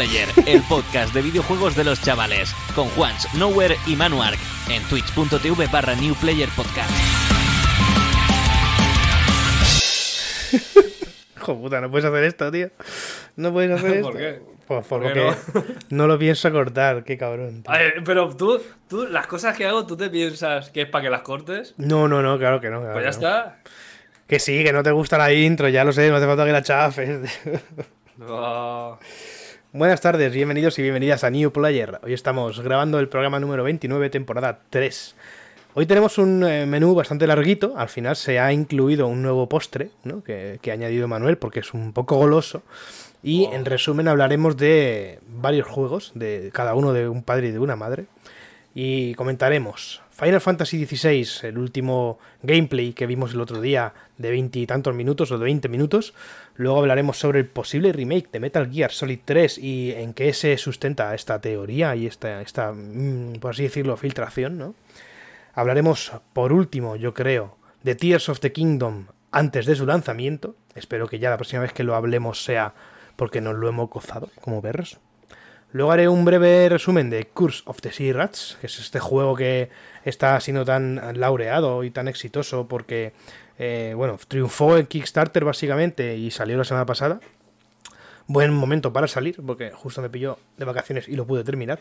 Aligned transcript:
Player, 0.00 0.28
el 0.46 0.62
podcast 0.62 1.12
de 1.12 1.20
videojuegos 1.20 1.76
de 1.76 1.84
los 1.84 2.00
chavales, 2.00 2.54
con 2.74 2.88
Juans, 2.88 3.28
Nowhere 3.34 3.76
y 3.86 3.96
Manuark, 3.96 4.38
en 4.70 4.82
twitch.tv 4.84 5.66
barra 5.66 5.94
New 5.94 6.14
Player 6.14 6.48
Podcast. 6.56 6.90
Hijo 11.36 11.60
puta, 11.60 11.82
no 11.82 11.90
puedes 11.90 12.06
hacer 12.06 12.24
esto, 12.24 12.50
tío. 12.50 12.70
No 13.36 13.52
puedes 13.52 13.70
hacer 13.72 13.92
esto. 13.96 14.08
¿Por 14.10 14.16
qué? 14.16 14.40
Pues 14.66 14.86
¿Por 14.86 15.02
porque 15.02 15.12
qué 15.12 15.34
no? 15.90 16.06
lo 16.06 16.18
pienso 16.18 16.50
cortar, 16.50 17.04
qué 17.04 17.18
cabrón. 17.18 17.62
tío. 17.62 17.70
A 17.70 17.76
ver, 17.76 18.02
pero 18.02 18.34
tú, 18.34 18.58
tú, 18.88 19.06
las 19.06 19.26
cosas 19.26 19.54
que 19.54 19.66
hago, 19.66 19.86
¿tú 19.86 19.98
te 19.98 20.08
piensas 20.08 20.70
que 20.70 20.80
es 20.80 20.88
para 20.88 21.04
que 21.04 21.10
las 21.10 21.20
cortes? 21.20 21.74
No, 21.76 22.08
no, 22.08 22.22
no, 22.22 22.38
claro 22.38 22.58
que 22.58 22.70
no. 22.70 22.78
claro 22.80 22.94
Pues 22.94 23.04
ya 23.04 23.10
que 23.10 23.26
no. 23.26 23.28
está. 23.28 23.58
Que 24.26 24.38
sí, 24.38 24.64
que 24.64 24.72
no 24.72 24.82
te 24.82 24.92
gusta 24.92 25.18
la 25.18 25.30
intro, 25.30 25.68
ya 25.68 25.84
lo 25.84 25.92
sé, 25.92 26.08
no 26.08 26.16
hace 26.16 26.24
falta 26.26 26.46
que 26.46 26.52
la 26.52 26.62
chafes. 26.62 27.40
No. 28.16 28.98
Buenas 29.72 30.00
tardes, 30.00 30.32
bienvenidos 30.32 30.78
y 30.78 30.82
bienvenidas 30.82 31.22
a 31.22 31.30
New 31.30 31.52
Player. 31.52 32.00
Hoy 32.02 32.12
estamos 32.12 32.60
grabando 32.60 32.98
el 32.98 33.08
programa 33.08 33.38
número 33.38 33.62
29, 33.62 34.10
temporada 34.10 34.58
3. 34.68 35.14
Hoy 35.74 35.86
tenemos 35.86 36.18
un 36.18 36.42
eh, 36.42 36.66
menú 36.66 36.94
bastante 36.94 37.26
larguito, 37.28 37.74
al 37.76 37.88
final 37.88 38.16
se 38.16 38.40
ha 38.40 38.52
incluido 38.52 39.06
un 39.06 39.22
nuevo 39.22 39.48
postre 39.48 39.90
¿no? 40.02 40.24
que, 40.24 40.58
que 40.60 40.72
ha 40.72 40.74
añadido 40.74 41.06
Manuel 41.06 41.38
porque 41.38 41.60
es 41.60 41.72
un 41.72 41.92
poco 41.92 42.16
goloso. 42.16 42.62
Y 43.22 43.44
Oh. 43.46 43.52
en 43.54 43.64
resumen 43.64 44.08
hablaremos 44.08 44.56
de 44.56 45.20
varios 45.28 45.68
juegos, 45.68 46.12
de 46.14 46.50
cada 46.52 46.74
uno 46.74 46.92
de 46.92 47.08
un 47.08 47.22
padre 47.22 47.48
y 47.48 47.50
de 47.52 47.58
una 47.60 47.76
madre. 47.76 48.06
Y 48.74 49.14
comentaremos 49.14 50.00
Final 50.20 50.42
Fantasy 50.42 50.84
XVI, 50.84 51.48
el 51.48 51.56
último 51.56 52.18
gameplay 52.42 52.92
que 52.92 53.06
vimos 53.06 53.32
el 53.32 53.40
otro 53.40 53.58
día 53.62 53.94
de 54.18 54.30
veintitantos 54.30 54.94
minutos 54.94 55.32
o 55.32 55.38
de 55.38 55.44
20 55.44 55.70
minutos. 55.70 56.12
Luego 56.56 56.80
hablaremos 56.80 57.18
sobre 57.18 57.38
el 57.38 57.46
posible 57.46 57.90
remake 57.90 58.28
de 58.30 58.38
Metal 58.38 58.70
Gear 58.70 58.92
Solid 58.92 59.20
3 59.24 59.56
y 59.56 59.92
en 59.92 60.12
qué 60.12 60.34
se 60.34 60.58
sustenta 60.58 61.14
esta 61.14 61.40
teoría 61.40 61.96
y 61.96 62.06
esta, 62.06 62.42
esta 62.42 62.70
mm, 62.72 63.38
por 63.40 63.52
así 63.52 63.62
decirlo, 63.62 63.96
filtración, 63.96 64.58
¿no? 64.58 64.74
Hablaremos, 65.54 66.12
por 66.34 66.52
último, 66.52 66.96
yo 66.96 67.14
creo, 67.14 67.56
de 67.82 67.94
Tears 67.94 68.28
of 68.28 68.40
the 68.40 68.52
Kingdom 68.52 69.06
antes 69.32 69.64
de 69.64 69.74
su 69.74 69.86
lanzamiento. 69.86 70.54
Espero 70.74 71.08
que 71.08 71.18
ya 71.18 71.30
la 71.30 71.38
próxima 71.38 71.62
vez 71.62 71.72
que 71.72 71.82
lo 71.82 71.94
hablemos 71.94 72.44
sea 72.44 72.74
porque 73.16 73.40
nos 73.40 73.54
lo 73.54 73.70
hemos 73.70 73.88
gozado 73.88 74.28
como 74.42 74.60
perros. 74.60 75.00
Luego 75.72 75.92
haré 75.92 76.08
un 76.08 76.24
breve 76.24 76.68
resumen 76.68 77.10
de 77.10 77.26
Curse 77.26 77.62
of 77.66 77.80
the 77.80 77.92
Sea 77.92 78.12
Rats, 78.12 78.58
que 78.60 78.66
es 78.66 78.78
este 78.80 78.98
juego 78.98 79.36
que 79.36 79.70
está 80.04 80.38
siendo 80.40 80.64
tan 80.64 81.00
laureado 81.20 81.84
y 81.84 81.90
tan 81.90 82.08
exitoso 82.08 82.66
porque, 82.66 83.12
eh, 83.58 83.92
bueno, 83.96 84.18
triunfó 84.26 84.76
en 84.76 84.86
Kickstarter 84.86 85.44
básicamente 85.44 86.16
y 86.16 86.30
salió 86.32 86.56
la 86.58 86.64
semana 86.64 86.86
pasada. 86.86 87.20
Buen 88.26 88.52
momento 88.52 88.92
para 88.92 89.06
salir, 89.08 89.36
porque 89.46 89.70
justo 89.70 90.02
me 90.02 90.08
pilló 90.10 90.38
de 90.56 90.64
vacaciones 90.64 91.08
y 91.08 91.14
lo 91.16 91.24
pude 91.26 91.44
terminar. 91.44 91.80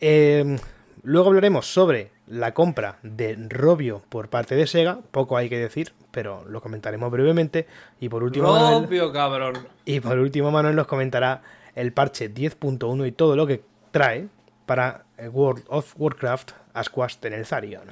Eh, 0.00 0.56
luego 1.02 1.28
hablaremos 1.28 1.72
sobre 1.72 2.10
la 2.26 2.54
compra 2.54 2.98
de 3.02 3.36
Robio 3.48 4.02
por 4.08 4.28
parte 4.28 4.54
de 4.54 4.66
Sega. 4.66 5.00
Poco 5.10 5.36
hay 5.36 5.48
que 5.48 5.58
decir, 5.58 5.92
pero 6.10 6.44
lo 6.48 6.60
comentaremos 6.60 7.10
brevemente. 7.10 7.66
Y 8.00 8.08
por 8.08 8.22
último, 8.22 8.52
Manuel- 8.52 8.78
Propio 8.82 9.12
cabrón. 9.12 9.54
y 9.84 10.00
por 10.00 10.18
último, 10.18 10.50
Manuel 10.50 10.76
nos 10.76 10.86
comentará 10.86 11.42
el 11.74 11.92
parche 11.92 12.32
10.1 12.32 13.06
y 13.06 13.12
todo 13.12 13.36
lo 13.36 13.46
que 13.46 13.62
trae 13.90 14.28
para 14.66 15.04
eh, 15.18 15.28
World 15.28 15.64
of 15.68 15.94
Warcraft 15.98 16.52
Asquast 16.74 17.24
en 17.24 17.32
el 17.32 17.46
Zarion. 17.46 17.88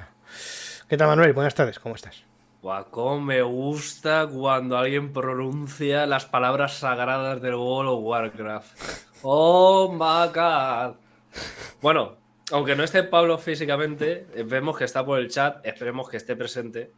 ¿Qué 0.88 0.96
tal, 0.96 1.08
Manuel? 1.08 1.32
Buenas 1.32 1.54
tardes, 1.54 1.78
¿cómo 1.78 1.94
estás? 1.94 2.24
Guau, 2.62 2.86
cómo 2.90 3.20
me 3.20 3.42
gusta 3.42 4.26
cuando 4.26 4.76
alguien 4.76 5.12
pronuncia 5.12 6.06
las 6.06 6.26
palabras 6.26 6.74
sagradas 6.74 7.40
del 7.40 7.54
World 7.54 7.90
of 7.90 8.04
Warcraft. 8.04 8.78
Oh 9.22 9.92
my 9.92 10.32
god. 10.32 10.96
Bueno, 11.80 12.16
aunque 12.50 12.74
no 12.74 12.82
esté 12.82 13.02
Pablo 13.02 13.38
físicamente, 13.38 14.26
vemos 14.46 14.76
que 14.76 14.84
está 14.84 15.04
por 15.04 15.18
el 15.18 15.28
chat, 15.28 15.64
esperemos 15.64 16.08
que 16.08 16.16
esté 16.16 16.34
presente. 16.34 16.90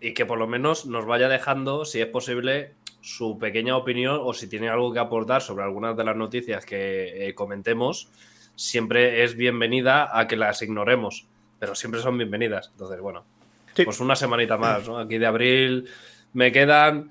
Y 0.00 0.14
que 0.14 0.26
por 0.26 0.38
lo 0.38 0.46
menos 0.46 0.86
nos 0.86 1.06
vaya 1.06 1.28
dejando, 1.28 1.84
si 1.84 2.00
es 2.00 2.08
posible, 2.08 2.74
su 3.02 3.36
pequeña 3.38 3.76
opinión 3.76 4.18
o 4.22 4.32
si 4.32 4.48
tiene 4.48 4.70
algo 4.70 4.92
que 4.92 4.98
aportar 5.00 5.42
sobre 5.42 5.64
algunas 5.64 5.94
de 5.96 6.04
las 6.04 6.16
noticias 6.16 6.64
que 6.64 7.28
eh, 7.28 7.34
comentemos, 7.34 8.08
siempre 8.54 9.22
es 9.24 9.36
bienvenida 9.36 10.18
a 10.18 10.26
que 10.26 10.36
las 10.36 10.62
ignoremos. 10.62 11.26
Pero 11.58 11.74
siempre 11.74 12.00
son 12.00 12.16
bienvenidas. 12.16 12.70
Entonces, 12.72 13.00
bueno, 13.00 13.24
Sí. 13.74 13.84
pues 13.84 14.00
una 14.00 14.16
semanita 14.16 14.56
más, 14.56 14.86
¿no? 14.88 14.98
Aquí 14.98 15.18
de 15.18 15.26
abril 15.26 15.88
me 16.32 16.50
quedan 16.52 17.10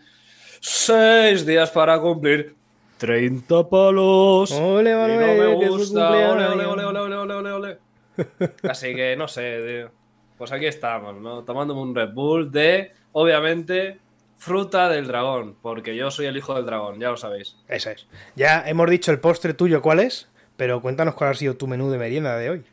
seis 0.59 1.45
días 1.45 1.71
para 1.71 1.99
cumplir 1.99 2.55
30 2.97 3.67
palos. 3.67 4.51
Ole, 4.51 4.91
y 4.91 4.93
no 4.93 5.43
me 5.43 5.55
gusta. 5.55 6.09
Ole, 6.09 6.45
ole, 6.45 6.65
ole, 6.65 6.65
ole, 6.85 6.85
ole, 6.99 7.15
ole, 7.15 7.33
ole, 7.33 7.51
ole. 7.51 7.77
Así 8.69 8.93
que 8.93 9.15
no 9.15 9.27
sé, 9.27 9.59
tío. 9.65 9.91
Pues 10.37 10.51
aquí 10.51 10.67
estamos, 10.67 11.19
¿no? 11.19 11.43
Tomándome 11.43 11.81
un 11.81 11.95
Red 11.95 12.13
Bull 12.13 12.51
de, 12.51 12.91
obviamente, 13.13 13.99
fruta 14.41 14.89
del 14.89 15.07
dragón. 15.07 15.55
Porque 15.61 15.95
yo 15.95 16.09
soy 16.09 16.25
el 16.25 16.35
hijo 16.35 16.55
del 16.55 16.65
dragón, 16.65 16.99
ya 16.99 17.09
lo 17.09 17.17
sabéis. 17.17 17.55
Eso 17.67 17.91
es. 17.91 18.07
Ya 18.35 18.67
hemos 18.67 18.89
dicho 18.89 19.11
el 19.11 19.19
postre 19.19 19.53
tuyo 19.53 19.83
cuál 19.83 19.99
es, 19.99 20.29
pero 20.57 20.81
cuéntanos 20.81 21.13
cuál 21.13 21.29
ha 21.29 21.33
sido 21.35 21.55
tu 21.55 21.67
menú 21.67 21.91
de 21.91 21.99
merienda 21.99 22.35
de 22.37 22.49
hoy. 22.49 22.63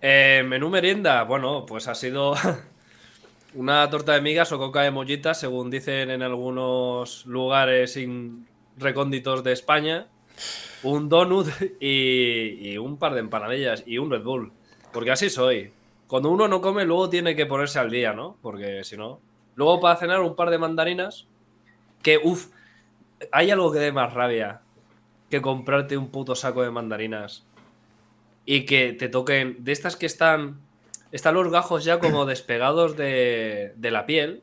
Eh, 0.00 0.42
menú 0.46 0.70
merienda, 0.70 1.22
bueno, 1.24 1.66
pues 1.66 1.86
ha 1.86 1.94
sido 1.94 2.34
una 3.54 3.88
torta 3.90 4.14
de 4.14 4.22
migas 4.22 4.50
o 4.52 4.58
coca 4.58 4.82
de 4.82 4.90
mollitas, 4.90 5.38
según 5.38 5.70
dicen 5.70 6.10
en 6.10 6.22
algunos 6.22 7.26
lugares 7.26 7.98
recónditos 8.78 9.44
de 9.44 9.52
España, 9.52 10.06
un 10.82 11.10
donut 11.10 11.48
y, 11.78 12.70
y 12.70 12.78
un 12.78 12.96
par 12.96 13.12
de 13.12 13.20
empanadillas 13.20 13.84
y 13.86 13.98
un 13.98 14.10
Red 14.10 14.22
Bull. 14.22 14.52
Porque 14.94 15.10
así 15.10 15.28
soy. 15.28 15.72
Cuando 16.06 16.30
uno 16.30 16.48
no 16.48 16.62
come, 16.62 16.86
luego 16.86 17.10
tiene 17.10 17.36
que 17.36 17.44
ponerse 17.44 17.78
al 17.78 17.90
día, 17.90 18.14
¿no? 18.14 18.38
Porque 18.40 18.82
si 18.82 18.96
no. 18.96 19.20
Luego 19.56 19.80
para 19.80 19.96
cenar 19.96 20.20
un 20.20 20.36
par 20.36 20.50
de 20.50 20.58
mandarinas. 20.58 21.26
Que, 22.02 22.18
uff, 22.22 22.46
hay 23.32 23.50
algo 23.50 23.72
que 23.72 23.80
dé 23.80 23.90
más 23.90 24.14
rabia 24.14 24.60
que 25.30 25.42
comprarte 25.42 25.96
un 25.96 26.08
puto 26.10 26.36
saco 26.36 26.62
de 26.62 26.70
mandarinas 26.70 27.44
y 28.44 28.64
que 28.64 28.92
te 28.92 29.08
toquen 29.08 29.56
de 29.64 29.72
estas 29.72 29.96
que 29.96 30.06
están 30.06 30.60
están 31.10 31.34
los 31.34 31.50
gajos 31.50 31.82
ya 31.84 31.98
como 31.98 32.26
despegados 32.26 32.96
de, 32.96 33.72
de 33.76 33.90
la 33.90 34.06
piel 34.06 34.42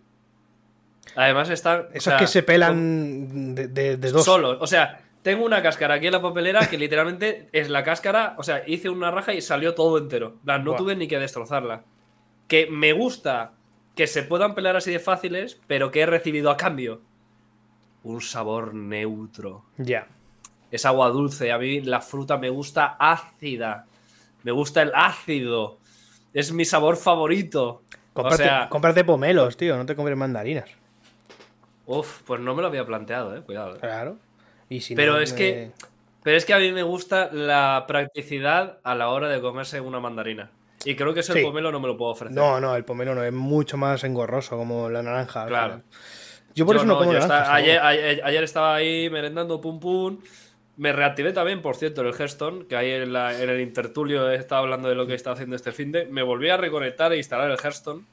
además 1.16 1.50
están 1.50 1.82
o 1.82 1.90
Esos 1.94 2.04
sea, 2.04 2.18
que 2.18 2.28
se 2.28 2.44
pelan 2.44 3.56
de, 3.56 3.68
de- 3.70 3.96
de 3.98 4.12
dos. 4.12 4.26
solos 4.26 4.58
o 4.60 4.68
sea 4.68 5.00
tengo 5.22 5.46
una 5.46 5.62
cáscara 5.62 5.94
aquí 5.96 6.08
en 6.08 6.14
la 6.14 6.22
papelera 6.22 6.68
que 6.70 6.78
literalmente 6.78 7.48
es 7.54 7.70
la 7.70 7.84
cáscara 7.84 8.36
o 8.38 8.44
sea 8.44 8.64
hice 8.68 8.90
una 8.90 9.10
raja 9.12 9.34
y 9.34 9.42
salió 9.42 9.74
todo 9.76 9.98
entero 9.98 10.36
no 10.44 10.76
tuve 10.76 10.96
ni 10.98 11.08
que 11.08 11.20
destrozarla 11.20 11.84
que 12.48 12.68
me 12.70 12.92
gusta 12.92 13.54
que 13.96 14.08
se 14.08 14.24
puedan 14.24 14.56
pelar 14.56 14.76
así 14.76 14.92
de 14.92 15.00
fáciles 15.00 15.60
pero 15.68 15.92
que 15.92 16.02
he 16.02 16.06
recibido 16.06 16.50
a 16.50 16.58
cambio 16.58 17.02
un 18.04 18.22
sabor 18.22 18.74
neutro 18.74 19.64
Ya. 19.78 20.08
es 20.72 20.86
agua 20.86 21.10
dulce. 21.10 21.52
A 21.52 21.58
mí 21.58 21.80
la 21.82 22.02
fruta 22.02 22.38
me 22.38 22.50
gusta 22.50 22.98
ácida. 23.00 23.86
Me 24.44 24.52
gusta 24.52 24.82
el 24.82 24.92
ácido. 24.94 25.78
Es 26.34 26.52
mi 26.52 26.66
sabor 26.66 26.98
favorito. 26.98 27.84
Cómprate, 28.12 28.44
o 28.44 28.46
sea, 28.46 28.68
cómprate 28.70 29.04
pomelos, 29.06 29.56
tío, 29.56 29.78
no 29.78 29.86
te 29.86 29.96
compres 29.96 30.18
mandarinas. 30.18 30.70
uf, 31.86 32.22
pues 32.24 32.42
no 32.42 32.56
me 32.56 32.62
lo 32.62 32.68
había 32.68 32.86
planteado, 32.86 33.36
eh. 33.38 33.42
Cuidado. 33.42 33.76
eh. 33.76 33.80
Claro. 33.80 34.18
Y 34.70 34.82
si 34.82 34.96
Pero 34.96 35.14
no, 35.14 35.20
es 35.20 35.32
que, 35.34 35.72
pero 36.24 36.36
es 36.36 36.44
que 36.46 36.54
a 36.54 36.60
mí 36.60 36.72
me 36.72 36.84
gusta 36.84 37.30
la 37.32 37.86
practicidad 37.88 38.80
a 38.84 38.96
la 38.96 39.10
hora 39.10 39.30
de 39.30 39.40
comerse 39.42 39.80
una 39.80 40.00
mandarina. 40.00 40.50
Y 40.86 40.96
creo 40.96 41.14
que 41.14 41.22
eso 41.22 41.34
Sí. 41.34 41.40
el 41.40 41.46
pomelo 41.46 41.72
no 41.72 41.80
me 41.80 41.88
lo 41.88 41.96
puedo 41.98 42.12
ofrecer. 42.12 42.36
No, 42.36 42.60
no, 42.60 42.76
el 42.76 42.84
pomelo 42.86 43.16
no, 43.16 43.24
es 43.24 43.34
mucho 43.34 43.78
más 43.78 44.04
engorroso 44.04 44.58
como 44.58 44.90
la 44.90 45.02
naranja. 45.04 45.46
Claro. 45.46 45.74
final. 45.76 45.84
Yo 46.56 46.66
por 46.66 46.76
eso 46.76 46.86
no, 46.86 46.98
como 46.98 47.14
yo 47.14 47.20
naranja. 47.20 47.36
esta- 47.38 47.44
está 47.44 47.56
ayer, 47.56 47.80
bueno. 47.80 47.88
ayer- 47.90 48.22
ayer 48.24 48.44
estaba 48.44 48.76
ahí 48.76 49.10
merendando 49.10 49.60
pum 49.62 49.80
pum. 49.80 50.20
Me 50.78 50.92
reactivé 50.92 51.34
también, 51.34 51.62
por 51.62 51.76
cierto, 51.76 52.02
el 52.02 52.14
Hearthstone, 52.14 52.66
que 52.68 52.76
ahí 52.76 52.90
en, 52.92 53.14
la- 53.14 53.40
en 53.40 53.50
el 53.50 53.60
intertulio 53.62 54.30
he 54.30 54.36
estado 54.36 54.62
hablando 54.62 54.90
de 54.90 54.96
lo 54.96 55.06
que 55.08 55.14
está 55.16 55.32
haciendo 55.32 55.56
este 55.56 55.72
fin 55.72 55.92
de. 55.92 56.06
Me 56.06 56.22
volví 56.24 56.50
a 56.50 56.58
reconectar 56.58 57.12
e 57.14 57.18
instalar 57.18 57.50
el 57.50 57.58
Hearthstone. 57.58 58.04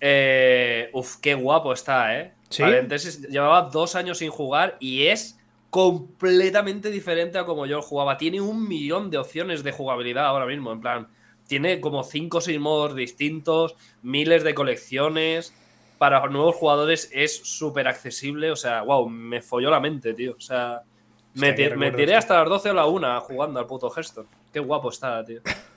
Eh, 0.00 0.90
uf, 0.92 1.16
qué 1.20 1.34
guapo 1.34 1.72
está, 1.72 2.18
¿eh? 2.18 2.32
¿Sí? 2.48 2.62
Paréntesis, 2.62 3.22
llevaba 3.28 3.62
dos 3.62 3.96
años 3.96 4.18
sin 4.18 4.30
jugar 4.30 4.76
y 4.78 5.06
es 5.06 5.38
completamente 5.70 6.90
diferente 6.90 7.38
a 7.38 7.44
como 7.44 7.66
yo 7.66 7.82
jugaba. 7.82 8.16
Tiene 8.18 8.40
un 8.40 8.68
millón 8.68 9.10
de 9.10 9.18
opciones 9.18 9.62
de 9.64 9.72
jugabilidad 9.72 10.26
ahora 10.26 10.46
mismo, 10.46 10.72
en 10.72 10.80
plan. 10.80 11.08
Tiene 11.46 11.80
como 11.80 12.02
5 12.04 12.38
o 12.38 12.40
6 12.40 12.58
modos 12.60 12.94
distintos, 12.96 13.76
miles 14.02 14.42
de 14.44 14.54
colecciones. 14.54 15.54
Para 15.98 16.26
nuevos 16.28 16.56
jugadores 16.56 17.08
es 17.12 17.36
súper 17.36 17.88
accesible. 17.88 18.50
O 18.50 18.56
sea, 18.56 18.82
wow, 18.82 19.08
me 19.08 19.40
folló 19.42 19.70
la 19.70 19.80
mente, 19.80 20.12
tío. 20.14 20.34
O 20.36 20.40
sea, 20.40 20.82
me, 21.34 21.52
me 21.76 21.90
tiré 21.92 22.14
hasta 22.14 22.38
las 22.40 22.48
12 22.48 22.70
o 22.70 22.74
la 22.74 22.86
1 22.86 23.20
jugando 23.22 23.60
al 23.60 23.66
puto 23.66 23.90
Hearthstone. 23.94 24.28
Qué 24.52 24.60
guapo 24.60 24.90
está, 24.90 25.24
tío. 25.24 25.40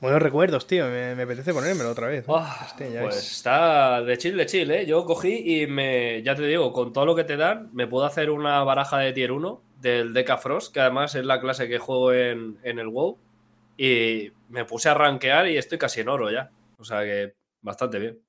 Buenos 0.00 0.20
recuerdos, 0.20 0.66
tío. 0.66 0.84
Me, 0.86 1.14
me 1.14 1.22
apetece 1.22 1.54
ponérmelo 1.54 1.90
otra 1.90 2.08
vez. 2.08 2.24
Hostia, 2.26 2.88
ya 2.88 3.02
pues 3.02 3.16
es- 3.16 3.32
está 3.32 4.02
de 4.02 4.18
chill, 4.18 4.36
de 4.36 4.44
chill, 4.46 4.70
¿eh? 4.70 4.84
Yo 4.86 5.04
cogí 5.06 5.62
y 5.62 5.66
me, 5.66 6.22
ya 6.22 6.34
te 6.34 6.42
digo, 6.42 6.72
con 6.72 6.92
todo 6.92 7.06
lo 7.06 7.14
que 7.14 7.24
te 7.24 7.36
dan, 7.38 7.70
me 7.72 7.86
puedo 7.86 8.04
hacer 8.04 8.30
una 8.30 8.62
baraja 8.64 8.98
de 8.98 9.12
tier 9.14 9.32
1 9.32 9.62
del 9.80 10.12
Deca 10.12 10.36
Frost, 10.36 10.74
que 10.74 10.80
además 10.80 11.14
es 11.14 11.24
la 11.24 11.40
clase 11.40 11.68
que 11.68 11.78
juego 11.78 12.12
en, 12.12 12.58
en 12.64 12.78
el 12.78 12.88
WoW. 12.88 13.16
Y 13.78 14.30
me 14.54 14.64
puse 14.64 14.88
a 14.88 14.94
rankear 14.94 15.48
y 15.48 15.56
estoy 15.58 15.78
casi 15.78 16.00
en 16.00 16.08
oro 16.08 16.30
ya. 16.30 16.50
O 16.78 16.84
sea 16.84 17.02
que 17.02 17.34
bastante 17.60 17.98
bien. 17.98 18.20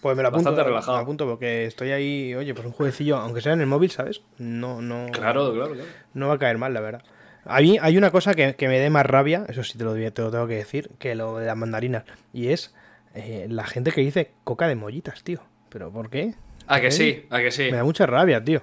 Pues 0.00 0.16
me 0.16 0.22
lo 0.22 0.28
apunto, 0.28 0.44
bastante 0.44 0.58
me 0.60 0.64
lo 0.64 0.68
relajado. 0.76 0.98
apunto 0.98 1.26
porque 1.26 1.64
estoy 1.66 1.90
ahí, 1.90 2.32
oye, 2.34 2.54
pues 2.54 2.64
un 2.64 2.72
jueguecillo, 2.72 3.16
aunque 3.16 3.40
sea 3.40 3.54
en 3.54 3.60
el 3.60 3.66
móvil, 3.66 3.90
¿sabes? 3.90 4.22
No, 4.38 4.80
no, 4.80 5.06
Claro, 5.10 5.52
claro, 5.52 5.72
claro. 5.74 5.90
no 6.14 6.28
va 6.28 6.34
a 6.34 6.38
caer 6.38 6.58
mal, 6.58 6.72
la 6.72 6.80
verdad. 6.80 7.02
A 7.44 7.60
mí 7.60 7.76
hay 7.80 7.96
una 7.96 8.10
cosa 8.12 8.34
que, 8.34 8.54
que 8.54 8.68
me 8.68 8.78
dé 8.78 8.88
más 8.88 9.04
rabia, 9.06 9.44
eso 9.48 9.64
sí 9.64 9.76
te 9.78 9.84
lo, 9.84 9.94
te 9.94 10.22
lo 10.22 10.30
tengo 10.30 10.46
que 10.46 10.54
decir, 10.56 10.90
que 10.98 11.14
lo 11.16 11.38
de 11.38 11.46
las 11.46 11.56
mandarinas. 11.56 12.04
Y 12.32 12.48
es 12.48 12.72
eh, 13.14 13.46
la 13.50 13.64
gente 13.64 13.90
que 13.90 14.00
dice 14.02 14.32
coca 14.44 14.68
de 14.68 14.76
mollitas, 14.76 15.24
tío. 15.24 15.40
¿Pero 15.70 15.90
por 15.90 16.08
qué? 16.10 16.34
A 16.68 16.80
que 16.80 16.88
¿Eh? 16.88 16.92
sí, 16.92 17.26
a 17.30 17.38
que 17.40 17.50
sí. 17.50 17.64
Me 17.70 17.78
da 17.78 17.84
mucha 17.84 18.06
rabia, 18.06 18.42
tío. 18.44 18.62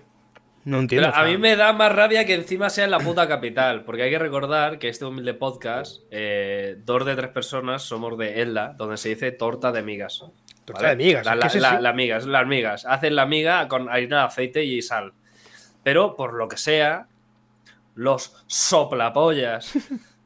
No 0.66 0.80
entiendo. 0.80 1.10
Pero 1.12 1.22
a 1.24 1.28
mí 1.28 1.38
me 1.38 1.56
da 1.56 1.74
más 1.74 1.92
rabia 1.94 2.26
que 2.26 2.34
encima 2.36 2.70
sea 2.70 2.86
en 2.86 2.92
la 2.92 3.00
puta 3.00 3.28
capital, 3.28 3.84
porque 3.84 4.04
hay 4.04 4.10
que 4.12 4.20
recordar 4.20 4.80
que 4.80 4.88
este 4.88 5.04
humilde 5.06 5.34
podcast, 5.34 6.02
eh, 6.12 6.78
dos 6.86 7.06
de 7.06 7.16
tres 7.16 7.30
personas 7.32 7.82
somos 7.84 8.18
de 8.18 8.42
Elda, 8.42 8.74
donde 8.78 8.98
se 8.98 9.10
dice 9.10 9.32
torta 9.32 9.72
de 9.74 9.82
migas. 9.84 10.24
Torta 10.66 10.90
de 10.90 10.96
migas, 10.96 11.26
La, 11.26 11.34
¿qué 11.34 11.38
la, 11.40 11.46
es 11.48 11.56
eso? 11.56 11.62
la- 11.62 11.82
la 11.82 11.94
migas, 11.94 12.26
las 12.26 12.48
migas. 12.48 12.86
Hacen 12.86 13.16
la 13.16 13.26
miga 13.26 13.68
con 13.68 13.90
harina, 13.90 14.24
aceite 14.24 14.64
y 14.64 14.82
sal. 14.82 15.14
Pero 15.84 16.16
por 16.16 16.34
lo 16.34 16.48
que 16.48 16.56
sea, 16.58 17.08
los 17.96 18.34
soplapollas 18.48 19.78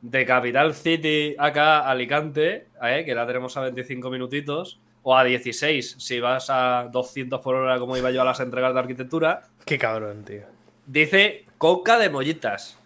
de 0.02 0.26
Capital 0.26 0.74
City 0.76 1.36
acá, 1.40 1.90
Alicante, 1.90 2.68
eh, 2.84 3.04
que 3.06 3.16
la 3.16 3.26
tenemos 3.26 3.58
a 3.58 3.62
25 3.62 4.10
minutitos, 4.12 4.80
o 5.10 5.16
a 5.16 5.24
16 5.24 5.96
si 6.00 6.20
vas 6.20 6.50
a 6.50 6.90
200 6.92 7.40
por 7.40 7.56
hora 7.56 7.80
como 7.80 7.96
iba 7.96 8.12
yo 8.12 8.22
a 8.24 8.26
las 8.26 8.42
entregas 8.42 8.74
de 8.74 8.80
arquitectura, 8.82 9.44
Qué 9.64 9.78
cabrón, 9.78 10.26
tío. 10.26 10.42
Dice 10.86 11.46
coca 11.58 11.98
de 11.98 12.10
mollitas. 12.10 12.78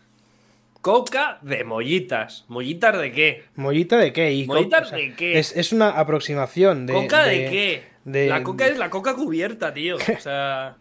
Coca 0.81 1.39
de 1.41 1.63
mollitas. 1.63 2.45
¿Mollitas 2.47 3.00
de 3.00 3.12
qué? 3.12 3.44
¿Mollita 3.56 3.97
de 3.97 4.13
qué? 4.13 4.31
Y 4.33 4.45
¿Mollitas 4.45 4.83
o 4.88 4.89
sea, 4.89 4.97
de 5.00 5.15
qué? 5.15 5.39
Es, 5.39 5.56
es 5.56 5.71
una 5.73 5.89
aproximación 6.00 6.85
de. 6.85 6.94
¿Coca 6.94 7.23
de, 7.25 7.50
qué? 7.50 7.83
de- 8.06 8.27
la 8.27 8.44
coca 8.44 8.67
es 8.67 8.77
la 8.77 8.89
coca 8.91 9.15
cubierta, 9.15 9.74
tío. 9.74 9.95
O 9.95 10.19
sea. 10.19 10.75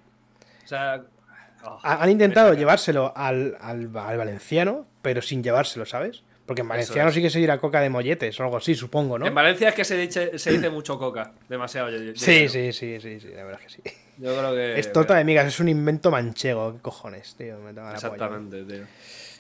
O 0.65 0.67
sea. 0.67 1.03
oh, 1.65 1.79
Ha- 1.83 2.03
Han 2.03 2.11
intentado 2.11 2.53
llevárselo 2.55 3.13
al, 3.17 3.57
al- 3.61 3.91
al 3.97 4.17
valenciano, 4.19 4.87
pero 5.01 5.23
sin 5.23 5.43
llevárselo, 5.43 5.87
¿sabes? 5.87 6.23
Porque 6.51 6.63
en 6.63 6.69
valenciano 6.69 7.11
es. 7.11 7.15
sí 7.15 7.23
que 7.23 7.31
se 7.31 7.39
dirá 7.39 7.59
coca 7.59 7.81
de 7.81 7.89
molletes 7.89 8.41
o 8.41 8.43
algo 8.43 8.57
así, 8.57 8.75
supongo, 8.75 9.17
¿no? 9.21 9.25
En 9.25 9.33
Valencia 9.33 9.69
es 9.69 9.75
que 9.77 9.85
se 9.85 9.97
dice, 9.97 10.37
se 10.37 10.51
dice 10.51 10.69
mucho 10.69 10.99
coca. 10.99 11.31
Demasiado. 11.49 11.91
yo- 11.91 12.13
Sí, 12.17 12.49
sí, 12.49 12.73
sí, 12.73 12.99
sí, 13.01 13.21
sí, 13.21 13.29
la 13.29 13.45
verdad 13.45 13.61
es 13.65 13.77
que 13.77 13.83
sí. 13.89 13.97
Yo 14.19 14.37
creo 14.37 14.53
que. 14.53 14.81
Es 14.81 14.93
torta 14.93 15.15
de 15.15 15.23
migas, 15.23 15.47
es 15.47 15.61
un 15.61 15.69
invento 15.69 16.11
manchego, 16.11 16.73
qué 16.75 16.81
cojones, 16.81 17.37
tío. 17.37 17.57
me 17.61 17.73
la 17.73 17.83
polla. 17.83 17.95
Exactamente, 17.95 18.65
tío. 18.65 18.85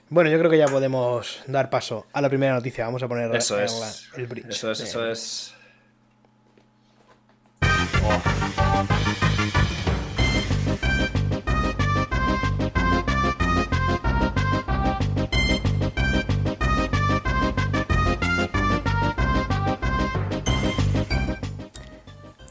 Bueno, 0.08 0.30
yo 0.30 0.38
creo 0.38 0.48
que 0.52 0.58
ya 0.58 0.66
podemos 0.66 1.42
dar 1.48 1.68
paso 1.68 2.06
a 2.12 2.20
la 2.20 2.28
primera 2.28 2.54
noticia. 2.54 2.84
Vamos 2.84 3.02
a 3.02 3.08
poner 3.08 3.34
Eso 3.34 3.58
el, 3.58 3.64
es. 3.64 4.08
el 4.16 4.26
bridge. 4.28 4.50
Eso 4.50 4.70
es, 4.70 4.78
eso 4.78 5.04
es. 5.10 5.54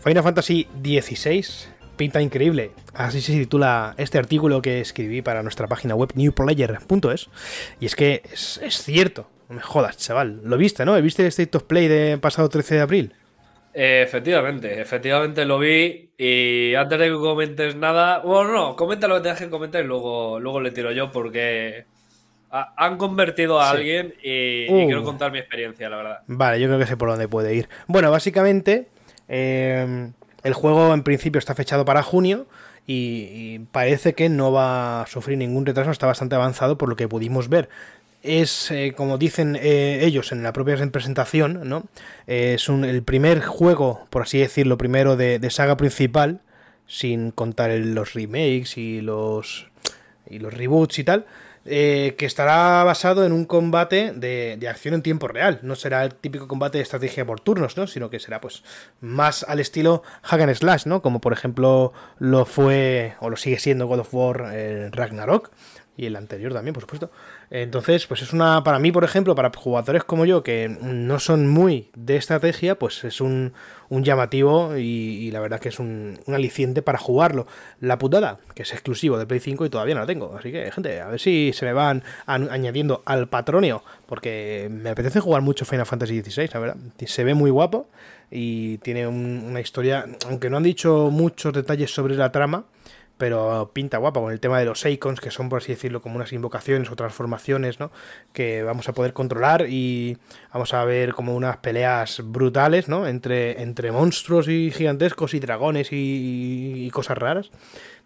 Final 0.04 0.24
Fantasy 0.24 0.68
XVI 0.84 1.46
pinta 1.98 2.22
increíble. 2.22 2.72
Así 2.94 3.20
se 3.20 3.34
titula 3.34 3.94
este 3.98 4.18
artículo 4.18 4.62
que 4.62 4.80
escribí 4.80 5.22
para 5.22 5.44
nuestra 5.44 5.68
página 5.68 5.96
web 5.96 6.12
newplayer.es. 6.16 7.30
Y 7.82 7.86
es 7.86 7.96
que 7.96 8.22
es, 8.32 8.60
es 8.64 8.82
cierto. 8.84 9.30
No 9.50 9.56
me 9.56 9.62
jodas, 9.62 9.98
chaval. 9.98 10.40
Lo 10.46 10.58
viste, 10.58 10.86
¿no? 10.86 11.00
¿Viste 11.02 11.24
el 11.24 11.28
State 11.28 11.58
of 11.58 11.64
Play 11.64 11.88
de 11.90 12.18
pasado 12.18 12.48
13 12.48 12.76
de 12.76 12.82
abril? 12.82 13.14
Eh, 13.74 14.02
efectivamente, 14.06 14.80
efectivamente 14.80 15.44
lo 15.44 15.60
vi. 15.60 16.12
Y 16.18 16.74
antes 16.76 17.00
de 17.00 17.06
que 17.08 17.14
comentes 17.16 17.76
nada. 17.76 18.20
Bueno, 18.20 18.54
no, 18.54 18.76
comenta 18.78 19.08
lo 19.10 19.16
que 19.16 19.22
tengas 19.22 19.40
que 19.40 19.50
comentar 19.50 19.84
y 19.84 19.88
luego, 19.88 20.40
luego 20.40 20.62
le 20.62 20.72
tiro 20.72 20.92
yo 20.94 21.12
porque 21.12 21.84
ha- 22.52 22.74
han 22.78 22.98
convertido 22.98 23.60
a 23.60 23.72
Sí. 23.72 23.78
alguien 23.78 24.14
y, 24.24 24.64
y 24.64 24.68
Uh. 24.70 24.86
quiero 24.86 25.04
contar 25.04 25.32
mi 25.34 25.40
experiencia, 25.40 25.90
la 25.90 25.98
verdad. 25.98 26.20
Vale, 26.28 26.60
yo 26.62 26.68
creo 26.68 26.80
que 26.80 26.86
sé 26.86 26.96
por 26.96 27.10
dónde 27.10 27.28
puede 27.28 27.54
ir. 27.56 27.68
Bueno, 27.88 28.10
básicamente, 28.12 28.88
eh, 29.30 30.12
el 30.44 30.54
juego 30.54 30.94
en 30.94 31.04
principio 31.04 31.40
está 31.40 31.56
fechado 31.56 31.86
para 31.86 32.04
junio 32.04 32.48
y, 32.92 33.60
parece 33.72 34.14
que 34.14 34.30
no 34.30 34.52
va 34.52 35.04
a 35.04 35.08
sufrir 35.08 35.38
ningún 35.38 35.66
retraso, 35.66 35.92
está 35.92 36.08
bastante 36.08 36.36
avanzado 36.36 36.78
por 36.78 36.90
lo 36.90 36.96
que 36.96 37.08
pudimos 37.08 37.48
ver. 37.48 37.70
Es, 38.24 38.72
eh, 38.72 38.94
como 38.98 39.18
dicen 39.18 39.56
eh, 39.62 40.00
ellos 40.04 40.32
en 40.32 40.44
la 40.44 40.52
propia 40.54 40.76
presentación, 40.92 41.70
¿no? 41.70 41.86
Eh, 42.28 42.56
es 42.56 42.68
el 42.68 43.04
primer 43.04 43.42
juego, 43.42 44.08
por 44.10 44.24
así 44.24 44.40
decirlo, 44.40 44.78
primero 44.78 45.16
de, 45.16 45.48
saga 45.52 45.78
principal, 45.78 46.42
sin 46.88 47.32
contar 47.32 47.70
los 47.72 48.14
remakes 48.14 48.78
y 48.78 49.02
los, 49.02 49.68
y 50.28 50.40
los 50.40 50.54
reboots 50.54 51.00
y 51.00 51.04
tal, 51.04 51.28
eh, 51.70 52.16
que 52.18 52.26
estará 52.26 52.84
basado 52.84 53.26
en 53.26 53.32
un 53.32 53.46
combate 53.46 54.12
de, 54.16 54.58
de 54.60 54.68
acción 54.68 54.96
en 54.96 55.02
tiempo 55.02 55.28
real. 55.28 55.60
No 55.62 55.76
será 55.76 56.04
el 56.04 56.16
típico 56.16 56.48
combate 56.48 56.80
de 56.80 56.82
estrategia 56.82 57.26
por 57.26 57.40
turnos, 57.40 57.78
¿no? 57.78 57.86
Sino 57.86 58.10
que 58.10 58.20
será 58.20 58.42
pues 58.42 58.64
más 59.02 59.44
al 59.48 59.60
estilo 59.60 60.04
hack 60.24 60.42
and 60.42 60.56
slash, 60.56 60.86
¿no? 60.86 61.02
Como 61.02 61.22
por 61.22 61.34
ejemplo 61.34 61.94
lo 62.18 62.46
fue 62.46 63.14
o 63.20 63.30
lo 63.30 63.38
sigue 63.38 63.60
siendo 63.60 63.88
God 63.88 64.00
of 64.00 64.14
War 64.14 64.50
eh, 64.52 64.90
Ragnarok 64.92 65.52
y 65.96 66.06
el 66.06 66.16
anterior 66.16 66.54
también, 66.54 66.74
por 66.74 66.82
supuesto. 66.82 67.12
Entonces, 67.52 68.06
pues 68.06 68.22
es 68.22 68.32
una, 68.32 68.64
para 68.64 68.78
mí, 68.78 68.92
por 68.92 69.04
ejemplo, 69.04 69.34
para 69.34 69.50
jugadores 69.56 70.04
como 70.04 70.26
yo, 70.26 70.44
que 70.44 70.70
no 70.70 71.20
son 71.20 71.48
muy 71.48 71.90
de 71.96 72.16
estrategia, 72.16 72.78
pues 72.78 73.04
es 73.04 73.22
un, 73.22 73.54
un 73.90 74.04
llamativo 74.04 74.78
y, 74.78 74.82
y 74.82 75.32
la 75.32 75.40
verdad 75.40 75.60
que 75.60 75.70
es 75.70 75.80
un, 75.80 76.20
aliciente 76.28 76.84
para 76.84 77.00
jugarlo. 77.00 77.48
La 77.80 77.98
putada, 77.98 78.38
que 78.54 78.62
es 78.62 78.72
exclusivo 78.72 79.18
de 79.18 79.26
Play 79.26 79.40
5 79.40 79.66
y 79.66 79.70
todavía 79.72 79.96
no 79.96 80.02
la 80.02 80.08
tengo. 80.08 80.36
Así 80.38 80.52
que, 80.52 80.72
gente, 80.72 81.02
a 81.02 81.08
ver 81.08 81.20
si 81.20 81.52
se 81.54 81.66
me 81.66 81.74
van 81.74 82.04
an- 82.28 82.50
añadiendo 82.52 83.02
al 83.06 83.28
patronio, 83.30 83.84
porque 84.06 84.68
me 84.70 84.92
apetece 84.92 85.20
jugar 85.20 85.42
mucho 85.42 85.66
Final 85.66 85.88
Fantasy 85.88 86.22
XVI, 86.22 86.50
la 86.54 86.60
verdad. 86.60 86.78
Se 87.08 87.24
ve 87.24 87.34
muy 87.34 87.50
guapo 87.50 87.88
y 88.30 88.78
tiene 88.80 89.08
un- 89.08 89.44
una 89.48 89.60
historia, 89.60 90.06
aunque 90.28 90.52
no 90.52 90.58
han 90.58 90.64
dicho 90.64 91.10
muchos 91.12 91.52
detalles 91.52 91.92
sobre 91.92 92.16
la 92.16 92.32
trama, 92.32 92.66
pero 93.20 93.70
pinta 93.74 93.98
guapa 93.98 94.22
con 94.22 94.32
el 94.32 94.40
tema 94.40 94.60
de 94.60 94.66
los 94.66 94.86
icons, 94.86 95.20
que 95.20 95.30
son, 95.30 95.50
por 95.50 95.58
así 95.58 95.74
decirlo, 95.74 96.02
como 96.02 96.16
unas 96.16 96.32
invocaciones 96.32 96.90
o 96.90 96.96
transformaciones, 96.96 97.78
¿no? 97.78 97.92
Que 98.32 98.64
vamos 98.64 98.88
a 98.88 98.94
poder 98.94 99.12
controlar 99.12 99.66
y 99.70 100.18
vamos 100.54 100.74
a 100.74 100.86
ver 100.86 101.14
como 101.14 101.36
unas 101.36 101.58
peleas 101.58 102.22
brutales, 102.24 102.88
¿no? 102.88 103.06
Entre, 103.08 103.62
entre 103.62 103.92
monstruos 103.92 104.48
y 104.48 104.72
gigantescos 104.72 105.34
y 105.34 105.42
dragones 105.42 105.90
y, 105.92 106.90
cosas 106.94 107.18
raras. 107.18 107.52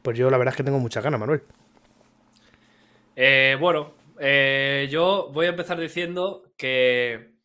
Pues 0.01 0.17
yo 0.17 0.31
la 0.31 0.37
verdad 0.39 0.53
es 0.53 0.57
que 0.57 0.63
tengo 0.63 0.79
mucha 0.79 0.99
ganas, 0.99 1.19
Manuel. 1.19 1.43
Eh, 3.15 3.55
bueno, 3.59 3.93
eh, 4.19 4.87
yo 4.89 5.29
voy 5.31 5.45
a 5.45 5.49
empezar 5.49 5.79
diciendo 5.79 6.51
que 6.57 7.35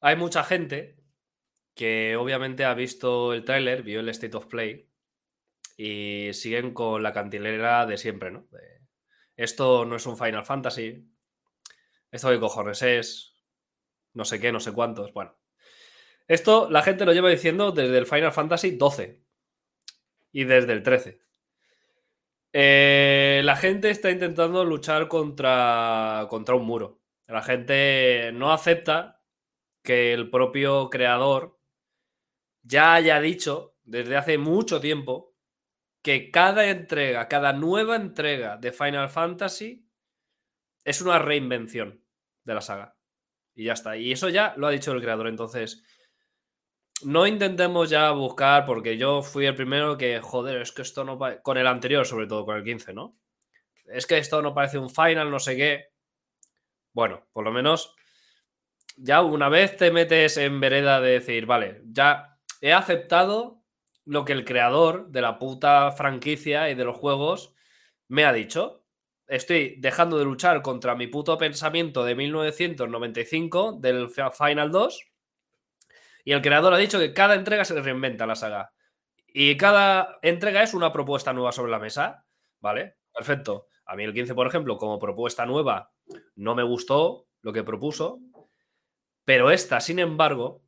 hay 0.00 0.16
mucha 0.16 0.42
gente 0.42 0.96
que 1.76 2.16
obviamente 2.16 2.64
ha 2.64 2.74
visto 2.74 3.32
el 3.32 3.44
tráiler, 3.44 3.84
vio 3.84 4.00
el 4.00 4.08
State 4.08 4.36
of 4.36 4.46
Play 4.46 4.87
y 5.78 6.34
siguen 6.34 6.74
con 6.74 7.04
la 7.04 7.12
cantilera 7.12 7.86
de 7.86 7.96
siempre, 7.96 8.32
¿no? 8.32 8.48
De, 8.50 8.80
esto 9.36 9.84
no 9.84 9.94
es 9.94 10.04
un 10.06 10.18
Final 10.18 10.44
Fantasy, 10.44 11.08
esto 12.10 12.30
qué 12.30 12.40
cojones 12.40 12.82
es, 12.82 13.36
no 14.12 14.24
sé 14.24 14.40
qué, 14.40 14.50
no 14.50 14.58
sé 14.58 14.72
cuántos, 14.72 15.12
bueno. 15.14 15.38
Esto 16.26 16.68
la 16.68 16.82
gente 16.82 17.06
lo 17.06 17.12
lleva 17.12 17.30
diciendo 17.30 17.70
desde 17.70 17.96
el 17.96 18.06
Final 18.06 18.32
Fantasy 18.32 18.72
12 18.72 19.24
y 20.32 20.44
desde 20.44 20.72
el 20.72 20.82
13. 20.82 21.22
Eh, 22.52 23.40
la 23.44 23.54
gente 23.54 23.90
está 23.90 24.10
intentando 24.10 24.64
luchar 24.64 25.06
contra, 25.06 26.26
contra 26.28 26.56
un 26.56 26.66
muro. 26.66 27.00
La 27.28 27.42
gente 27.42 28.32
no 28.34 28.52
acepta 28.52 29.22
que 29.84 30.12
el 30.12 30.28
propio 30.28 30.90
creador 30.90 31.60
ya 32.62 32.94
haya 32.94 33.20
dicho 33.20 33.76
desde 33.84 34.16
hace 34.16 34.38
mucho 34.38 34.80
tiempo 34.80 35.27
que 36.02 36.30
cada 36.30 36.68
entrega, 36.68 37.28
cada 37.28 37.52
nueva 37.52 37.96
entrega 37.96 38.56
de 38.56 38.72
Final 38.72 39.08
Fantasy 39.08 39.86
es 40.84 41.02
una 41.02 41.18
reinvención 41.18 42.04
de 42.44 42.54
la 42.54 42.60
saga. 42.60 42.96
Y 43.54 43.64
ya 43.64 43.72
está. 43.72 43.96
Y 43.96 44.12
eso 44.12 44.28
ya 44.28 44.54
lo 44.56 44.66
ha 44.66 44.70
dicho 44.70 44.92
el 44.92 45.02
creador. 45.02 45.28
Entonces, 45.28 45.84
no 47.02 47.26
intentemos 47.26 47.90
ya 47.90 48.10
buscar, 48.12 48.64
porque 48.64 48.96
yo 48.96 49.22
fui 49.22 49.46
el 49.46 49.54
primero 49.54 49.98
que, 49.98 50.20
joder, 50.20 50.62
es 50.62 50.72
que 50.72 50.82
esto 50.82 51.04
no... 51.04 51.18
Con 51.42 51.58
el 51.58 51.66
anterior, 51.66 52.06
sobre 52.06 52.26
todo, 52.26 52.44
con 52.44 52.56
el 52.56 52.64
15, 52.64 52.92
¿no? 52.92 53.18
Es 53.86 54.06
que 54.06 54.18
esto 54.18 54.40
no 54.42 54.54
parece 54.54 54.78
un 54.78 54.90
final, 54.90 55.30
no 55.30 55.38
sé 55.38 55.56
qué. 55.56 55.86
Bueno, 56.92 57.26
por 57.32 57.44
lo 57.44 57.52
menos 57.52 57.94
ya 58.96 59.22
una 59.22 59.48
vez 59.48 59.76
te 59.76 59.90
metes 59.90 60.36
en 60.36 60.60
vereda 60.60 61.00
de 61.00 61.10
decir, 61.12 61.46
vale, 61.46 61.82
ya 61.86 62.38
he 62.60 62.72
aceptado 62.72 63.57
lo 64.08 64.24
que 64.24 64.32
el 64.32 64.46
creador 64.46 65.08
de 65.08 65.20
la 65.20 65.38
puta 65.38 65.92
franquicia 65.92 66.70
y 66.70 66.74
de 66.74 66.84
los 66.84 66.96
juegos 66.96 67.54
me 68.08 68.24
ha 68.24 68.32
dicho. 68.32 68.82
Estoy 69.26 69.76
dejando 69.78 70.18
de 70.18 70.24
luchar 70.24 70.62
contra 70.62 70.94
mi 70.94 71.08
puto 71.08 71.36
pensamiento 71.36 72.04
de 72.04 72.14
1995 72.14 73.74
del 73.80 74.08
Final 74.08 74.72
2. 74.72 75.06
Y 76.24 76.32
el 76.32 76.40
creador 76.40 76.72
ha 76.72 76.78
dicho 76.78 76.98
que 76.98 77.12
cada 77.12 77.34
entrega 77.34 77.66
se 77.66 77.78
reinventa 77.80 78.26
la 78.26 78.34
saga. 78.34 78.72
Y 79.26 79.58
cada 79.58 80.18
entrega 80.22 80.62
es 80.62 80.72
una 80.72 80.90
propuesta 80.90 81.34
nueva 81.34 81.52
sobre 81.52 81.70
la 81.70 81.78
mesa. 81.78 82.24
¿Vale? 82.60 82.96
Perfecto. 83.12 83.66
A 83.84 83.94
mí 83.94 84.04
el 84.04 84.14
15, 84.14 84.34
por 84.34 84.46
ejemplo, 84.46 84.78
como 84.78 84.98
propuesta 84.98 85.44
nueva, 85.44 85.92
no 86.34 86.54
me 86.54 86.62
gustó 86.62 87.26
lo 87.42 87.52
que 87.52 87.62
propuso. 87.62 88.20
Pero 89.26 89.50
esta, 89.50 89.80
sin 89.80 89.98
embargo, 89.98 90.62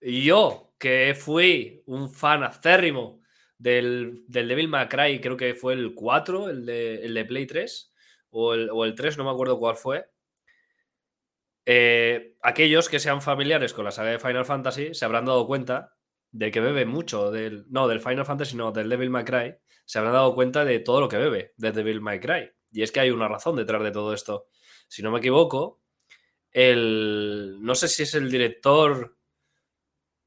yo 0.00 0.63
que 0.78 1.14
fui 1.14 1.82
un 1.86 2.10
fan 2.10 2.42
acérrimo 2.42 3.20
del, 3.58 4.24
del 4.28 4.48
Devil 4.48 4.68
May 4.68 4.88
Cry, 4.88 5.20
creo 5.20 5.36
que 5.36 5.54
fue 5.54 5.74
el 5.74 5.94
4, 5.94 6.50
el 6.50 6.66
de, 6.66 7.04
el 7.04 7.14
de 7.14 7.24
Play 7.24 7.46
3, 7.46 7.92
o 8.30 8.54
el, 8.54 8.70
o 8.70 8.84
el 8.84 8.94
3, 8.94 9.16
no 9.18 9.24
me 9.24 9.30
acuerdo 9.30 9.58
cuál 9.58 9.76
fue. 9.76 10.06
Eh, 11.66 12.36
aquellos 12.42 12.88
que 12.88 13.00
sean 13.00 13.22
familiares 13.22 13.72
con 13.72 13.86
la 13.86 13.90
saga 13.90 14.10
de 14.10 14.18
Final 14.18 14.44
Fantasy 14.44 14.92
se 14.92 15.04
habrán 15.04 15.24
dado 15.24 15.46
cuenta 15.46 15.96
de 16.30 16.50
que 16.50 16.60
bebe 16.60 16.84
mucho 16.84 17.30
del. 17.30 17.64
No, 17.70 17.88
del 17.88 18.00
Final 18.00 18.26
Fantasy, 18.26 18.56
no, 18.56 18.72
del 18.72 18.88
Devil 18.88 19.10
May 19.10 19.24
Cry. 19.24 19.56
Se 19.84 19.98
habrán 19.98 20.14
dado 20.14 20.34
cuenta 20.34 20.64
de 20.64 20.80
todo 20.80 21.00
lo 21.00 21.08
que 21.08 21.16
bebe 21.16 21.54
de 21.56 21.72
Devil 21.72 22.00
May 22.00 22.20
Cry. 22.20 22.50
Y 22.72 22.82
es 22.82 22.90
que 22.92 23.00
hay 23.00 23.10
una 23.10 23.28
razón 23.28 23.56
detrás 23.56 23.82
de 23.82 23.92
todo 23.92 24.12
esto. 24.12 24.48
Si 24.88 25.02
no 25.02 25.10
me 25.10 25.20
equivoco, 25.20 25.80
el. 26.50 27.58
No 27.60 27.74
sé 27.74 27.88
si 27.88 28.02
es 28.02 28.14
el 28.14 28.30
director 28.30 29.13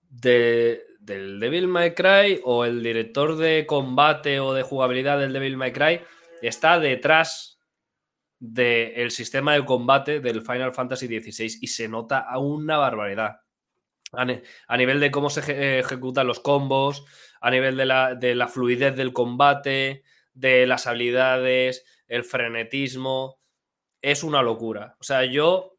de, 0.09 0.83
del 0.99 1.39
Devil 1.39 1.67
May 1.67 1.93
Cry 1.93 2.41
o 2.43 2.65
el 2.65 2.83
director 2.83 3.37
de 3.37 3.65
combate 3.65 4.39
o 4.39 4.53
de 4.53 4.63
jugabilidad 4.63 5.19
del 5.19 5.33
Devil 5.33 5.57
May 5.57 5.71
Cry 5.71 6.01
está 6.41 6.79
detrás 6.79 7.59
del 8.39 9.11
sistema 9.11 9.53
de 9.53 9.65
combate 9.65 10.19
del 10.19 10.41
Final 10.41 10.73
Fantasy 10.73 11.07
XVI 11.07 11.59
y 11.61 11.67
se 11.67 11.87
nota 11.87 12.19
a 12.19 12.37
una 12.39 12.77
barbaridad. 12.77 13.41
A, 14.13 14.77
nivel 14.77 14.99
de 14.99 15.11
cómo 15.11 15.29
se 15.29 15.79
ejecutan 15.79 16.27
los 16.27 16.39
combos, 16.39 17.05
a 17.41 17.51
nivel 17.51 17.75
de 17.75 17.85
la, 17.85 18.15
de 18.15 18.35
la 18.35 18.47
fluidez 18.47 18.95
del 18.95 19.11
combate, 19.11 20.03
de 20.33 20.65
las 20.65 20.87
habilidades, 20.87 21.83
el 22.07 22.23
frenetismo, 22.23 23.39
es 24.01 24.23
una 24.23 24.41
locura. 24.41 24.95
O 24.99 25.03
sea, 25.03 25.25
yo 25.25 25.76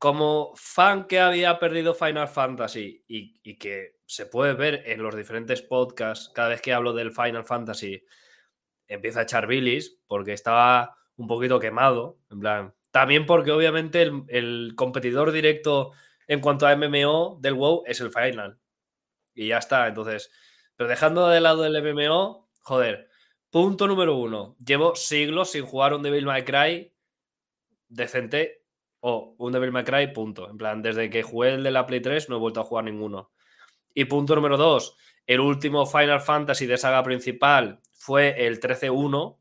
como 0.00 0.52
fan 0.56 1.06
que 1.06 1.20
había 1.20 1.58
perdido 1.58 1.92
Final 1.92 2.26
Fantasy 2.26 3.04
y, 3.06 3.58
que 3.58 3.98
se 4.06 4.24
puede 4.24 4.54
ver 4.54 4.82
en 4.86 5.02
los 5.02 5.14
diferentes 5.14 5.60
podcasts, 5.60 6.32
cada 6.34 6.48
vez 6.48 6.62
que 6.62 6.72
hablo 6.72 6.94
del 6.94 7.12
Final 7.12 7.44
Fantasy, 7.44 8.02
empieza 8.88 9.20
a 9.20 9.22
echar 9.24 9.46
bilis 9.46 10.00
porque 10.06 10.32
estaba 10.32 10.96
un 11.16 11.26
poquito 11.26 11.60
quemado, 11.60 12.18
en 12.30 12.40
plan. 12.40 12.74
También 12.90 13.26
porque 13.26 13.50
obviamente 13.50 14.10
el, 14.28 14.72
competidor 14.74 15.32
directo 15.32 15.92
en 16.26 16.40
cuanto 16.40 16.66
a 16.66 16.74
MMO 16.74 17.36
del 17.42 17.52
WoW 17.52 17.82
es 17.84 18.00
el 18.00 18.10
Final. 18.10 18.58
Y 19.34 19.48
ya 19.48 19.58
está, 19.58 19.86
entonces. 19.86 20.32
Pero 20.76 20.88
dejando 20.88 21.28
de 21.28 21.42
lado 21.42 21.66
el 21.66 21.94
MMO, 21.94 22.48
joder. 22.62 23.10
Punto 23.50 23.86
número 23.86 24.16
uno. 24.16 24.56
Llevo 24.64 24.96
siglos 24.96 25.50
sin 25.50 25.66
jugar 25.66 25.92
un 25.92 26.02
Devil 26.02 26.24
May 26.24 26.42
Cry 26.42 26.90
decente 27.86 28.59
o 29.00 29.34
un 29.38 29.52
Devil 29.52 29.72
May 29.72 29.84
Cry, 29.84 30.12
punto. 30.12 30.48
En 30.48 30.58
plan, 30.58 30.82
desde 30.82 31.10
que 31.10 31.22
jugué 31.22 31.54
el 31.54 31.62
de 31.62 31.70
la 31.70 31.86
Play 31.86 32.00
3 32.00 32.28
no 32.28 32.36
he 32.36 32.38
vuelto 32.38 32.60
a 32.60 32.64
jugar 32.64 32.84
ninguno. 32.84 33.32
Y 33.94 34.04
punto 34.04 34.34
número 34.34 34.56
2, 34.56 34.96
el 35.26 35.40
último 35.40 35.86
Final 35.86 36.20
Fantasy 36.20 36.66
de 36.66 36.78
saga 36.78 37.02
principal 37.02 37.80
fue 37.92 38.46
el 38.46 38.60
13-1. 38.60 39.38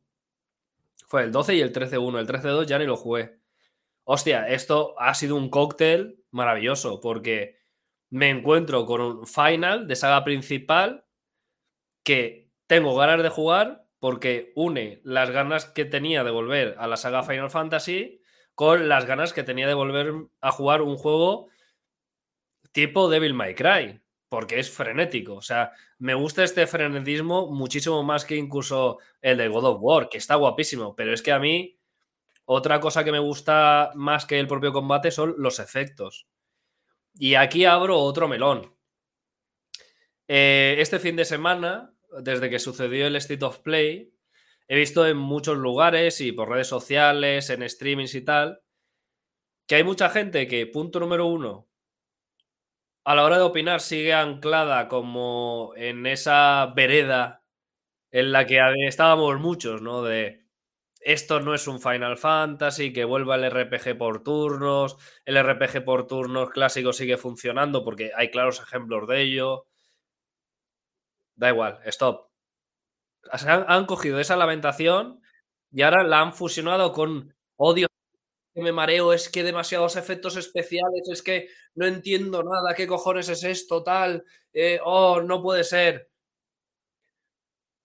Fue 1.08 1.24
el 1.24 1.32
12 1.32 1.56
y 1.56 1.62
el 1.62 1.74
13-1. 1.74 2.20
El 2.20 2.28
13-2 2.28 2.66
ya 2.66 2.80
ni 2.80 2.86
lo 2.86 2.96
jugué. 2.96 3.40
Hostia, 4.04 4.48
esto 4.48 4.96
ha 4.98 5.14
sido 5.14 5.36
un 5.36 5.50
cóctel 5.50 6.24
maravilloso 6.32 7.00
porque 7.00 7.60
me 8.10 8.30
encuentro 8.30 8.86
con 8.86 9.02
un 9.02 9.28
final 9.28 9.88
de 9.88 9.96
saga 9.96 10.24
principal 10.24 11.06
que 12.04 12.50
tengo 12.68 12.96
ganas 12.96 13.22
de 13.22 13.30
jugar 13.30 13.86
porque 14.00 14.52
une 14.56 15.02
las 15.04 15.30
ganas 15.30 15.66
que 15.66 15.86
tenía 15.86 16.24
de 16.24 16.32
volver 16.32 16.76
a 16.80 16.88
la 16.88 16.98
saga 16.98 17.24
Final 17.24 17.50
Fantasy 17.50 18.22
con 18.60 18.90
las 18.90 19.06
ganas 19.06 19.32
que 19.32 19.44
tenía 19.44 19.68
de 19.68 19.74
volver 19.74 20.14
a 20.42 20.52
jugar 20.52 20.82
un 20.82 20.98
juego 20.98 21.48
tipo 22.74 23.08
Devil 23.08 23.34
May 23.34 23.56
Cry, 23.56 24.02
porque 24.28 24.60
es 24.60 24.70
frenético. 24.70 25.36
O 25.36 25.42
sea, 25.42 25.72
me 25.98 26.14
gusta 26.14 26.44
este 26.44 26.68
frenetismo 26.68 27.50
muchísimo 27.50 28.04
más 28.04 28.26
que 28.26 28.36
incluso 28.36 29.00
el 29.22 29.38
de 29.38 29.48
God 29.48 29.64
of 29.64 29.78
War, 29.80 30.10
que 30.10 30.18
está 30.18 30.36
guapísimo, 30.36 30.94
pero 30.94 31.14
es 31.14 31.22
que 31.22 31.32
a 31.32 31.40
mí 31.40 31.80
otra 32.44 32.82
cosa 32.82 33.06
que 33.06 33.14
me 33.14 33.20
gusta 33.20 33.92
más 33.96 34.26
que 34.26 34.38
el 34.38 34.48
propio 34.48 34.74
combate 34.74 35.10
son 35.10 35.36
los 35.38 35.60
efectos. 35.60 36.28
Y 37.16 37.36
aquí 37.36 37.64
abro 37.64 37.98
otro 37.98 38.28
melón. 38.28 38.76
Eh, 40.28 40.76
este 40.80 41.00
fin 41.00 41.16
de 41.16 41.24
semana, 41.24 41.94
desde 42.22 42.50
que 42.50 42.60
sucedió 42.60 43.08
el 43.08 43.16
State 43.16 43.46
of 43.46 43.60
Play, 43.60 44.12
he 44.70 44.78
visto 44.78 45.06
en 45.08 45.18
muchos 45.18 45.58
lugares 45.58 46.22
y 46.22 46.32
por 46.32 46.50
redes 46.50 46.68
sociales, 46.68 47.50
en 47.50 47.70
streamings 47.70 48.16
y 48.16 48.22
tal, 48.24 48.62
que 49.68 49.76
hay 49.76 49.84
mucha 49.86 50.10
gente 50.10 50.48
que, 50.50 50.68
punto 50.68 51.00
número 51.00 51.26
uno, 51.28 51.70
a 53.06 53.16
la 53.16 53.24
hora 53.24 53.38
de 53.38 53.44
opinar 53.44 53.82
sigue 53.82 54.14
anclada 54.14 54.88
como 54.88 55.74
en 55.76 56.06
esa 56.06 56.72
vereda 56.76 57.44
en 58.12 58.32
la 58.32 58.46
que 58.48 58.60
estábamos 58.88 59.40
muchos, 59.40 59.82
¿no? 59.82 60.04
De 60.04 60.46
esto 61.02 61.42
no 61.42 61.56
es 61.56 61.68
un 61.68 61.82
Final 61.82 62.18
Fantasy, 62.18 62.94
que 62.94 63.06
vuelva 63.06 63.36
el 63.38 63.52
RPG 63.52 63.98
por 63.98 64.24
turnos, 64.24 64.98
el 65.26 65.38
RPG 65.44 65.86
por 65.86 66.08
turnos 66.08 66.52
clásico 66.52 66.94
sigue 66.94 67.18
funcionando 67.18 67.84
porque 67.84 68.12
hay 68.16 68.32
claros 68.32 68.62
ejemplos 68.62 69.08
de 69.08 69.22
ello. 69.22 69.68
Da 71.44 71.50
igual, 71.50 71.80
stop 71.96 72.29
han, 73.32 73.86
cogido 73.86 74.20
esa 74.20 74.36
lamentación 74.36 75.22
y 75.72 75.82
ahora 75.82 76.04
la 76.04 76.22
han 76.22 76.34
fusionado 76.34 76.92
con 76.92 77.34
odio 77.58 77.88
que 78.54 78.62
me 78.62 78.72
mareo, 78.72 79.14
es 79.14 79.30
que 79.30 79.44
demasiados 79.44 79.96
efectos 79.96 80.36
especiales, 80.36 81.08
es 81.12 81.22
que 81.22 81.50
no 81.76 81.86
entiendo 81.86 82.44
nada, 82.44 82.76
qué 82.76 82.88
cojones 82.88 83.30
es 83.30 83.44
esto, 83.44 83.84
tal, 83.84 84.24
eh, 84.54 84.80
oh, 84.84 85.22
no 85.22 85.42
puede 85.42 85.64
ser. 85.64 86.10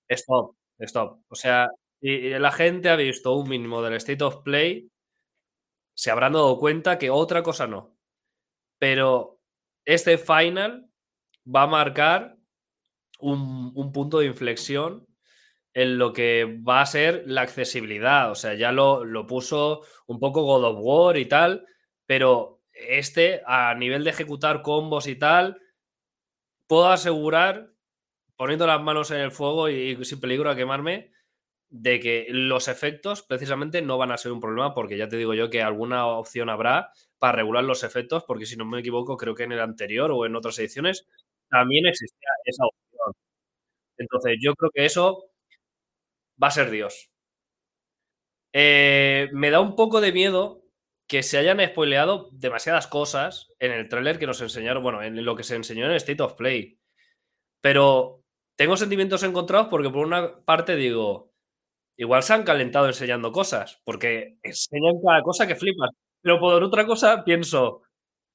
Stop, 0.08 0.56
stop. 0.78 1.20
O 1.28 1.34
sea, 1.34 1.68
y, 2.00 2.30
la 2.30 2.52
gente 2.52 2.88
ha 2.88 2.96
visto 2.96 3.34
un 3.34 3.48
mínimo 3.48 3.82
del 3.82 3.94
State 3.94 4.24
of 4.24 4.42
Play, 4.42 4.90
se 5.94 6.10
habrán 6.10 6.32
dado 6.32 6.58
cuenta 6.58 6.98
que 6.98 7.10
otra 7.10 7.42
cosa 7.42 7.66
no. 7.66 7.96
Pero 8.78 9.40
este 9.84 10.18
final 10.18 10.90
va 11.46 11.62
a 11.62 11.66
marcar 11.66 12.36
un, 13.20 13.72
un 13.74 13.92
punto 13.92 14.18
de 14.18 14.26
inflexión 14.26 15.06
en 15.74 15.98
lo 15.98 16.12
que 16.12 16.60
va 16.66 16.80
a 16.80 16.86
ser 16.86 17.24
la 17.26 17.42
accesibilidad. 17.42 18.30
O 18.30 18.34
sea, 18.36 18.54
ya 18.54 18.72
lo, 18.72 19.04
lo, 19.04 19.26
puso 19.26 19.82
un 20.06 20.20
poco 20.20 20.44
God 20.44 20.64
of 20.64 20.78
War 20.80 21.16
y 21.16 21.26
tal, 21.26 21.66
pero 22.06 22.62
este, 22.72 23.42
a 23.46 23.74
nivel 23.74 24.04
de 24.04 24.10
ejecutar 24.10 24.62
combos 24.62 25.08
y 25.08 25.16
tal, 25.16 25.60
puedo 26.68 26.88
asegurar, 26.88 27.72
poniendo 28.36 28.66
las 28.66 28.82
manos 28.82 29.10
en 29.10 29.20
el 29.20 29.32
fuego 29.32 29.68
y, 29.68 30.02
sin 30.04 30.20
peligro 30.20 30.50
a 30.50 30.56
quemarme, 30.56 31.12
de 31.70 31.98
que 31.98 32.26
los 32.30 32.68
efectos 32.68 33.22
precisamente 33.22 33.82
no 33.82 33.98
van 33.98 34.12
a 34.12 34.16
ser 34.16 34.32
un 34.32 34.40
problema, 34.40 34.74
porque 34.74 34.96
ya 34.96 35.08
te 35.08 35.16
digo 35.16 35.34
yo 35.34 35.50
que 35.50 35.62
alguna 35.62 36.06
opción 36.06 36.48
habrá 36.48 36.90
para 37.18 37.36
regular 37.38 37.64
los 37.64 37.82
efectos, 37.82 38.24
porque 38.24 38.46
si 38.46 38.56
no 38.56 38.64
me 38.64 38.80
equivoco, 38.80 39.16
creo 39.16 39.34
que 39.34 39.44
en 39.44 39.52
el 39.52 39.60
anterior 39.60 40.10
o 40.12 40.24
en 40.26 40.36
otras 40.36 40.58
ediciones 40.60 41.06
también 41.50 41.86
existía 41.86 42.28
esa 42.44 42.64
opción. 42.66 43.14
Entonces, 43.98 44.36
yo 44.40 44.54
creo 44.54 44.70
que 44.74 44.84
eso 44.86 45.33
va 46.42 46.48
a 46.48 46.50
ser 46.50 46.70
Dios. 46.70 47.10
Eh, 48.52 49.28
me 49.32 49.50
da 49.50 49.60
un 49.60 49.74
poco 49.74 50.00
de 50.00 50.12
miedo 50.12 50.62
que 51.08 51.22
se 51.22 51.38
hayan 51.38 51.60
spoileado 51.66 52.28
demasiadas 52.32 52.86
cosas 52.86 53.48
en 53.58 53.72
el 53.72 53.88
tráiler 53.88 54.18
que 54.18 54.26
nos 54.26 54.40
enseñaron, 54.40 54.82
bueno, 54.82 55.02
en 55.02 55.22
lo 55.24 55.36
que 55.36 55.42
se 55.42 55.56
enseñó 55.56 55.86
en 55.86 55.92
State 55.92 56.22
of 56.22 56.34
Play. 56.34 56.78
Pero 57.60 58.22
tengo 58.56 58.76
sentimientos 58.76 59.22
encontrados 59.22 59.68
porque 59.68 59.90
por 59.90 60.06
una 60.06 60.44
parte 60.44 60.76
digo, 60.76 61.32
igual 61.98 62.22
se 62.22 62.34
han 62.34 62.44
calentado 62.44 62.86
enseñando 62.86 63.32
cosas, 63.32 63.80
porque 63.84 64.38
enseñan 64.42 65.00
cada 65.04 65.22
cosa 65.22 65.46
que 65.46 65.56
flipas. 65.56 65.90
Pero 66.22 66.40
por 66.40 66.62
otra 66.62 66.86
cosa 66.86 67.24
pienso, 67.24 67.82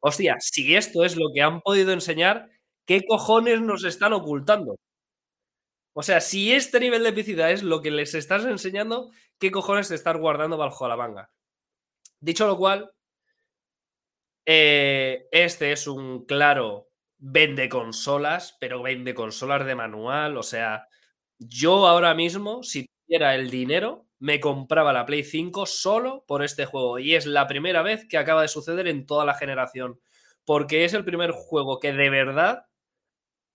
hostia, 0.02 0.38
si 0.40 0.76
esto 0.76 1.06
es 1.06 1.18
lo 1.18 1.28
que 1.34 1.42
han 1.42 1.62
podido 1.62 1.94
enseñar, 1.94 2.50
¿qué 2.88 3.02
cojones 3.08 3.62
nos 3.62 3.84
están 3.86 4.14
ocultando? 4.14 4.78
O 6.00 6.04
sea, 6.08 6.20
si 6.22 6.52
este 6.60 6.80
nivel 6.80 7.04
de 7.04 7.10
epicidad 7.10 7.52
es 7.52 7.62
lo 7.64 7.82
que 7.82 7.92
les 7.92 8.14
estás 8.16 8.46
enseñando, 8.46 9.12
¿qué 9.40 9.52
cojones 9.52 9.90
te 9.90 9.96
estás 9.96 10.18
guardando 10.18 10.58
bajo 10.58 10.88
la 10.88 10.98
manga? 10.98 11.30
Dicho 12.22 12.48
lo 12.48 12.58
cual, 12.58 12.92
Eh, 14.46 15.28
este 15.32 15.72
es 15.72 15.88
un 15.88 16.26
claro 16.26 16.88
vende 17.18 17.70
consolas, 17.70 18.58
pero 18.60 18.82
vende 18.82 19.14
consolas 19.14 19.66
de 19.66 19.76
manual. 19.76 20.38
O 20.38 20.44
sea, 20.44 20.88
yo 21.38 21.88
ahora 21.88 22.14
mismo, 22.16 22.64
si 22.64 22.86
tuviera 23.06 23.36
el 23.36 23.50
dinero, 23.50 24.08
me 24.20 24.40
compraba 24.40 24.94
la 24.94 25.06
Play 25.06 25.24
5 25.24 25.66
solo 25.66 26.24
por 26.28 26.44
este 26.44 26.66
juego. 26.66 27.00
Y 27.00 27.16
es 27.16 27.26
la 27.26 27.48
primera 27.48 27.82
vez 27.84 28.08
que 28.08 28.18
acaba 28.18 28.42
de 28.42 28.48
suceder 28.48 28.88
en 28.88 29.06
toda 29.06 29.26
la 29.26 29.36
generación. 29.36 30.00
Porque 30.46 30.86
es 30.86 30.94
el 30.94 31.06
primer 31.06 31.32
juego 31.32 31.80
que 31.80 31.94
de 31.94 32.10
verdad 32.10 32.66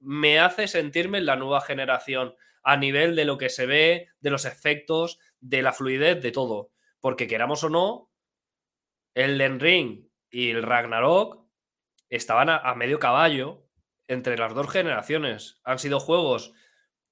me 0.00 0.38
hace 0.38 0.68
sentirme 0.68 1.18
en 1.18 1.26
la 1.26 1.36
nueva 1.36 1.60
generación. 1.60 2.34
A 2.62 2.76
nivel 2.76 3.14
de 3.14 3.24
lo 3.24 3.36
que 3.36 3.50
se 3.50 3.66
ve, 3.66 4.08
de 4.20 4.30
los 4.30 4.44
efectos, 4.46 5.18
de 5.40 5.62
la 5.62 5.72
fluidez, 5.72 6.22
de 6.22 6.32
todo. 6.32 6.70
Porque 7.00 7.26
queramos 7.26 7.62
o 7.64 7.68
no, 7.68 8.10
el 9.14 9.38
Den 9.38 9.60
Ring 9.60 10.08
y 10.30 10.50
el 10.50 10.62
Ragnarok 10.62 11.46
estaban 12.08 12.48
a, 12.50 12.74
medio 12.74 12.98
caballo 12.98 13.68
entre 14.08 14.36
las 14.36 14.54
dos 14.54 14.70
generaciones. 14.70 15.60
Han 15.64 15.78
sido 15.78 16.00
juegos 16.00 16.52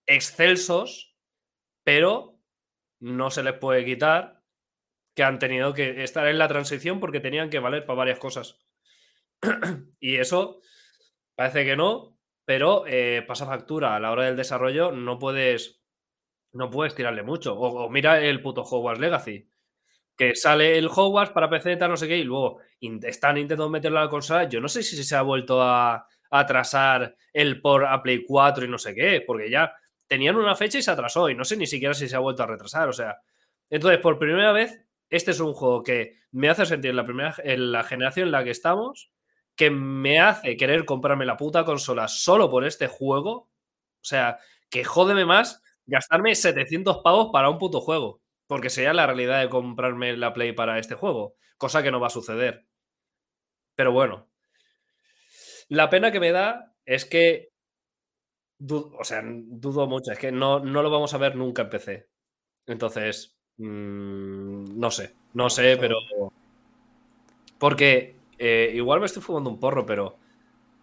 excelsos, 0.06 1.16
pero 1.84 2.38
no 3.00 3.30
se 3.30 3.42
les 3.42 3.54
puede 3.54 3.84
quitar 3.84 4.42
que 5.14 5.24
han 5.24 5.38
tenido 5.38 5.74
que 5.74 6.02
estar 6.02 6.26
en 6.26 6.38
la 6.38 6.48
transición 6.48 7.00
porque 7.00 7.20
tenían 7.20 7.50
que 7.50 7.58
valer 7.58 7.84
para 7.84 7.98
varias 7.98 8.18
cosas. 8.18 8.58
y 10.00 10.16
eso 10.16 10.60
parece 11.34 11.64
que 11.64 11.76
no, 11.76 12.18
pero 12.44 12.84
eh, 12.86 13.24
pasa 13.26 13.46
factura 13.46 13.96
a 13.96 14.00
la 14.00 14.10
hora 14.10 14.24
del 14.24 14.36
desarrollo, 14.36 14.92
no 14.92 15.18
puedes, 15.18 15.82
no 16.52 16.70
puedes 16.70 16.94
tirarle 16.94 17.22
mucho. 17.22 17.58
O, 17.58 17.88
mira 17.90 18.20
el 18.20 18.42
puto 18.42 18.62
Hogwarts 18.62 19.00
Legacy, 19.00 19.48
que 20.16 20.34
sale 20.34 20.78
el 20.78 20.88
Hogwarts 20.88 21.32
para 21.32 21.48
PC, 21.48 21.76
no 21.76 21.96
sé 21.96 22.08
qué, 22.08 22.18
y 22.18 22.24
luego 22.24 22.60
están 23.02 23.38
intentando 23.38 23.70
meterlo 23.70 23.98
a 23.98 24.04
la 24.04 24.10
consola. 24.10 24.48
Yo 24.48 24.60
no 24.60 24.68
sé 24.68 24.82
si 24.82 25.02
se 25.02 25.16
ha 25.16 25.22
vuelto 25.22 25.62
a, 25.62 26.06
atrasar 26.34 27.14
el 27.34 27.60
por 27.60 27.84
a 27.84 28.02
Play 28.02 28.24
4 28.24 28.64
y 28.64 28.68
no 28.68 28.78
sé 28.78 28.94
qué, 28.94 29.22
porque 29.26 29.50
ya 29.50 29.74
tenían 30.06 30.36
una 30.36 30.54
fecha 30.54 30.78
y 30.78 30.82
se 30.82 30.90
atrasó 30.90 31.28
y 31.28 31.34
no 31.34 31.44
sé 31.44 31.58
ni 31.58 31.66
siquiera 31.66 31.92
si 31.92 32.08
se 32.08 32.16
ha 32.16 32.20
vuelto 32.20 32.42
a 32.42 32.46
retrasar, 32.46 32.88
o 32.88 32.92
sea. 32.92 33.18
Entonces, 33.68 34.00
por 34.00 34.18
primera 34.18 34.50
vez, 34.52 34.82
este 35.10 35.32
es 35.32 35.40
un 35.40 35.52
juego 35.52 35.82
que 35.82 36.16
me 36.30 36.48
hace 36.48 36.64
sentir 36.64 36.90
en 36.90 36.96
la 36.96 37.04
primera 37.04 37.34
en 37.44 37.70
la 37.70 37.84
generación 37.84 38.28
en 38.28 38.32
la 38.32 38.44
que 38.44 38.50
estamos, 38.50 39.12
que 39.56 39.70
me 39.70 40.20
hace 40.20 40.56
querer 40.56 40.84
comprarme 40.84 41.26
la 41.26 41.36
puta 41.36 41.64
consola 41.64 42.08
solo 42.08 42.50
por 42.50 42.64
este 42.64 42.86
juego. 42.86 43.32
O 43.32 44.04
sea, 44.04 44.38
que 44.70 44.84
jódeme 44.84 45.24
más 45.24 45.62
gastarme 45.86 46.34
700 46.34 46.98
pavos 46.98 47.30
para 47.32 47.50
un 47.50 47.58
puto 47.58 47.80
juego, 47.80 48.20
porque 48.46 48.70
sería 48.70 48.94
la 48.94 49.06
realidad 49.06 49.40
de 49.40 49.50
comprarme 49.50 50.16
la 50.16 50.32
Play 50.32 50.52
para 50.52 50.78
este 50.78 50.94
juego, 50.94 51.36
cosa 51.58 51.82
que 51.82 51.90
no 51.90 52.00
va 52.00 52.06
a 52.06 52.10
suceder. 52.10 52.66
Pero 53.74 53.92
bueno, 53.92 54.28
la 55.68 55.90
pena 55.90 56.12
que 56.12 56.20
me 56.20 56.32
da 56.32 56.74
es 56.84 57.04
que 57.04 57.52
o 58.68 59.04
sea, 59.04 59.22
dudo 59.24 59.86
mucho, 59.86 60.12
es 60.12 60.18
que 60.18 60.30
no, 60.30 60.60
no, 60.60 60.82
lo 60.82 60.90
vamos 60.90 61.12
a 61.14 61.18
ver 61.18 61.36
nunca 61.36 61.62
en 61.62 61.70
PC. 61.70 62.08
Entonces, 62.66 63.36
mm, 63.56 64.78
no 64.78 64.90
sé, 64.90 65.14
no 65.34 65.50
sé, 65.50 65.76
pero... 65.78 65.96
Porque 67.58 68.16
eh, 68.38 68.70
igual 68.74 69.00
me 69.00 69.06
estoy 69.06 69.22
fumando 69.22 69.50
un 69.50 69.58
porro, 69.58 69.86
pero 69.86 70.16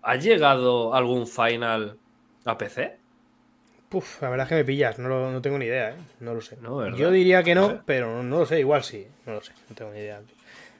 ¿ha 0.02 0.16
llegado 0.16 0.94
algún 0.94 1.28
final 1.28 1.98
a 2.46 2.58
PC? 2.58 2.98
Puf, 3.90 4.22
la 4.22 4.30
verdad 4.30 4.46
es 4.46 4.50
que 4.50 4.56
me 4.56 4.66
pillas, 4.66 5.00
no, 5.00 5.32
no 5.32 5.42
tengo 5.42 5.58
ni 5.58 5.66
idea, 5.66 5.92
¿eh? 5.92 5.96
No 6.20 6.36
lo 6.36 6.42
sé. 6.42 6.58
Yo 6.96 7.12
diría 7.12 7.42
que 7.42 7.56
no, 7.56 7.82
pero 7.86 8.22
no 8.22 8.40
lo 8.40 8.46
sé, 8.46 8.60
igual 8.60 8.84
sí, 8.84 9.08
no 9.26 9.34
lo 9.34 9.42
sé, 9.42 9.52
no 9.68 9.76
tengo 9.76 9.92
ni 9.92 10.00
idea. 10.00 10.22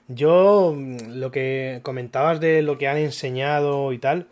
Yo, 0.06 0.72
mm, 0.76 1.18
lo 1.18 1.30
que 1.30 1.80
comentabas 1.82 2.40
de 2.40 2.62
lo 2.62 2.78
que 2.78 2.86
han 2.86 2.98
enseñado 2.98 3.92
y 3.92 3.98
tal, 3.98 4.28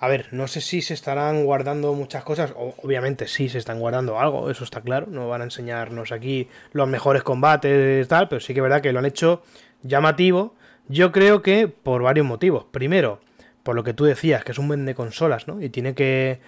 a 0.00 0.08
ver, 0.08 0.28
no 0.32 0.48
sé 0.48 0.60
si 0.60 0.82
se 0.82 0.94
estarán 0.94 1.44
guardando 1.44 1.92
muchas 1.94 2.24
cosas, 2.24 2.52
obviamente 2.56 3.28
sí 3.28 3.48
se 3.48 3.58
están 3.58 3.78
guardando 3.80 4.18
algo, 4.18 4.50
eso 4.50 4.64
está 4.64 4.80
claro, 4.80 5.06
no 5.08 5.28
van 5.28 5.42
a 5.42 5.44
enseñarnos 5.44 6.10
aquí 6.10 6.48
los 6.72 6.88
mejores 6.88 7.22
combates 7.22 8.06
y 8.06 8.08
tal, 8.08 8.28
pero 8.28 8.40
sí 8.40 8.54
que 8.54 8.60
es 8.60 8.62
verdad 8.62 8.80
que 8.80 8.92
lo 8.92 8.98
han 8.98 9.06
hecho 9.06 9.42
llamativo, 9.82 10.54
yo 10.90 11.12
creo 11.12 11.40
que 11.40 11.68
por 11.68 12.02
varios 12.02 12.26
motivos. 12.26 12.66
Primero, 12.70 13.20
por 13.62 13.76
lo 13.76 13.84
que 13.84 13.94
tú 13.94 14.04
decías, 14.04 14.44
que 14.44 14.52
es 14.52 14.58
un 14.58 14.68
vende 14.68 14.94
consolas, 14.94 15.46
¿no? 15.46 15.62
Y 15.62 15.68
tiene 15.68 15.94
que, 15.94 16.40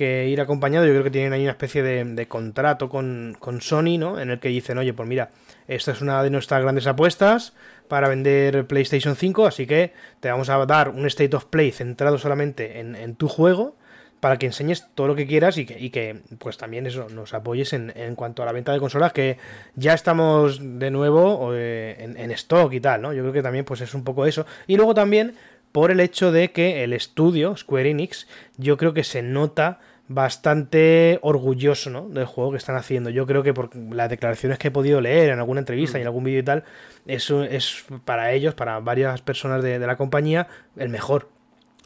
ir 0.00 0.40
acompañado, 0.40 0.86
yo 0.86 0.92
creo 0.92 1.02
que 1.02 1.10
tienen 1.10 1.32
ahí 1.32 1.42
una 1.42 1.50
especie 1.50 1.82
de, 1.82 2.26
contrato 2.28 2.88
con, 2.88 3.36
con 3.40 3.60
Sony, 3.60 3.98
¿no? 3.98 4.20
En 4.20 4.30
el 4.30 4.38
que 4.38 4.48
dicen, 4.48 4.78
oye, 4.78 4.92
pues 4.92 5.08
mira, 5.08 5.30
esta 5.66 5.90
es 5.90 6.00
una 6.00 6.22
de 6.22 6.30
nuestras 6.30 6.62
grandes 6.62 6.86
apuestas, 6.86 7.52
para 7.88 8.08
vender 8.08 8.66
PlayStation 8.66 9.16
5, 9.16 9.46
así 9.46 9.66
que 9.66 9.92
te 10.20 10.30
vamos 10.30 10.48
a 10.50 10.64
dar 10.66 10.90
un 10.90 11.06
State 11.06 11.34
of 11.34 11.46
Play 11.46 11.72
centrado 11.72 12.18
solamente 12.18 12.78
en, 12.78 13.16
tu 13.16 13.28
juego 13.28 13.74
para 14.20 14.36
que 14.36 14.46
enseñes 14.46 14.86
todo 14.94 15.06
lo 15.06 15.14
que 15.14 15.26
quieras 15.26 15.58
y 15.58 15.64
que, 15.64 16.20
pues 16.38 16.56
también 16.56 16.86
eso 16.86 17.08
nos 17.08 17.34
apoyes 17.34 17.72
en, 17.72 18.14
cuanto 18.16 18.42
a 18.42 18.46
la 18.46 18.52
venta 18.52 18.72
de 18.72 18.80
consolas 18.80 19.12
que 19.12 19.38
ya 19.76 19.94
estamos 19.94 20.60
de 20.60 20.90
nuevo 20.90 21.50
eh, 21.54 22.14
en, 22.16 22.30
stock 22.32 22.72
y 22.72 22.80
tal, 22.80 23.02
¿no? 23.02 23.12
Yo 23.12 23.22
creo 23.22 23.32
que 23.32 23.42
también 23.42 23.64
pues 23.64 23.80
es 23.80 23.94
un 23.94 24.04
poco 24.04 24.26
eso. 24.26 24.46
Y 24.66 24.76
luego 24.76 24.94
también 24.94 25.34
por 25.72 25.90
el 25.90 26.00
hecho 26.00 26.32
de 26.32 26.50
que 26.50 26.82
el 26.84 26.92
estudio, 26.92 27.56
Square 27.56 27.90
Enix, 27.90 28.26
yo 28.56 28.76
creo 28.76 28.94
que 28.94 29.04
se 29.04 29.22
nota 29.22 29.78
bastante 30.08 31.18
orgulloso 31.22 31.90
¿no? 31.90 32.08
del 32.08 32.24
juego 32.24 32.52
que 32.52 32.56
están 32.56 32.76
haciendo. 32.76 33.10
Yo 33.10 33.26
creo 33.26 33.42
que 33.42 33.52
por 33.52 33.76
las 33.76 34.08
declaraciones 34.08 34.58
que 34.58 34.68
he 34.68 34.70
podido 34.70 35.00
leer 35.00 35.30
en 35.30 35.38
alguna 35.38 35.60
entrevista 35.60 35.98
y 35.98 36.00
en 36.00 36.06
mm. 36.06 36.08
algún 36.08 36.24
vídeo 36.24 36.40
y 36.40 36.44
tal, 36.44 36.64
eso 37.06 37.44
es 37.44 37.84
para 38.04 38.32
ellos, 38.32 38.54
para 38.54 38.80
varias 38.80 39.20
personas 39.20 39.62
de, 39.62 39.78
la 39.78 39.96
compañía, 39.96 40.48
el 40.76 40.88
mejor. 40.88 41.28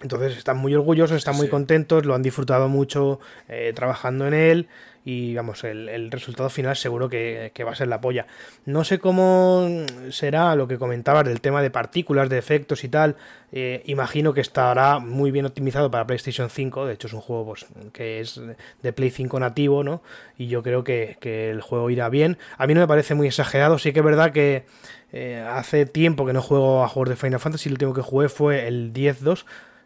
Entonces 0.03 0.37
están 0.37 0.59
muy 0.59 0.75
orgullosos, 0.75 1.17
están 1.17 1.37
muy 1.37 1.49
contentos, 1.49 2.05
lo 2.05 2.15
han 2.15 2.23
disfrutado 2.23 2.69
mucho 2.69 3.21
eh, 3.49 3.73
trabajando 3.75 4.27
en 4.27 4.35
él 4.35 4.69
y 5.05 5.35
vamos, 5.35 5.65
el, 5.65 6.11
resultado 6.13 6.49
final 6.49 6.77
seguro 6.77 7.09
que, 7.09 7.53
va 7.67 7.73
a 7.73 7.75
ser 7.75 7.89
la 7.89 8.01
polla. 8.01 8.27
No 8.67 8.85
sé 8.85 8.99
cómo 9.01 9.69
será 10.11 10.55
lo 10.55 10.69
que 10.69 10.79
comentabas 10.79 11.27
del 11.27 11.41
tema 11.41 11.61
de 11.61 11.71
partículas, 11.71 12.29
de 12.29 12.39
efectos 12.39 12.85
y 12.85 12.89
tal. 12.89 13.17
Eh, 13.51 13.83
imagino 13.87 14.33
que 14.33 14.41
estará 14.41 15.01
muy 15.01 15.33
bien 15.33 15.45
optimizado 15.45 15.91
para 15.91 16.07
PlayStation 16.07 16.51
5. 16.51 16.87
De 16.87 16.95
hecho, 16.95 17.09
es 17.09 17.15
un 17.15 17.21
juego 17.21 17.47
pues, 17.47 17.67
que 17.93 18.21
es 18.21 18.41
de 18.83 18.93
Play 18.93 19.11
5 19.11 19.41
nativo, 19.41 19.83
¿no? 19.83 20.03
Y 20.39 20.47
yo 20.47 20.63
creo 20.63 20.85
que, 20.85 21.19
el 21.51 21.61
juego 21.63 21.91
irá 21.91 22.09
bien. 22.09 22.39
A 22.57 22.69
mí 22.69 22.75
no 22.75 22.81
me 22.81 22.89
parece 22.89 23.15
muy 23.15 23.27
exagerado. 23.27 23.79
Sí 23.79 23.93
que 23.93 24.01
es 24.01 24.05
verdad 24.05 24.33
que 24.33 24.67
eh, 25.13 25.45
hace 25.49 25.85
tiempo 25.85 26.25
que 26.27 26.33
no 26.33 26.43
juego 26.43 26.85
a 26.85 26.89
juegos 26.89 27.09
de 27.09 27.17
Final 27.17 27.41
Fantasy. 27.41 27.69
El 27.69 27.75
último 27.75 27.93
que 27.93 28.03
jugué 28.03 28.29
fue 28.29 28.69
el 28.69 28.93
10-2 28.93 29.45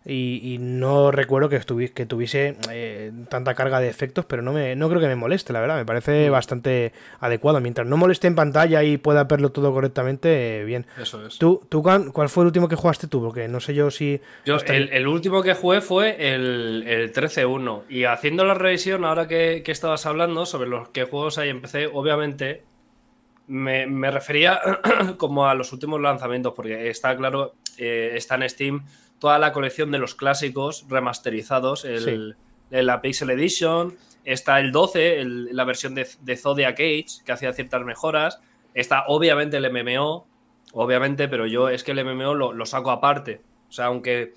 y, 0.09 0.59
no 0.61 1.11
recuerdo 1.11 1.49
que, 1.49 1.59
que 1.90 2.07
tuviese 2.07 2.57
eh, 2.71 3.11
tanta 3.29 3.55
carga 3.55 3.81
de 3.81 3.88
efectos, 3.88 4.25
pero 4.25 4.40
no, 4.40 4.53
me, 4.53 4.77
no 4.77 4.88
creo 4.88 5.01
que 5.01 5.09
me 5.09 5.16
moleste, 5.16 5.53
la 5.53 5.61
verdad, 5.61 5.77
me 5.77 5.85
parece 5.85 6.29
mm. 6.29 6.33
bastante 6.33 6.92
adecuado. 7.19 7.61
Mientras 7.61 7.88
no 7.88 7.97
moleste 7.97 8.29
en 8.29 8.37
pantalla 8.37 8.85
y 8.85 8.99
pueda 8.99 9.25
verlo 9.25 9.51
todo 9.51 9.73
correctamente, 9.73 10.62
bien. 10.64 10.87
Eso 11.01 11.27
es. 11.27 11.38
¿Tú, 11.38 11.66
tú, 11.69 11.83
¿Cuál 11.83 12.29
fue 12.29 12.45
el 12.45 12.47
último 12.47 12.69
que 12.69 12.77
jugaste 12.77 13.09
tú? 13.09 13.21
Porque 13.21 13.49
no 13.49 13.59
sé 13.59 13.75
yo 13.75 13.90
si... 13.90 14.21
Yo, 14.45 14.59
el, 14.66 15.09
último 15.09 15.42
que 15.42 15.55
jugué 15.55 15.81
fue 15.81 16.35
el, 16.35 16.85
el 16.87 17.12
13-1 17.12 17.83
y 17.88 18.05
haciendo 18.05 18.45
la 18.45 18.55
revisión, 18.55 19.05
ahora 19.05 19.27
que, 19.27 19.64
estabas 19.66 20.07
hablando 20.07 20.47
sobre 20.47 20.69
los 20.69 20.88
que 20.90 21.05
juegos 21.05 21.38
hay 21.38 21.49
en 21.49 21.61
PC, 21.61 21.88
obviamente 21.92 22.62
me, 23.49 24.11
refería 24.11 24.61
como 25.19 25.49
a 25.49 25.55
los 25.55 25.73
últimos 25.73 26.01
lanzamientos, 26.01 26.53
porque 26.55 26.88
está 26.88 27.16
claro, 27.16 27.55
eh, 27.77 28.12
está 28.14 28.37
en 28.37 28.49
Steam 28.49 28.85
toda 29.18 29.38
la 29.38 29.52
colección 29.52 29.90
de 29.90 29.98
los 29.98 30.14
clásicos 30.14 30.87
remasterizados, 30.88 31.85
el, 31.85 32.37
la 32.70 33.00
Pixel 33.00 33.31
Edition, 33.31 33.96
está 34.24 34.61
el 34.61 34.72
12, 34.72 35.24
la 35.24 35.64
versión 35.64 35.94
de, 35.94 36.07
de 36.20 36.37
Zodiac 36.37 36.74
Age, 36.74 37.07
que 37.24 37.33
hacía 37.33 37.52
ciertas 37.52 37.83
mejoras, 37.85 38.40
está 38.74 39.05
obviamente 39.07 39.57
el 39.57 39.70
MMO, 39.72 40.26
obviamente, 40.72 41.29
pero 41.29 41.46
yo 41.46 41.68
es 41.68 41.83
que 41.83 41.92
el 41.92 42.05
MMO 42.05 42.35
lo, 42.35 42.66
saco 42.66 42.90
aparte. 42.90 43.40
O 43.68 43.72
sea, 43.72 43.87
aunque 43.87 44.35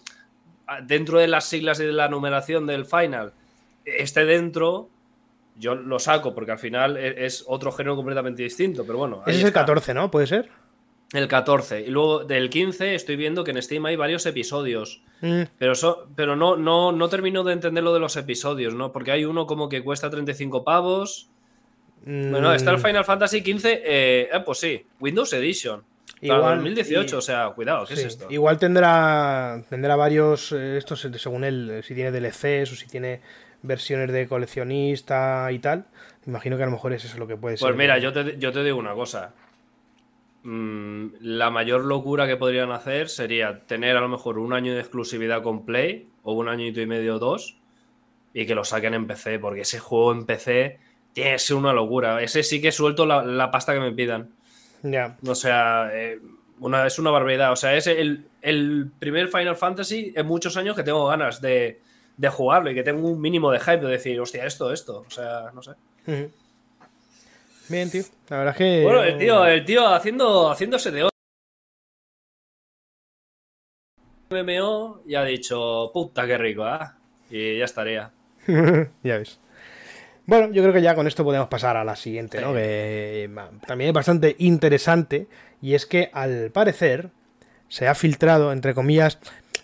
dentro 0.84 1.20
de 1.20 1.28
las 1.28 1.46
siglas 1.46 1.80
y 1.80 1.86
de 1.86 1.92
la 1.92 2.08
numeración 2.08 2.66
del 2.66 2.86
final 2.86 3.34
esté 3.84 4.26
dentro, 4.26 4.90
yo 5.58 5.76
lo 5.76 6.00
saco 6.00 6.34
porque 6.34 6.52
al 6.52 6.60
final 6.60 6.96
e, 6.96 7.26
es 7.26 7.44
otro 7.48 7.72
género 7.72 7.96
completamente 7.98 8.44
distinto, 8.44 8.86
pero 8.86 8.98
bueno. 8.98 9.24
Ese 9.28 9.40
es 9.40 9.46
el 9.46 9.54
14, 9.54 9.94
¿no? 9.94 10.10
¿Puede 10.10 10.28
ser? 10.28 10.50
El 11.12 11.28
14. 11.28 11.82
Y 11.82 11.88
luego 11.88 12.24
del 12.24 12.50
15 12.50 12.94
estoy 12.94 13.16
viendo 13.16 13.44
que 13.44 13.52
en 13.52 13.62
Steam 13.62 13.86
hay 13.86 13.96
varios 13.96 14.26
episodios. 14.28 15.02
Mm. 15.22 15.44
Pero, 15.58 15.74
pero 16.16 16.36
no, 16.36 16.56
no, 16.56 16.92
no 16.92 17.10
termino 17.10 17.44
de 17.44 17.54
entender 17.54 17.84
lo 17.84 17.94
de 17.94 18.00
los 18.00 18.16
episodios, 18.16 18.76
¿no? 18.76 18.92
Porque 18.92 19.12
hay 19.12 19.26
uno 19.26 19.48
como 19.48 19.70
que 19.70 19.84
cuesta 19.84 20.10
35 20.10 20.64
pavos. 20.64 21.30
Bueno, 22.06 22.54
está 22.54 22.72
el 22.72 22.78
mm. 22.78 22.82
Final 22.82 23.06
Fantasy 23.06 23.42
15. 23.42 23.74
Eh, 23.74 24.30
eh, 24.32 24.40
pues 24.46 24.60
sí, 24.60 24.86
Windows 25.00 25.34
Edition. 25.34 25.84
Igual, 26.22 26.58
2018, 26.58 27.18
o 27.18 27.22
sea, 27.22 27.50
cuidado, 27.52 27.86
¿qué 27.86 27.94
es 27.94 28.04
esto? 28.04 28.28
Igual 28.30 28.58
tendrá, 28.58 29.64
tendrá 29.70 29.96
varios, 29.96 30.52
eh, 30.52 30.78
estos 30.78 31.08
según 31.16 31.46
él, 31.46 31.82
si 31.84 31.96
tiene 31.96 32.12
DLCs 32.12 32.74
o 32.74 32.76
si 32.76 32.88
tiene 32.88 33.22
versiones 33.62 34.12
de 34.12 34.28
coleccionista 34.28 35.50
y 35.52 35.60
tal. 35.60 35.86
Imagino 36.28 36.58
que 36.58 36.64
a 36.64 36.66
lo 36.66 36.74
mejor 36.74 36.92
es 36.92 37.06
eso 37.06 37.18
lo 37.18 37.26
que 37.26 37.38
puede 37.38 37.54
pues 37.54 37.62
ser. 37.62 37.70
Pues 37.70 37.78
mira, 37.78 37.98
yo 38.00 38.12
te, 38.12 38.38
yo 38.38 38.52
te 38.52 38.64
digo 38.64 38.78
una 38.78 38.94
cosa 38.94 39.34
mm, 40.44 41.08
la 41.22 41.50
mayor 41.50 41.86
locura 41.86 42.28
que 42.28 42.38
podrían 42.38 42.72
hacer 42.72 43.10
sería 43.10 43.66
tener 43.66 43.98
a 43.98 44.02
lo 44.02 44.08
mejor 44.08 44.40
un 44.40 44.54
año 44.54 44.74
de 44.74 44.80
exclusividad 44.80 45.44
con 45.44 45.66
Play 45.66 46.08
o 46.24 46.34
un 46.34 46.50
añito 46.50 46.82
y 46.82 46.86
medio 46.86 47.16
o 47.16 47.20
dos 47.20 47.60
y 48.34 48.46
que 48.46 48.56
lo 48.56 48.64
saquen 48.64 48.94
en 48.94 49.08
PC, 49.08 49.40
porque 49.40 49.62
ese 49.62 49.80
juego 49.80 50.12
en 50.12 50.26
PC 50.26 50.80
tiene 51.14 51.32
que 51.32 51.40
ser 51.40 51.56
una 51.56 51.74
locura. 51.74 52.22
Ese 52.22 52.44
sí 52.44 52.62
que 52.62 52.72
suelto 52.72 53.06
la, 53.06 53.52
pasta 53.52 53.74
que 53.74 53.80
me 53.80 53.92
pidan. 53.92 54.30
Ya. 54.84 55.18
O 55.26 55.36
sea, 55.36 55.90
eh, 55.94 56.20
una, 56.60 56.86
es 56.86 57.00
una 57.00 57.12
barbaridad. 57.12 57.52
O 57.52 57.56
sea, 57.56 57.76
es 57.76 57.88
el, 57.88 58.92
primer 59.00 59.30
Final 59.30 59.56
Fantasy 59.56 60.14
en 60.16 60.26
muchos 60.26 60.58
años 60.58 60.76
que 60.76 60.84
tengo 60.84 61.08
ganas 61.08 61.42
de, 61.42 61.82
jugarlo 62.32 62.70
y 62.72 62.76
que 62.76 62.84
tengo 62.84 63.08
un 63.08 63.20
mínimo 63.20 63.52
de 63.52 63.60
hype 63.60 63.80
de 63.80 63.88
decir, 63.88 64.20
hostia, 64.20 64.46
esto, 64.46 64.72
esto. 64.72 65.04
O 65.08 65.10
sea, 65.10 65.52
no 65.54 65.62
sé. 65.62 65.72
Bien, 67.70 67.90
tío. 67.90 68.04
La 68.30 68.38
verdad 68.38 68.54
es 68.54 68.58
que. 68.58 68.84
Bueno, 68.84 69.04
el 69.04 69.18
tío, 69.18 69.46
el 69.46 69.64
tío 69.64 69.88
haciendo, 69.88 70.50
haciéndose 70.50 70.92
de 70.92 71.10
MMO 74.32 75.02
y 75.08 75.16
ha 75.16 75.24
dicho, 75.24 75.92
puta, 75.94 76.28
qué 76.28 76.38
rico, 76.38 76.64
¿ah? 76.64 76.98
Y 77.30 77.58
ya 77.58 77.66
estaría. 77.66 78.12
ya 79.04 79.18
ves. 79.18 79.40
Bueno, 80.26 80.52
yo 80.52 80.62
creo 80.62 80.74
que 80.74 80.82
ya 80.82 80.94
con 80.94 81.08
esto 81.08 81.24
podemos 81.24 81.48
pasar 81.48 81.76
a 81.78 81.84
la 81.84 81.96
siguiente, 81.96 82.40
¿no? 82.40 82.54
Que 82.54 83.30
también 83.66 83.90
es 83.90 83.94
bastante 83.94 84.36
interesante. 84.38 85.28
Y 85.62 85.74
es 85.74 85.88
que 85.88 86.12
al 86.14 86.52
parecer 86.52 87.10
se 87.68 87.88
ha 87.88 87.96
filtrado, 87.96 88.52
entre 88.52 88.76
comillas, 88.76 89.20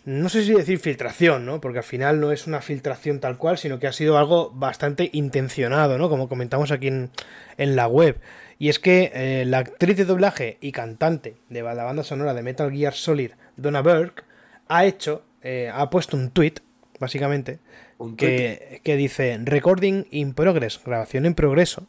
no 0.05 0.29
sé 0.29 0.45
si 0.45 0.53
decir 0.53 0.79
filtración, 0.79 1.45
¿no? 1.45 1.59
Porque 1.59 1.79
al 1.79 1.83
final 1.83 2.19
no 2.19 2.31
es 2.31 2.45
una 2.45 2.61
filtración 2.61 3.19
tal 3.19 3.37
cual, 3.37 3.57
sino 3.57 3.79
que 3.79 3.87
ha 3.87 3.91
sido 3.91 4.19
algo 4.19 4.51
bastante 4.51 5.09
intencionado, 5.13 5.97
¿no? 5.97 6.09
Como 6.09 6.29
comentamos 6.29 6.71
aquí 6.71 6.87
en, 6.87 7.09
la 7.57 7.87
web. 7.87 8.19
Y 8.59 8.69
es 8.69 8.77
que 8.77 9.11
eh, 9.15 9.45
la 9.45 9.59
actriz 9.59 9.97
de 9.97 10.05
doblaje 10.05 10.57
y 10.61 10.71
cantante 10.71 11.37
de 11.49 11.63
la 11.63 11.83
banda 11.83 12.03
sonora 12.03 12.35
de 12.35 12.43
Metal 12.43 12.71
Gear 12.71 12.93
Solid, 12.93 13.31
Donna 13.57 13.81
Burke, 13.81 14.23
ha 14.67 14.85
hecho, 14.85 15.23
eh, 15.41 15.71
ha 15.73 15.89
puesto 15.89 16.15
un 16.15 16.29
tweet, 16.29 16.53
básicamente, 16.99 17.59
que, 18.15 18.81
que, 18.83 18.95
dice 18.97 19.39
Recording 19.43 20.05
in 20.11 20.33
Progress, 20.33 20.79
grabación 20.85 21.25
en 21.25 21.33
progreso, 21.33 21.87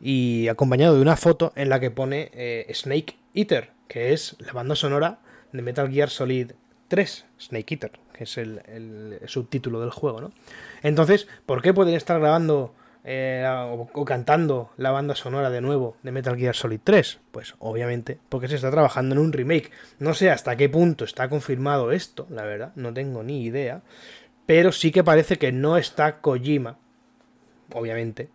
y 0.00 0.48
acompañado 0.48 0.96
de 0.96 1.02
una 1.02 1.16
foto 1.16 1.52
en 1.54 1.68
la 1.68 1.80
que 1.80 1.90
pone 1.90 2.30
eh, 2.32 2.66
Snake 2.72 3.16
Eater, 3.34 3.70
que 3.88 4.14
es 4.14 4.36
la 4.40 4.52
banda 4.52 4.74
sonora 4.74 5.18
de 5.52 5.62
Metal 5.62 5.90
Gear 5.92 6.08
Solid 6.08 6.52
3, 6.92 7.24
Snake 7.40 7.74
Eater, 7.74 7.92
que 8.12 8.24
es 8.24 8.36
el, 8.36 9.18
subtítulo 9.24 9.80
del 9.80 9.88
juego, 9.88 10.20
¿no? 10.20 10.32
Entonces, 10.82 11.26
¿por 11.46 11.62
qué 11.62 11.72
pueden 11.72 11.94
estar 11.94 12.20
grabando 12.20 12.74
eh, 13.02 13.46
o, 13.94 14.04
cantando 14.04 14.72
la 14.76 14.90
banda 14.90 15.14
sonora 15.14 15.48
de 15.48 15.62
nuevo 15.62 15.96
de 16.02 16.12
Metal 16.12 16.36
Gear 16.36 16.54
Solid 16.54 16.80
3? 16.84 17.20
Pues 17.30 17.54
obviamente 17.60 18.18
porque 18.28 18.46
se 18.46 18.56
está 18.56 18.70
trabajando 18.70 19.14
en 19.14 19.22
un 19.22 19.32
remake. 19.32 19.70
No 20.00 20.12
sé 20.12 20.28
hasta 20.28 20.54
qué 20.56 20.68
punto 20.68 21.06
está 21.06 21.30
confirmado 21.30 21.92
esto, 21.92 22.26
la 22.28 22.44
verdad, 22.44 22.72
no 22.74 22.92
tengo 22.92 23.22
ni 23.22 23.42
idea. 23.42 23.80
Pero 24.44 24.70
sí 24.70 24.92
que 24.92 25.02
parece 25.02 25.38
que 25.38 25.50
no 25.50 25.78
está 25.78 26.20
Kojima, 26.20 26.76
obviamente, 27.72 28.28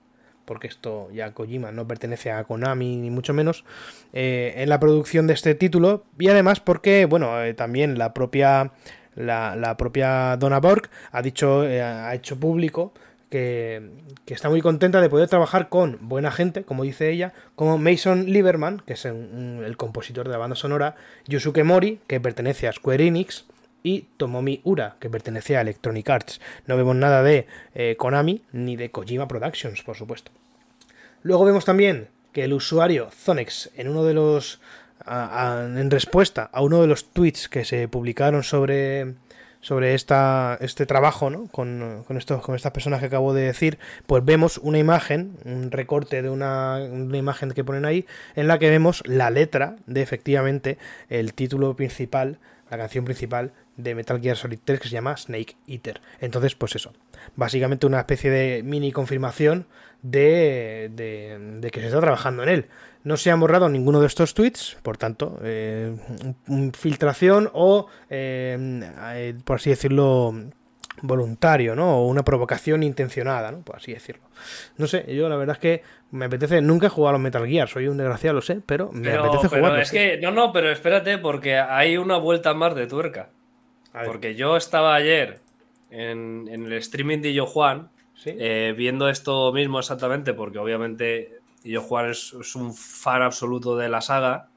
porque 0.48 0.68
esto 0.68 1.12
ya 1.12 1.34
Kojima 1.34 1.72
no 1.72 1.88
pertenece 1.88 2.32
a 2.32 2.46
Konami 2.46 2.96
ni 2.96 3.12
mucho 3.12 3.34
menos, 3.34 3.66
eh, 4.14 4.54
en 4.56 4.70
la 4.70 4.80
producción 4.80 5.28
de 5.28 5.34
este 5.34 5.54
título 5.54 6.06
y 6.18 6.30
además 6.30 6.62
porque, 6.62 7.06
bueno, 7.06 7.44
eh, 7.44 7.54
también 7.54 8.00
la 8.00 8.14
propia, 8.14 8.72
la, 9.16 9.76
propia 9.78 10.38
Donna 10.38 10.60
Borg 10.60 10.90
ha 11.12 11.22
dicho, 11.22 11.68
eh, 11.68 11.84
ha 11.84 12.16
hecho 12.16 12.40
público 12.40 12.94
que, 13.30 13.92
está 14.26 14.50
muy 14.50 14.62
contenta 14.62 15.02
de 15.02 15.10
poder 15.10 15.28
trabajar 15.28 15.68
con 15.68 15.98
buena 16.02 16.32
gente, 16.32 16.64
como 16.64 16.84
dice 16.84 17.12
ella, 17.12 17.34
como 17.56 17.78
Mason 17.78 18.26
Lieberman, 18.26 18.82
que 18.86 18.94
es 18.94 19.04
el 19.06 19.76
compositor 19.76 20.28
de 20.28 20.32
la 20.32 20.38
banda 20.38 20.56
sonora, 20.56 20.96
Yusuke 21.28 21.66
Mori, 21.66 22.00
que 22.08 22.22
pertenece 22.22 22.70
a 22.70 22.72
Square 22.72 23.06
Enix, 23.06 23.46
y 23.88 24.10
Tomomi 24.18 24.60
Ura, 24.66 24.98
que 25.00 25.10
pertenece 25.10 25.56
a 25.56 25.62
Electronic 25.62 26.10
Arts. 26.10 26.42
No 26.66 26.76
vemos 26.76 26.94
nada 26.98 27.24
de 27.24 27.48
eh, 27.74 27.96
Konami 27.98 28.44
ni 28.52 28.76
de 28.76 28.92
Kojima 28.92 29.30
Productions, 29.30 29.82
por 29.82 29.96
supuesto. 29.96 30.30
Luego 31.24 31.46
vemos 31.46 31.64
también 31.64 32.10
que 32.34 32.44
el 32.44 32.52
usuario 32.52 33.10
Zonex, 33.12 33.72
en 33.78 33.88
uno 33.88 34.04
de 34.04 34.14
los. 34.14 34.60
en 35.08 35.90
respuesta 35.90 36.50
a 36.52 36.62
uno 36.62 36.82
de 36.82 36.88
los 36.88 37.14
tweets 37.14 37.48
que 37.48 37.64
se 37.64 37.88
publicaron 37.88 38.44
sobre. 38.44 39.16
Sobre 39.60 39.96
esta, 39.96 40.58
este 40.62 40.86
trabajo, 40.86 41.32
¿no? 41.32 41.48
Con, 41.48 42.04
con, 42.08 42.20
con 42.20 42.56
estas 42.56 42.72
personas 42.72 43.00
que 43.00 43.08
acabo 43.08 43.34
de 43.34 43.42
decir, 43.42 43.80
pues 44.06 44.24
vemos 44.24 44.60
una 44.60 44.78
imagen, 44.78 45.36
un 45.46 45.72
recorte 45.72 46.22
de 46.22 46.30
una 46.30 46.80
imagen 47.12 47.52
que 47.52 47.64
ponen 47.64 47.84
ahí, 47.84 48.06
en 48.36 48.48
la 48.48 48.60
que 48.60 48.70
vemos 48.70 49.02
la 49.08 49.32
letra 49.32 49.76
de 49.88 50.04
efectivamente 50.04 50.78
el 51.10 51.34
título 51.34 51.76
principal, 51.76 52.38
la 52.70 52.78
canción 52.78 53.04
principal 53.04 53.52
de 53.78 53.96
Metal 53.96 54.20
Gear 54.20 54.36
Solid 54.36 54.60
3 54.64 54.80
que 54.80 54.88
se 54.90 54.94
llama 54.94 55.16
Snake 55.16 55.56
Eater. 55.68 56.02
Entonces, 56.20 56.56
pues 56.56 56.76
eso, 56.76 56.94
básicamente 57.36 57.86
una 57.86 58.00
especie 58.00 58.30
de 58.30 58.64
mini 58.64 58.92
confirmación 58.92 59.68
de, 60.02 60.90
de, 60.94 61.72
que 61.72 61.80
se 61.80 61.88
está 61.88 62.02
trabajando 62.02 62.44
en 62.44 62.50
él. 62.50 62.66
No 63.04 63.16
se 63.16 63.32
ha 63.32 63.36
borrado 63.36 63.70
ninguno 63.70 64.02
de 64.02 64.08
estos 64.08 64.34
tweets, 64.34 64.78
por 64.84 64.98
tanto, 64.98 65.40
eh, 65.44 65.96
filtración 66.74 67.50
o, 67.54 67.88
eh, 68.10 68.82
eh, 69.14 69.34
por 69.46 69.58
así 69.58 69.70
decirlo, 69.70 70.34
voluntario, 71.02 71.76
¿no? 71.76 72.00
O 72.00 72.08
una 72.08 72.24
provocación 72.24 72.84
intencionada, 72.84 73.52
¿no? 73.52 73.62
Por 73.62 73.78
así 73.78 73.94
decirlo. 73.94 74.24
No 74.78 74.88
sé, 74.88 75.06
yo 75.16 75.30
la 75.30 75.38
verdad 75.38 75.56
es 75.56 75.62
que 75.62 75.84
me 76.12 76.26
apetece, 76.26 76.62
nunca 76.62 76.88
he 76.88 76.90
jugado 76.90 77.10
a 77.10 77.14
los 77.14 77.22
Metal 77.22 77.48
Gear, 77.48 77.68
soy 77.70 77.88
un 77.88 77.98
desgraciado, 77.98 78.36
lo 78.36 78.42
sé, 78.42 78.62
pero 78.66 78.92
me 78.92 79.14
apetece 79.14 79.48
jugar. 79.48 79.80
Es 79.80 79.92
que, 79.92 80.18
no, 80.18 80.32
no, 80.32 80.52
pero 80.52 80.72
espérate, 80.72 81.18
porque 81.18 81.58
hay 81.58 81.98
una 81.98 82.18
vuelta 82.18 82.54
más 82.54 82.76
de 82.76 82.88
tuerca. 82.88 83.30
Porque 84.06 84.36
yo 84.36 84.58
estaba 84.58 84.96
ayer 84.96 85.42
en, 85.90 86.48
el 86.50 86.74
streaming 86.74 87.20
de 87.20 87.34
Yo 87.34 87.46
Juan, 87.46 87.90
eh, 88.26 88.74
viendo 88.76 89.10
esto 89.10 89.52
mismo 89.54 89.80
exactamente, 89.80 90.34
porque 90.34 90.60
obviamente 90.60 91.40
Yo 91.64 91.82
Juan 91.82 92.10
es, 92.10 92.34
un 92.56 92.74
fan 92.74 93.22
absoluto 93.22 93.78
de 93.78 93.90
la 93.90 94.02
saga, 94.02 94.50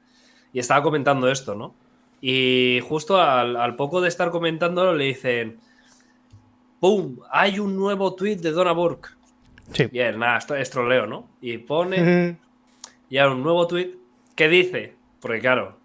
y 0.53 0.59
estaba 0.59 0.83
comentando 0.83 1.29
esto, 1.29 1.55
¿no? 1.55 1.73
Y 2.19 2.79
justo 2.87 3.19
al, 3.19 3.75
poco 3.75 4.01
de 4.01 4.09
estar 4.09 4.29
comentándolo 4.31 4.93
le 4.93 5.05
dicen, 5.05 5.59
¡Pum! 6.79 7.19
Hay 7.31 7.59
un 7.59 7.75
nuevo 7.75 8.15
tweet 8.15 8.37
de 8.37 8.51
Donna 8.51 8.73
Burke. 8.73 9.09
Sí. 9.71 9.85
Bien, 9.85 10.19
nada, 10.19 10.37
esto 10.37 10.55
es 10.55 10.69
troleo, 10.69 11.07
¿no? 11.07 11.29
Y 11.41 11.57
pone, 11.59 12.37
y 13.09 13.17
hay 13.17 13.27
un 13.27 13.41
nuevo 13.41 13.67
tweet 13.67 13.95
que 14.35 14.49
dice, 14.49 14.95
porque 15.19 15.39
claro, 15.39 15.80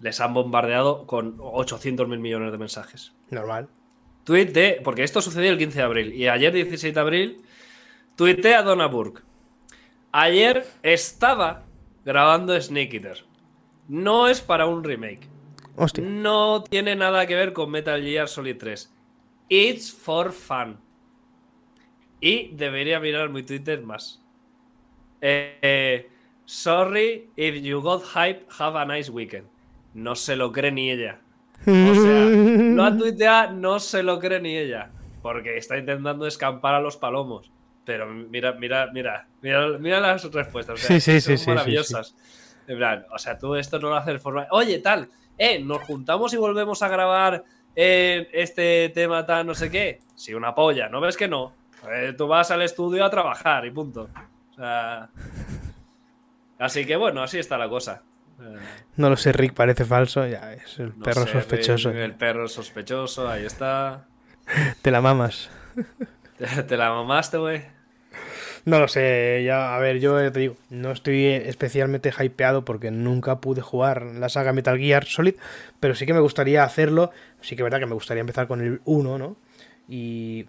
les 0.00 0.20
han 0.20 0.34
bombardeado 0.34 1.06
con 1.06 1.36
800 1.40 2.08
mil 2.08 2.20
millones 2.20 2.52
de 2.52 2.58
mensajes. 2.58 3.12
Normal. 3.30 3.68
Tweet 4.24 4.46
de. 4.46 4.80
Porque 4.84 5.02
esto 5.02 5.20
sucedió 5.20 5.50
el 5.50 5.58
15 5.58 5.78
de 5.78 5.84
abril. 5.84 6.14
Y 6.14 6.28
ayer, 6.28 6.52
16 6.52 6.94
de 6.94 7.00
abril, 7.00 7.42
tuiteé 8.16 8.54
a 8.54 8.62
Donna 8.62 8.86
Burke. 8.86 9.22
Ayer 10.12 10.66
estaba 10.82 11.64
grabando 12.04 12.58
Snake 12.60 12.96
Eater. 12.96 13.24
No 13.88 14.28
es 14.28 14.40
para 14.40 14.66
un 14.66 14.84
remake. 14.84 15.28
Hostia. 15.76 16.04
No 16.04 16.64
tiene 16.68 16.96
nada 16.96 17.26
que 17.26 17.34
ver 17.34 17.52
con 17.52 17.70
Metal 17.70 18.02
Gear 18.02 18.28
Solid 18.28 18.56
3. 18.58 18.92
It's 19.48 19.92
for 19.92 20.32
fun. 20.32 20.78
Y 22.20 22.48
debería 22.48 23.00
mirar 23.00 23.30
mi 23.30 23.42
Twitter 23.42 23.82
más. 23.82 24.22
Eh, 25.20 25.58
eh, 25.62 26.10
sorry 26.44 27.30
if 27.36 27.60
you 27.62 27.80
got 27.80 28.02
hype, 28.14 28.46
have 28.58 28.76
a 28.76 28.84
nice 28.84 29.10
weekend 29.10 29.48
no 29.98 30.14
se 30.14 30.36
lo 30.36 30.52
cree 30.52 30.72
ni 30.72 30.90
ella. 30.90 31.20
O 31.66 31.94
sea, 31.94 32.24
lo 32.24 32.84
ha 32.84 32.96
tuiteado, 32.96 33.52
no 33.52 33.80
se 33.80 34.02
lo 34.02 34.18
cree 34.18 34.40
ni 34.40 34.56
ella. 34.56 34.90
Porque 35.22 35.56
está 35.56 35.76
intentando 35.76 36.26
escampar 36.26 36.74
a 36.74 36.80
los 36.80 36.96
palomos. 36.96 37.50
Pero 37.84 38.06
mira, 38.06 38.52
mira, 38.52 38.90
mira, 38.92 39.26
mira, 39.40 40.00
las 40.00 40.30
respuestas. 40.32 40.78
sí, 40.80 41.00
sí, 41.00 41.20
sí, 41.20 41.36
son 41.36 41.54
maravillosas. 41.54 42.14
o 43.10 43.18
sea, 43.18 43.38
tú 43.38 43.56
esto 43.56 43.78
no 43.78 43.88
lo 43.88 43.96
haces 43.96 44.14
de 44.14 44.18
forma. 44.18 44.46
Oye, 44.50 44.78
tal, 44.78 45.08
eh, 45.36 45.58
nos 45.58 45.82
juntamos 45.82 46.32
y 46.32 46.36
volvemos 46.36 46.82
a 46.82 46.88
grabar 46.88 47.44
eh, 47.74 48.28
este 48.32 48.90
tema 48.90 49.26
tal, 49.26 49.46
no 49.46 49.54
sé 49.54 49.70
qué. 49.70 50.00
Sí, 50.14 50.34
una 50.34 50.54
polla, 50.54 50.88
¿no 50.88 51.00
ves 51.00 51.16
que 51.16 51.28
no? 51.28 51.54
Eh, 51.90 52.14
tú 52.16 52.26
vas 52.26 52.50
al 52.50 52.62
estudio 52.62 53.04
a 53.04 53.10
trabajar 53.10 53.66
y 53.66 53.70
punto. 53.70 54.08
O 54.50 54.54
sea. 54.54 55.08
Así 56.58 56.84
que 56.84 56.96
bueno, 56.96 57.22
así 57.22 57.38
está 57.38 57.56
la 57.56 57.68
cosa. 57.68 58.02
No 58.96 59.10
lo 59.10 59.16
sé, 59.16 59.32
Rick 59.32 59.54
parece 59.54 59.84
falso. 59.84 60.26
Ya 60.26 60.52
es 60.52 60.78
el 60.78 60.92
perro 60.92 61.26
sospechoso. 61.26 61.90
el 61.90 62.14
perro 62.14 62.48
sospechoso, 62.48 63.28
ahí 63.28 63.44
está. 63.44 64.06
Te 64.82 64.90
la 64.90 65.00
mamas. 65.00 65.50
¿Te, 66.68 66.76
la 66.76 66.90
mamaste, 66.90 67.38
güey? 67.38 67.62
No 68.64 68.78
lo 68.78 68.88
sé, 68.88 69.42
ya, 69.44 69.74
a 69.74 69.78
ver, 69.78 69.98
yo 69.98 70.30
te 70.30 70.40
digo, 70.40 70.56
no 70.68 70.92
estoy 70.92 71.24
especialmente 71.24 72.12
hypeado 72.16 72.64
porque 72.64 72.90
nunca 72.90 73.40
pude 73.40 73.60
jugar 73.62 74.02
la 74.02 74.28
saga 74.28 74.52
Metal 74.52 74.78
Gear 74.78 75.04
Solid, 75.04 75.36
pero 75.80 75.94
sí 75.94 76.06
que 76.06 76.12
me 76.12 76.20
gustaría 76.20 76.64
hacerlo, 76.64 77.10
sí 77.40 77.56
que 77.56 77.62
es 77.62 77.64
verdad 77.64 77.78
que 77.78 77.86
me 77.86 77.94
gustaría 77.94 78.20
empezar 78.20 78.46
con 78.46 78.60
el 78.60 78.80
1, 78.84 79.18
¿no? 79.18 79.36
Y 79.88 80.44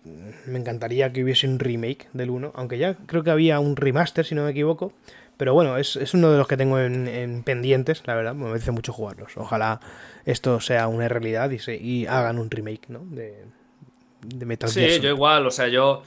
me 0.46 0.60
encantaría 0.60 1.14
que 1.14 1.24
hubiese 1.24 1.48
un 1.48 1.60
remake 1.60 2.10
del 2.12 2.30
1, 2.30 2.52
aunque 2.56 2.78
ya 2.78 2.96
creo 3.06 3.24
que 3.24 3.32
había 3.32 3.60
un 3.62 3.78
remaster, 3.78 4.26
si 4.26 4.36
no 4.36 4.44
me 4.44 4.52
equivoco. 4.52 4.92
Pero 5.38 5.54
bueno, 5.54 5.78
es, 5.78 5.96
uno 6.14 6.30
de 6.30 6.38
los 6.38 6.48
que 6.50 6.58
tengo 6.58 6.78
en, 6.78 7.44
pendientes, 7.44 8.04
la 8.06 8.16
verdad, 8.16 8.36
me 8.36 8.48
merece 8.48 8.72
mucho 8.72 8.92
jugarlos. 8.92 9.38
Ojalá 9.38 9.80
esto 10.26 10.60
sea 10.60 10.90
una 10.90 11.08
realidad 11.08 11.50
y, 11.52 11.60
se, 11.60 11.78
y 11.78 12.06
hagan 12.08 12.38
un 12.38 12.52
remake, 12.52 12.90
¿no? 12.90 13.06
De, 13.06 13.46
de 14.22 14.46
Metal 14.46 14.70
Gear. 14.70 14.92
Sí, 14.92 15.00
yo 15.00 15.10
igual, 15.10 15.48
o 15.48 15.52
sea, 15.52 15.70
yo 15.70 16.04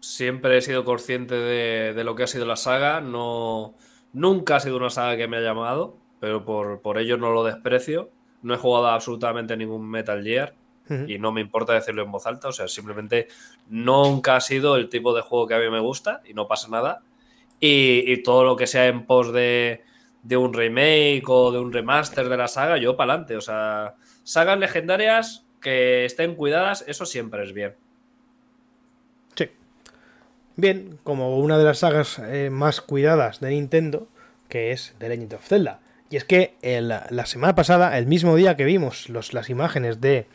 siempre 0.00 0.58
he 0.58 0.60
sido 0.60 0.84
consciente 0.84 1.34
de, 1.36 1.94
de, 1.94 2.04
lo 2.04 2.14
que 2.14 2.24
ha 2.24 2.26
sido 2.26 2.44
la 2.44 2.56
saga. 2.56 3.00
No, 3.00 3.74
nunca 4.12 4.56
ha 4.56 4.60
sido 4.60 4.76
una 4.76 4.90
saga 4.90 5.16
que 5.16 5.26
me 5.26 5.38
ha 5.38 5.40
llamado, 5.40 5.96
pero 6.20 6.44
por, 6.44 6.82
por 6.82 6.98
ello 6.98 7.16
no 7.16 7.32
lo 7.32 7.42
desprecio. 7.44 8.10
No 8.42 8.52
he 8.52 8.58
jugado 8.58 8.88
absolutamente 8.88 9.56
ningún 9.56 9.88
Metal 9.88 10.22
Gear 10.22 10.59
y 11.06 11.18
no 11.18 11.30
me 11.30 11.40
importa 11.40 11.72
decirlo 11.72 12.02
en 12.02 12.10
voz 12.10 12.26
alta, 12.26 12.48
o 12.48 12.52
sea, 12.52 12.66
simplemente 12.66 13.28
nunca 13.68 14.36
ha 14.36 14.40
sido 14.40 14.76
el 14.76 14.88
tipo 14.88 15.14
de 15.14 15.22
juego 15.22 15.46
que 15.46 15.54
a 15.54 15.58
mí 15.58 15.70
me 15.70 15.80
gusta 15.80 16.20
y 16.24 16.34
no 16.34 16.48
pasa 16.48 16.68
nada. 16.68 17.02
Y, 17.60 18.22
todo 18.22 18.44
lo 18.44 18.56
que 18.56 18.66
sea 18.66 18.86
en 18.86 19.04
pos 19.04 19.32
de, 19.32 19.82
de, 20.22 20.36
un 20.36 20.54
remake 20.54 21.22
o 21.28 21.52
de 21.52 21.58
un 21.58 21.72
remaster 21.72 22.28
de 22.28 22.36
la 22.36 22.48
saga, 22.48 22.78
yo 22.78 22.96
para 22.96 23.12
adelante. 23.12 23.36
O 23.36 23.40
sea, 23.40 23.96
sagas 24.24 24.58
legendarias 24.58 25.44
que 25.60 26.06
estén 26.06 26.34
cuidadas, 26.34 26.84
eso 26.88 27.04
siempre 27.04 27.44
es 27.44 27.52
bien. 27.52 27.74
Sí. 29.34 29.50
Bien, 30.56 30.98
como 31.04 31.36
una 31.36 31.58
de 31.58 31.64
las 31.64 31.80
sagas 31.80 32.18
eh, 32.18 32.48
más 32.50 32.80
cuidadas 32.80 33.40
de 33.40 33.50
Nintendo, 33.50 34.08
que 34.48 34.72
es 34.72 34.94
The 34.98 35.10
Legend 35.10 35.34
of 35.34 35.46
Zelda. 35.46 35.80
Y 36.08 36.16
es 36.16 36.24
que 36.24 36.56
la 36.62 37.26
semana 37.26 37.54
pasada, 37.54 37.96
el 37.96 38.06
mismo 38.06 38.34
día 38.34 38.56
que 38.56 38.64
vimos 38.64 39.08
los, 39.08 39.32
las 39.32 39.48
imágenes 39.48 40.00
de 40.00 40.26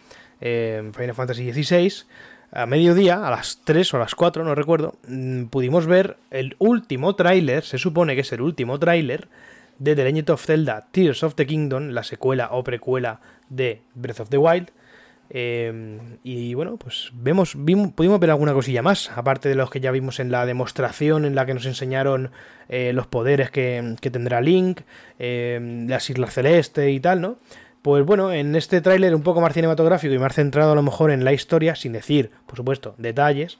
Final 0.93 1.15
Fantasy 1.15 1.51
XVI, 1.51 2.05
a 2.51 2.65
mediodía, 2.65 3.27
a 3.27 3.31
las 3.31 3.61
3 3.63 3.93
o 3.93 3.97
a 3.97 3.99
las 4.01 4.15
4, 4.15 4.43
no 4.43 4.55
recuerdo, 4.55 4.95
mm, 5.07 5.45
pudimos 5.45 5.87
ver 5.87 6.17
el 6.31 6.55
último 6.59 7.15
tráiler, 7.15 7.63
se 7.63 7.77
supone 7.77 8.15
que 8.15 8.21
es 8.21 8.31
el 8.31 8.41
último 8.41 8.79
tráiler 8.79 9.27
de 9.79 9.95
The 9.95 10.03
Legend 10.03 10.29
of 10.29 10.45
Zelda 10.45 10.87
Tears 10.91 11.23
of 11.23 11.35
the 11.35 11.45
Kingdom, 11.45 11.89
la 11.89 12.03
secuela 12.03 12.49
o 12.51 12.63
precuela 12.63 13.19
de 13.49 13.81
Breath 13.93 14.21
of 14.21 14.29
the 14.29 14.37
Wild. 14.37 14.71
Eh, 15.31 15.99
y 16.23 16.53
bueno, 16.53 16.77
pues 16.77 17.09
vemos, 17.13 17.55
pudimos 17.95 18.19
ver 18.19 18.29
alguna 18.29 18.53
cosilla 18.53 18.83
más, 18.83 19.09
aparte 19.17 19.49
de 19.49 19.55
los 19.55 19.71
que 19.71 19.79
ya 19.79 19.89
vimos 19.89 20.19
en 20.19 20.31
la 20.31 20.45
demostración 20.45 21.25
en 21.25 21.33
la 21.33 21.47
que 21.47 21.55
nos 21.55 21.65
enseñaron 21.65 22.29
eh, 22.69 22.93
los 22.93 23.07
poderes 23.07 23.49
que, 23.49 23.97
tendrá 23.99 24.39
Link, 24.39 24.81
las 25.17 26.09
Islas 26.09 26.33
Celeste 26.33 26.91
y 26.91 26.99
tal, 26.99 27.21
¿no? 27.21 27.37
Pues 27.85 28.03
bueno, 28.03 28.33
en 28.33 28.55
este 28.55 28.81
tráiler 28.81 29.13
un 29.13 29.21
poco 29.21 29.41
más 29.41 29.53
cinematográfico 29.53 30.11
y 30.11 30.17
más 30.17 30.33
centrado 30.33 30.71
a 30.71 30.75
lo 30.75 30.81
mejor 30.81 31.11
en 31.11 31.23
la 31.23 31.33
historia, 31.33 31.75
sin 31.75 31.93
decir, 31.93 32.31
por 32.47 32.55
supuesto, 32.55 32.95
detalles, 32.97 33.59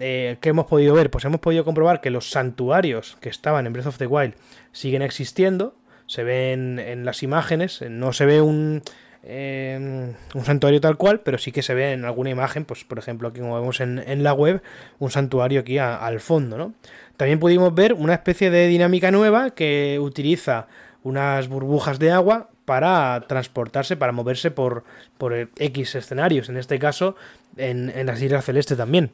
eh, 0.00 0.38
¿qué 0.40 0.48
hemos 0.48 0.66
podido 0.66 0.92
ver? 0.92 1.08
Pues 1.08 1.24
hemos 1.24 1.38
podido 1.38 1.64
comprobar 1.64 2.00
que 2.00 2.10
los 2.10 2.30
santuarios 2.30 3.16
que 3.20 3.28
estaban 3.28 3.68
en 3.68 3.72
Breath 3.72 3.86
of 3.86 3.98
the 3.98 4.08
Wild 4.08 4.34
siguen 4.72 5.02
existiendo, 5.02 5.76
se 6.06 6.24
ven 6.24 6.80
en 6.80 7.04
las 7.04 7.22
imágenes, 7.22 7.80
no 7.88 8.12
se 8.12 8.26
ve 8.26 8.42
un, 8.42 8.82
em, 9.22 10.14
un 10.34 10.44
santuario 10.44 10.80
tal 10.80 10.96
cual, 10.96 11.20
pero 11.20 11.38
sí 11.38 11.52
que 11.52 11.62
se 11.62 11.72
ve 11.72 11.92
en 11.92 12.04
alguna 12.04 12.30
imagen, 12.30 12.64
pues 12.64 12.82
por 12.82 12.98
ejemplo 12.98 13.28
aquí 13.28 13.38
como 13.38 13.54
vemos 13.54 13.80
en, 13.80 14.24
la 14.24 14.32
web, 14.32 14.62
un 14.98 15.12
santuario 15.12 15.60
aquí 15.60 15.78
al 15.78 16.18
fondo, 16.18 16.58
¿no? 16.58 16.74
También 17.16 17.38
pudimos 17.38 17.72
ver 17.72 17.92
una 17.92 18.14
especie 18.14 18.50
de 18.50 18.66
dinámica 18.66 19.12
nueva 19.12 19.50
que 19.50 20.00
utiliza 20.00 20.66
unas 21.04 21.46
burbujas 21.46 22.00
de 22.00 22.10
agua 22.10 22.50
para 22.70 23.24
transportarse, 23.26 23.96
para 23.96 24.12
moverse 24.12 24.52
por, 24.52 24.84
por 25.18 25.34
X 25.34 25.96
escenarios, 25.96 26.48
en 26.48 26.56
este 26.56 26.78
caso 26.78 27.16
en, 27.56 28.06
las 28.06 28.22
Islas 28.22 28.44
Celeste 28.44 28.76
también. 28.76 29.10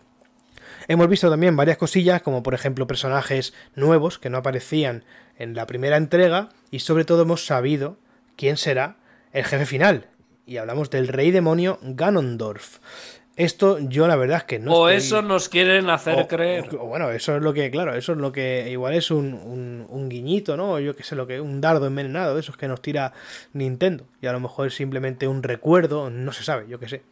Hemos 0.89 1.09
visto 1.09 1.31
también 1.31 1.57
varias 1.57 1.79
cosillas, 1.79 2.21
como 2.21 2.43
por 2.43 2.53
ejemplo 2.53 2.87
personajes 2.87 3.55
nuevos 3.75 4.19
que 4.19 4.29
no 4.29 4.37
aparecían 4.37 5.05
en 5.39 5.55
la 5.55 5.67
primera 5.67 5.97
entrega, 5.97 6.51
y 6.71 6.81
sobre 6.81 7.07
todo 7.07 7.23
hemos 7.23 7.47
sabido 7.47 7.97
quién 8.37 8.59
será 8.59 8.97
el 9.33 9.47
jefe 9.47 9.65
final. 9.65 10.09
Y 10.45 10.59
hablamos 10.59 10.91
del 10.91 11.09
rey 11.09 11.31
demonio 11.31 11.79
Ganondorf. 11.81 12.81
Esto 13.37 13.79
yo 13.79 14.09
la 14.09 14.17
verdad 14.17 14.39
es 14.39 14.45
que 14.45 14.59
no. 14.59 14.73
O 14.73 14.89
eso 14.89 15.21
nos 15.21 15.51
quieren 15.51 15.91
hacer 15.91 16.27
creer. 16.27 16.71
bueno, 16.71 17.11
eso 17.11 17.37
es 17.37 17.43
lo 17.43 17.53
que, 17.53 17.71
claro, 17.71 17.95
eso 17.95 18.13
es 18.13 18.19
lo 18.19 18.33
que 18.33 18.71
igual 18.71 18.95
es 18.95 19.11
un, 19.11 19.87
un, 19.89 20.09
guiñito, 20.09 20.57
¿no? 20.57 20.81
Yo 20.81 20.97
qué 20.97 21.03
sé, 21.03 21.17
lo 21.17 21.27
que 21.27 21.41
un 21.41 21.61
dardo 21.61 21.87
envenenado, 21.87 22.35
de 22.35 22.41
esos 22.41 22.57
que 22.57 22.67
nos 22.67 22.81
tira 22.81 23.13
Nintendo. 23.53 24.05
Y 24.23 24.27
a 24.27 24.33
lo 24.33 24.41
mejor 24.41 24.69
es 24.69 24.75
simplemente 24.75 25.29
un 25.29 25.43
recuerdo, 25.43 26.09
no 26.09 26.33
se 26.33 26.45
sabe, 26.45 26.67
yo 26.69 26.81
qué 26.81 26.89
sé. 26.89 27.03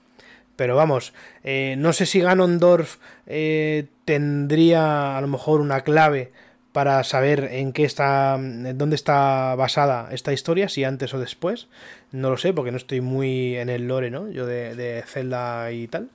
Pero 0.56 0.76
vamos, 0.76 1.12
eh, 1.42 1.74
no 1.76 1.92
sé 1.92 2.06
si 2.06 2.20
Ganondorf 2.20 2.96
eh, 3.26 3.88
tendría 4.06 5.18
a 5.18 5.20
lo 5.20 5.26
mejor 5.26 5.60
una 5.60 5.82
clave 5.82 6.32
para 6.72 7.04
saber 7.04 7.50
en 7.52 7.72
qué 7.72 7.84
está, 7.84 8.36
dónde 8.74 8.96
está 8.96 9.54
basada 9.56 10.08
esta 10.10 10.32
historia, 10.32 10.68
si 10.68 10.84
antes 10.84 11.12
o 11.14 11.20
después. 11.20 11.68
No 12.14 12.30
lo 12.30 12.36
sé, 12.36 12.52
porque 12.52 12.70
no 12.70 12.76
estoy 12.76 13.00
muy 13.00 13.56
en 13.56 13.68
el 13.68 13.88
lore, 13.88 14.10
¿no? 14.10 14.30
Yo 14.30 14.46
de, 14.46 15.02
Zelda 15.06 15.70
y 15.72 15.88
tal. 15.88 16.10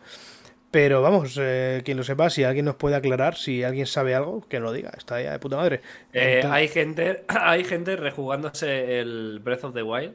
Pero 0.72 1.02
vamos, 1.02 1.38
eh, 1.42 1.82
quien 1.84 1.98
lo 1.98 2.04
sepa, 2.04 2.30
si 2.30 2.44
alguien 2.44 2.66
nos 2.66 2.76
puede 2.76 2.96
aclarar, 2.96 3.36
si 3.36 3.64
alguien 3.64 3.88
sabe 3.88 4.14
algo, 4.14 4.48
que 4.48 4.60
lo 4.60 4.72
diga. 4.72 4.92
Está 4.96 5.16
ahí 5.16 5.26
de 5.26 5.40
puta 5.40 5.58
madre. 5.58 5.82
Eh, 6.14 6.44
hay 6.46 6.68
gente, 6.68 7.24
hay 7.28 7.64
gente 7.64 7.96
rejugándose 7.96 9.00
el 9.00 9.40
Breath 9.44 9.64
of 9.64 9.74
the 9.74 9.84
Wild 9.84 10.14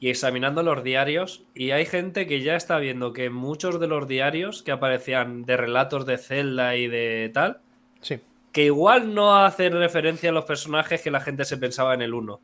y 0.00 0.08
examinando 0.10 0.62
los 0.62 0.82
diarios. 0.82 1.44
Y 1.54 1.72
hay 1.72 1.84
gente 1.84 2.26
que 2.26 2.40
ya 2.40 2.56
está 2.56 2.78
viendo 2.78 3.12
que 3.12 3.30
muchos 3.30 3.78
de 3.80 3.86
los 3.86 4.08
diarios 4.08 4.62
que 4.62 4.72
aparecían 4.72 5.44
de 5.44 5.56
relatos 5.56 6.06
de 6.06 6.18
Zelda 6.18 6.76
y 6.76 6.88
de 6.88 7.30
tal, 7.32 7.60
sí 8.00 8.20
que 8.52 8.64
igual 8.66 9.14
no 9.14 9.36
hacen 9.36 9.72
referencia 9.72 10.30
a 10.30 10.32
los 10.32 10.44
personajes 10.44 11.00
que 11.00 11.10
la 11.10 11.20
gente 11.20 11.44
se 11.44 11.56
pensaba 11.56 11.94
en 11.94 12.02
el 12.02 12.14
1. 12.14 12.40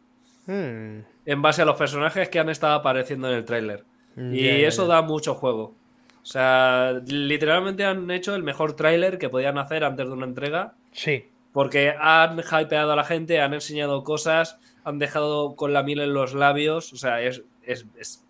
Hmm. 0.47 1.01
En 1.29 1.43
base 1.43 1.61
a 1.61 1.67
los 1.67 1.77
personajes 1.77 2.31
que 2.31 2.38
han 2.38 2.49
estado 2.49 2.73
apareciendo 2.73 3.29
en 3.29 3.35
el 3.35 3.45
tráiler. 3.45 3.85
y 4.17 4.47
eso 4.49 4.87
da 4.87 5.03
mucho 5.03 5.35
juego. 5.35 5.75
O 6.23 6.27
sea, 6.27 7.03
literalmente 7.07 7.85
han 7.85 8.11
hecho 8.11 8.35
el 8.35 8.43
mejor 8.43 8.73
tráiler 8.77 9.19
que 9.19 9.29
podían 9.29 9.59
hacer 9.59 9.85
antes 9.85 10.07
de 10.07 10.12
una 10.12 10.25
entrega. 10.25 10.73
Sí. 10.93 11.29
Porque 11.53 11.95
han 11.99 12.38
hypeado 12.38 12.93
a 12.93 12.97
la 12.97 13.05
gente, 13.05 13.43
han 13.43 13.53
enseñado 13.53 14.05
cosas, 14.05 14.59
han 14.85 14.99
dejado 14.99 15.55
con 15.55 15.75
la 15.75 15.83
miel 15.83 16.01
en 16.01 16.14
los 16.14 16.33
labios. 16.33 16.95
O 16.95 16.97
sea, 16.97 17.21
es, 17.21 17.45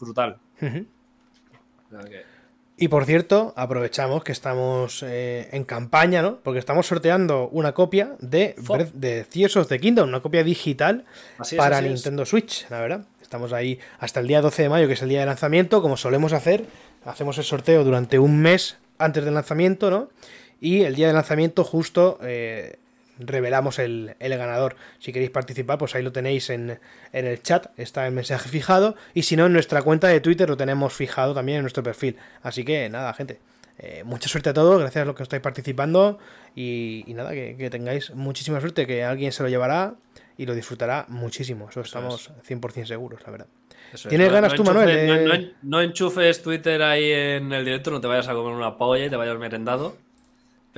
brutal. 0.01 0.39
Y 2.81 2.87
por 2.87 3.07
cierto, 3.07 3.53
aprovechamos 3.57 4.23
que 4.23 4.31
estamos 4.31 5.03
eh, 5.03 5.49
en 5.51 5.65
campaña, 5.65 6.23
¿no? 6.23 6.39
Porque 6.45 6.61
estamos 6.61 6.87
sorteando 6.87 7.49
una 7.49 7.73
copia 7.73 8.15
de, 8.21 8.55
de 8.95 9.25
Tears 9.25 9.57
of 9.57 9.67
the 9.67 9.81
Kingdom, 9.81 10.09
una 10.09 10.21
copia 10.21 10.45
digital 10.45 11.05
para 11.57 11.81
Nintendo 11.81 12.25
Switch, 12.25 12.71
la 12.71 12.81
verdad. 12.81 13.05
Estamos 13.21 13.53
ahí 13.53 13.81
hasta 13.99 14.21
el 14.21 14.29
día 14.29 14.41
12 14.41 14.63
de 14.63 14.69
mayo, 14.69 14.87
que 14.87 14.93
es 14.93 15.03
el 15.03 15.09
día 15.09 15.21
de 15.21 15.27
lanzamiento, 15.27 15.83
como 15.83 15.97
solemos 15.97 16.33
hacer. 16.33 16.67
Hacemos 17.05 17.37
el 17.39 17.45
sorteo 17.45 17.83
durante 17.83 18.21
un 18.21 18.39
mes 18.41 18.77
antes 18.97 19.25
del 19.25 19.35
lanzamiento, 19.35 19.91
¿no? 19.91 20.09
Y 20.61 20.83
el 20.83 20.95
día 20.95 21.09
de 21.09 21.15
lanzamiento 21.15 21.65
justo 21.65 22.21
eh, 22.23 22.79
revelamos 23.19 23.79
el, 23.79 24.15
ganador. 24.21 24.77
Si 24.99 25.13
queréis 25.13 25.31
participar, 25.31 25.79
pues 25.79 25.95
ahí 25.95 26.03
lo 26.03 26.13
tenéis 26.13 26.51
en, 26.51 26.79
el 27.13 27.43
chat, 27.43 27.67
está 27.79 28.07
el 28.07 28.13
mensaje 28.13 28.49
fijado. 28.49 28.97
Y 29.15 29.23
si 29.23 29.37
no, 29.37 29.47
en 29.47 29.53
nuestra 29.53 29.83
cuenta 29.83 30.09
de 30.09 30.21
Twitter 30.21 30.49
lo 30.49 30.57
tenemos 30.57 30.93
fijado 30.93 31.35
también 31.35 31.57
en 31.57 31.63
nuestro 31.63 31.83
perfil. 31.83 32.17
Así 32.43 32.65
que 32.65 32.89
nada, 32.89 33.13
gente. 33.15 33.39
Eh, 33.81 34.03
mucha 34.05 34.29
suerte 34.29 34.51
a 34.51 34.55
todos, 34.55 34.81
gracias 34.81 35.03
a 35.03 35.05
los 35.05 35.15
que 35.15 35.23
estáis 35.23 35.43
participando. 35.43 36.19
Y, 36.55 37.05
nada, 37.09 37.33
que, 37.33 37.69
tengáis 37.71 38.15
muchísima 38.15 38.61
suerte, 38.61 38.87
que 38.87 39.05
alguien 39.05 39.31
se 39.33 39.43
lo 39.43 39.49
llevará 39.49 39.95
y 40.37 40.47
lo 40.47 40.55
disfrutará 40.55 41.05
muchísimo. 41.09 41.69
Eso, 41.71 41.81
estamos 41.83 42.33
100% 42.49 42.87
seguros, 42.87 43.21
la 43.25 43.31
verdad. 43.31 43.47
¿Tienes 44.09 44.31
ganas 44.31 44.55
tú, 44.55 44.65
Manuel? 44.65 45.57
No, 45.63 45.81
enchufes 45.81 46.43
Twitter 46.43 46.83
ahí 46.83 47.11
en 47.11 47.53
el 47.53 47.65
directo, 47.65 47.91
no 47.91 48.01
te 48.01 48.07
vayas 48.07 48.29
a 48.29 48.35
comer 48.35 48.53
una 48.53 48.77
polla 48.77 49.07
y 49.07 49.11
te 49.11 49.17
vayas 49.17 49.39
merendado. 49.39 49.97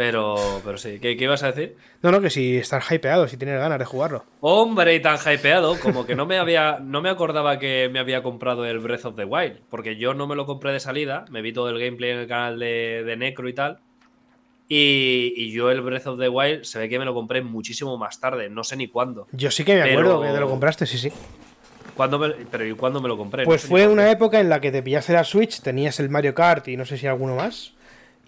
Pero, 0.01 0.35
pero 0.65 0.79
sí, 0.79 0.99
¿Qué, 0.99 1.15
ibas 1.21 1.43
a 1.43 1.53
decir? 1.53 1.77
No, 2.01 2.11
no, 2.11 2.23
que 2.23 2.31
si 2.31 2.57
estás 2.57 2.91
hypeado, 2.91 3.29
si 3.29 3.37
tienes 3.37 3.59
ganas 3.59 3.79
de 3.79 3.85
jugarlo. 3.85 4.25
Hombre, 4.41 4.95
y 4.95 5.03
tan 5.03 5.19
hypeado, 5.19 5.79
como 5.79 6.07
que 6.07 6.15
no 6.15 6.25
me 6.25 6.39
había. 6.39 6.79
No 6.81 7.03
me 7.03 7.11
acordaba 7.11 7.59
que 7.59 7.91
me 7.93 7.99
había 7.99 8.23
comprado 8.23 8.65
el 8.65 8.79
Breath 8.79 9.05
of 9.05 9.17
the 9.17 9.27
Wild. 9.27 9.61
Porque 9.69 9.97
yo 9.97 10.15
no 10.15 10.27
me 10.27 10.37
lo 10.37 10.47
compré 10.47 10.73
de 10.73 10.81
salida. 10.81 11.27
Me 11.31 11.43
vi 11.43 11.53
todo 11.53 11.69
el 11.69 11.79
gameplay 11.79 12.13
en 12.13 12.19
el 12.21 12.27
canal 12.27 12.59
de, 12.59 13.15
Necro 13.19 13.47
y 13.47 13.53
tal. 13.53 13.81
Y, 14.69 15.53
yo 15.53 15.71
el 15.71 15.83
Breath 15.83 16.07
of 16.07 16.19
the 16.19 16.31
Wild 16.31 16.65
se 16.65 16.79
ve 16.79 16.89
que 16.89 16.99
me 16.99 17.05
lo 17.05 17.13
compré 17.13 17.43
muchísimo 17.43 17.99
más 17.99 18.21
tarde, 18.21 18.49
no 18.49 18.65
sé 18.65 18.79
ni 18.79 18.89
cuándo. 18.89 19.27
Yo 19.33 19.51
sí 19.51 19.65
que 19.65 19.75
me 19.75 19.83
acuerdo 19.83 20.23
que 20.23 20.29
te 20.29 20.41
lo 20.41 20.49
compraste, 20.49 20.87
sí, 20.87 20.97
sí. 20.97 21.13
pero 22.51 22.67
¿y 22.67 22.73
cuándo 22.73 23.03
me 23.03 23.09
lo 23.09 23.19
compré? 23.19 23.45
Pues 23.45 23.67
fue 23.67 23.87
una 23.87 24.11
época 24.11 24.41
en 24.41 24.49
la 24.49 24.63
que 24.63 24.73
te 24.73 24.83
pillaste 24.83 25.13
la 25.13 25.25
Switch, 25.25 25.61
tenías 25.61 26.01
el 26.01 26.09
Mario 26.09 26.33
Kart 26.33 26.69
y 26.69 26.79
no 26.79 26.87
sé 26.87 26.97
si 26.97 27.07
alguno 27.07 27.37
más 27.37 27.75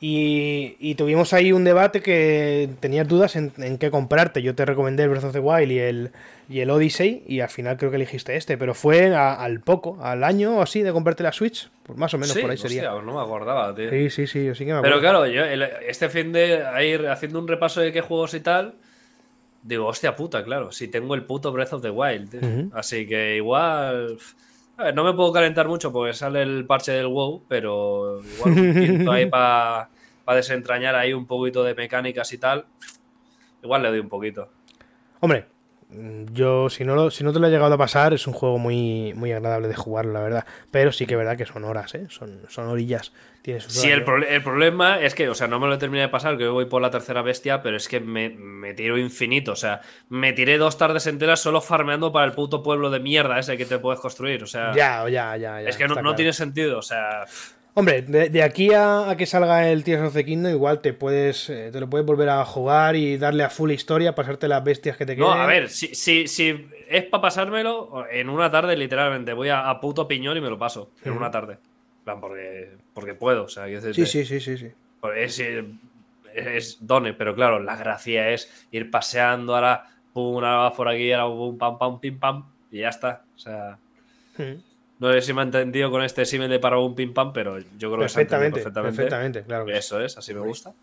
Y, 0.04 0.96
tuvimos 0.96 1.32
ahí 1.32 1.52
un 1.52 1.62
debate 1.62 2.00
que 2.00 2.68
tenías 2.80 3.06
dudas 3.06 3.36
en, 3.36 3.52
qué 3.78 3.88
comprarte. 3.92 4.42
Yo 4.42 4.52
te 4.56 4.64
recomendé 4.64 5.04
el 5.04 5.10
Breath 5.10 5.26
of 5.26 5.32
the 5.32 5.38
Wild 5.38 5.70
y 5.70 5.78
el, 5.78 6.10
y 6.48 6.58
el 6.58 6.70
Odyssey 6.70 7.22
y 7.28 7.38
al 7.38 7.48
final 7.48 7.76
creo 7.76 7.92
que 7.92 7.98
elegiste 7.98 8.34
este, 8.34 8.58
pero 8.58 8.74
fue 8.74 9.14
al 9.14 9.60
poco, 9.60 9.98
al 10.02 10.24
año 10.24 10.56
o 10.56 10.62
así 10.62 10.82
de 10.82 10.90
comprarte 10.90 11.22
la 11.22 11.30
Switch, 11.30 11.70
pues 11.84 11.96
más 11.96 12.12
o 12.14 12.18
menos 12.18 12.36
por 12.36 12.50
ahí 12.50 12.58
sería. 12.58 12.90
no 12.90 13.14
me 13.14 13.20
acordaba, 13.20 13.72
tío. 13.76 13.90
Sí, 13.90 14.10
sí, 14.10 14.26
sí, 14.26 14.44
yo 14.44 14.56
sí 14.56 14.64
que 14.64 14.72
me 14.72 14.78
acuerdo. 14.78 14.96
Pero 14.96 15.00
claro, 15.00 15.26
yo 15.28 15.44
este 15.44 16.08
fin 16.08 16.32
de 16.32 16.64
ir 16.84 17.06
haciendo 17.06 17.38
un 17.38 17.46
repaso 17.46 17.80
de 17.80 17.92
qué 17.92 18.00
juegos 18.00 18.34
y 18.34 18.40
tal, 18.40 18.74
digo, 19.62 19.86
hostia 19.86 20.16
puta, 20.16 20.42
claro, 20.42 20.72
si 20.72 20.88
tengo 20.88 21.14
el 21.14 21.22
puto 21.22 21.52
Breath 21.52 21.74
of 21.74 21.82
the 21.82 21.90
Wild. 21.90 22.72
Así 22.74 23.06
que 23.06 23.36
igual... 23.36 24.18
A 24.76 24.84
ver, 24.84 24.94
no 24.94 25.04
me 25.04 25.12
puedo 25.12 25.32
calentar 25.32 25.68
mucho 25.68 25.92
porque 25.92 26.14
sale 26.14 26.42
el 26.42 26.64
parche 26.66 26.92
del 26.92 27.06
WoW, 27.06 27.44
pero 27.46 28.22
igual 28.22 28.52
un 28.52 29.08
ahí 29.08 29.26
para 29.26 29.88
desentrañar 30.28 30.94
ahí 30.94 31.12
un 31.12 31.26
poquito 31.26 31.62
de 31.62 31.74
mecánicas 31.74 32.32
y 32.32 32.38
tal. 32.38 32.66
Igual 33.62 33.82
le 33.82 33.90
doy 33.90 33.98
un 34.00 34.08
poquito. 34.08 34.48
Hombre, 35.20 35.46
yo, 36.32 36.70
si 36.70 36.84
no, 36.84 37.10
si 37.10 37.24
no 37.24 37.32
te 37.32 37.38
lo 37.38 37.46
he 37.46 37.50
llegado 37.50 37.74
a 37.74 37.78
pasar, 37.78 38.14
es 38.14 38.26
un 38.26 38.32
juego 38.32 38.58
muy, 38.58 39.12
muy 39.14 39.32
agradable 39.32 39.68
de 39.68 39.74
jugar, 39.74 40.06
la 40.06 40.20
verdad. 40.20 40.46
Pero 40.70 40.92
sí 40.92 41.06
que 41.06 41.14
es 41.14 41.18
verdad 41.18 41.36
que 41.36 41.46
son 41.46 41.64
horas, 41.64 41.94
¿eh? 41.94 42.06
Son, 42.08 42.42
son 42.48 42.68
orillas. 42.68 43.12
sí, 43.66 43.90
el, 43.90 44.02
problema 44.04 45.00
es 45.00 45.14
que, 45.14 45.28
o 45.28 45.34
sea, 45.34 45.48
no 45.48 45.60
me 45.60 45.66
lo 45.66 45.78
terminé 45.78 46.02
de 46.02 46.08
pasar, 46.08 46.38
que 46.38 46.48
voy 46.48 46.64
por 46.64 46.80
la 46.80 46.90
tercera 46.90 47.22
bestia, 47.22 47.62
pero 47.62 47.76
es 47.76 47.88
que 47.88 48.00
me, 48.00 48.30
tiro 48.74 48.96
infinito. 48.96 49.52
O 49.52 49.56
sea, 49.56 49.80
me 50.08 50.32
tiré 50.32 50.58
dos 50.58 50.78
tardes 50.78 51.06
enteras 51.06 51.40
solo 51.40 51.60
farmeando 51.60 52.12
para 52.12 52.26
el 52.26 52.32
puto 52.32 52.62
pueblo 52.62 52.90
de 52.90 53.00
mierda 53.00 53.38
ese 53.38 53.56
que 53.56 53.66
te 53.66 53.78
puedes 53.78 54.00
construir. 54.00 54.42
O 54.42 54.46
sea. 54.46 54.72
Ya, 54.74 55.08
ya, 55.08 55.36
ya. 55.36 55.60
es 55.62 55.76
que 55.76 55.86
no, 55.88 56.14
tiene 56.14 56.32
sentido, 56.32 56.78
o 56.78 56.82
sea. 56.82 57.26
Hombre, 57.74 58.02
de, 58.02 58.42
aquí 58.42 58.70
a, 58.74 59.14
que 59.16 59.24
salga 59.24 59.70
el 59.70 59.82
Tears 59.82 60.08
of 60.08 60.12
the 60.12 60.26
Kingdom, 60.26 60.52
igual 60.52 60.82
te 60.82 60.92
puedes 60.92 61.48
eh, 61.48 61.70
te 61.72 61.80
lo 61.80 61.88
puedes 61.88 62.06
volver 62.06 62.28
a 62.28 62.44
jugar 62.44 62.96
y 62.96 63.16
darle 63.16 63.44
a 63.44 63.50
full 63.50 63.70
historia, 63.70 64.14
pasarte 64.14 64.46
las 64.46 64.62
bestias 64.62 64.98
que 64.98 65.06
te 65.06 65.16
queden. 65.16 65.26
No, 65.26 65.32
a 65.32 65.46
ver, 65.46 65.70
si, 65.70 65.94
si, 65.94 66.28
si 66.28 66.68
es 66.86 67.04
para 67.04 67.22
pasármelo, 67.22 68.04
en 68.10 68.28
una 68.28 68.50
tarde, 68.50 68.76
literalmente, 68.76 69.32
voy 69.32 69.48
a, 69.48 69.78
puto 69.80 70.06
piñón 70.06 70.36
y 70.36 70.42
me 70.42 70.50
lo 70.50 70.58
paso. 70.58 70.90
En 71.02 71.12
una 71.12 71.30
tarde. 71.30 71.56
plan, 72.04 72.20
porque, 72.20 72.72
porque 72.92 73.14
puedo. 73.14 73.44
O 73.44 73.48
sea, 73.48 73.64
sí, 73.80 74.04
sí, 74.04 74.24
sí, 74.26 74.38
sí, 74.38 74.58
sí. 74.58 74.70
Es, 75.16 75.42
es, 76.34 76.76
done, 76.86 77.14
pero 77.14 77.34
claro, 77.34 77.58
la 77.58 77.76
gracia 77.76 78.28
es 78.30 78.66
ir 78.70 78.90
paseando, 78.90 79.54
ahora 79.54 79.86
pum, 80.12 80.44
ahora 80.44 80.76
por 80.76 80.88
aquí, 80.88 81.10
ahora 81.12 81.34
pum, 81.34 81.56
pam, 81.56 81.78
pam, 81.78 82.00
pim, 82.00 82.18
pam, 82.18 82.44
y 82.70 82.80
ya 82.80 82.90
está. 82.90 83.24
O 83.34 83.38
sea. 83.38 83.78
No 85.02 85.12
sé 85.12 85.20
si 85.20 85.32
me 85.32 85.40
ha 85.40 85.44
entendido 85.44 85.90
con 85.90 86.04
este 86.04 86.24
símil 86.24 86.48
de 86.48 86.60
para 86.60 86.78
un 86.78 86.94
pim 86.94 87.12
pam, 87.12 87.32
pero 87.32 87.58
yo 87.58 87.90
creo 87.90 87.94
que 87.94 88.02
perfectamente, 88.02 88.60
perfectamente. 88.60 88.96
Perfectamente, 88.96 89.42
claro. 89.42 89.68
Eso 89.68 90.00
es, 90.00 90.16
así 90.16 90.32
me 90.32 90.38
gusta. 90.38 90.74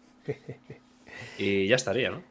y 1.37 1.67
ya 1.67 1.77
estaría, 1.77 2.09
¿no? 2.09 2.21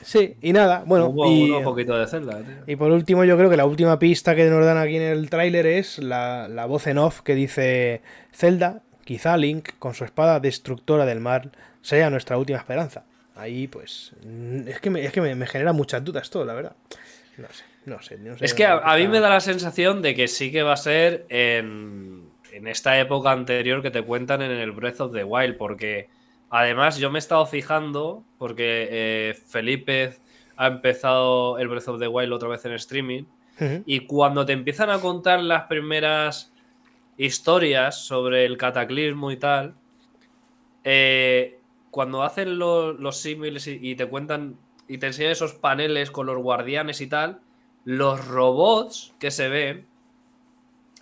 Sí, 0.00 0.36
y 0.40 0.52
nada, 0.52 0.84
bueno. 0.86 1.12
y, 1.26 1.50
un 1.50 1.64
poquito 1.64 1.98
de 1.98 2.06
Zelda. 2.06 2.40
Y 2.68 2.76
por 2.76 2.92
último, 2.92 3.24
yo 3.24 3.36
creo 3.36 3.50
que 3.50 3.56
la 3.56 3.66
última 3.66 3.98
pista 3.98 4.36
que 4.36 4.48
nos 4.48 4.64
dan 4.64 4.78
aquí 4.78 4.94
en 4.94 5.02
el 5.02 5.28
tráiler 5.28 5.66
es 5.66 5.98
la, 5.98 6.46
la, 6.46 6.66
voz 6.66 6.86
en 6.86 6.98
off 6.98 7.22
que 7.22 7.34
dice 7.34 8.00
Zelda, 8.32 8.82
quizá 9.04 9.36
Link, 9.36 9.70
con 9.80 9.94
su 9.94 10.04
espada 10.04 10.38
destructora 10.38 11.04
del 11.04 11.18
mar, 11.18 11.50
sea 11.82 12.10
nuestra 12.10 12.38
última 12.38 12.60
esperanza. 12.60 13.02
Ahí, 13.34 13.66
pues, 13.66 14.12
es 14.66 14.78
que 14.78 14.88
me, 14.88 15.04
es 15.04 15.10
que 15.10 15.20
me 15.20 15.46
genera 15.48 15.72
muchas 15.72 16.04
dudas 16.04 16.30
todo, 16.30 16.44
la 16.44 16.54
verdad. 16.54 16.76
No 17.38 17.48
sé. 17.50 17.73
No 17.86 18.00
sé, 18.00 18.18
Es 18.40 18.54
que 18.54 18.64
a, 18.64 18.96
mí 18.96 19.08
me 19.08 19.20
da 19.20 19.28
la 19.28 19.40
sensación 19.40 20.00
de 20.00 20.14
que 20.14 20.26
sí 20.26 20.50
que 20.50 20.62
va 20.62 20.72
a 20.72 20.76
ser 20.76 21.26
en, 21.28 22.30
esta 22.50 22.98
época 22.98 23.30
anterior 23.30 23.82
que 23.82 23.90
te 23.90 24.02
cuentan 24.02 24.40
en 24.40 24.52
el 24.52 24.72
Breath 24.72 25.00
of 25.00 25.12
the 25.12 25.24
Wild, 25.24 25.56
porque 25.56 26.08
además 26.50 26.98
yo 26.98 27.10
me 27.10 27.18
he 27.18 27.20
estado 27.20 27.44
fijando, 27.46 28.24
porque 28.38 28.88
eh, 28.90 29.34
Felipe 29.34 30.14
ha 30.56 30.68
empezado 30.68 31.58
el 31.58 31.68
Breath 31.68 31.88
of 31.88 32.00
the 32.00 32.08
Wild 32.08 32.32
otra 32.32 32.48
vez 32.48 32.64
en 32.64 32.72
streaming, 32.72 33.24
y 33.86 34.00
cuando 34.00 34.44
te 34.44 34.52
empiezan 34.52 34.90
a 34.90 34.98
contar 34.98 35.40
las 35.40 35.64
primeras 35.64 36.52
historias 37.16 38.04
sobre 38.04 38.46
el 38.46 38.56
cataclismo 38.56 39.30
y 39.30 39.36
tal, 39.36 39.74
eh, 40.82 41.58
cuando 41.90 42.24
hacen 42.24 42.58
los 42.58 43.16
símiles 43.16 43.68
y, 43.68 43.78
y 43.80 43.94
te 43.94 44.06
cuentan 44.06 44.56
y 44.88 44.98
te 44.98 45.06
enseñan 45.06 45.32
esos 45.32 45.54
paneles 45.54 46.10
con 46.10 46.26
los 46.26 46.36
guardianes 46.38 47.00
y 47.00 47.06
tal, 47.06 47.40
los 47.84 48.26
robots 48.26 49.12
que 49.18 49.30
se 49.30 49.48
ven, 49.48 49.86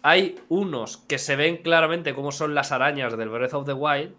hay 0.03 0.37
unos 0.49 0.97
que 0.97 1.19
se 1.19 1.37
ven 1.37 1.59
claramente 1.59 2.15
como 2.15 2.33
son 2.33 2.55
las 2.55 2.73
arañas 2.73 3.17
del 3.17 3.29
Breath 3.29 3.55
of 3.55 3.67
the 3.67 3.73
Wild, 3.73 4.15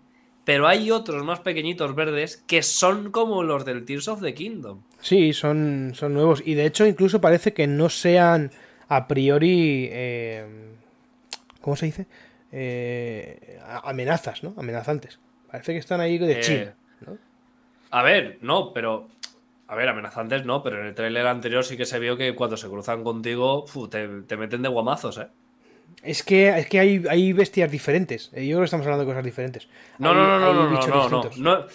pero 0.46 0.68
hay 0.68 0.92
otros 0.92 1.24
más 1.24 1.40
pequeñitos 1.40 1.96
verdes 1.96 2.44
que 2.48 2.64
son 2.64 3.12
como 3.12 3.44
los 3.44 3.66
del 3.66 3.86
Tears 3.86 4.08
of 4.08 4.22
the 4.22 4.34
Kingdom. 4.34 4.82
Sí, 5.00 5.34
son, 5.34 5.92
son 5.96 6.14
nuevos. 6.14 6.42
Y 6.46 6.54
de 6.54 6.66
hecho, 6.66 6.86
incluso 6.86 7.22
parece 7.22 7.54
que 7.54 7.68
no 7.68 7.90
sean 7.90 8.52
a 8.90 9.08
priori. 9.08 9.90
Eh, 9.92 10.46
¿Cómo 11.62 11.76
se 11.76 11.86
dice? 11.86 12.08
Eh, 12.52 13.60
amenazas, 13.84 14.44
¿no? 14.44 14.54
Amenazantes. 14.58 15.20
Parece 15.50 15.74
que 15.74 15.80
están 15.80 16.02
ahí 16.02 16.18
de 16.18 16.42
eh, 16.42 16.74
¿no? 17.06 17.18
A 17.92 18.04
ver, 18.04 18.38
no, 18.42 18.74
pero 18.74 19.08
a 19.68 19.76
ver, 19.76 19.90
amenazantes 19.90 20.46
no, 20.46 20.62
pero 20.62 20.80
en 20.80 20.88
el 20.88 20.96
tráiler 20.96 21.26
anterior 21.26 21.64
sí 21.64 21.78
que 21.78 21.86
se 21.86 22.00
vio 22.00 22.18
que 22.18 22.36
cuando 22.36 22.58
se 22.58 22.68
cruzan 22.68 23.04
contigo 23.04 23.66
te, 23.90 24.38
meten 24.38 24.62
de 24.62 24.70
guamazos, 24.70 25.18
¿eh? 25.18 25.28
Es 26.02 26.24
que, 26.24 26.50
es 26.50 26.68
que 26.68 26.80
hay, 26.80 27.04
hay, 27.10 27.32
bestias 27.34 27.72
diferentes. 27.72 28.30
Eh, 28.34 28.46
yo 28.46 28.56
creo 28.56 28.60
que 28.60 28.66
estamos 28.66 28.86
hablando 28.86 29.06
de 29.06 29.12
cosas 29.12 29.24
diferentes. 29.24 29.70
No, 30.00 30.14
no, 30.14 30.28
no, 30.28 30.40
no, 30.40 30.54
no, 30.54 31.10
no, 31.10 31.30
no, 31.38 31.66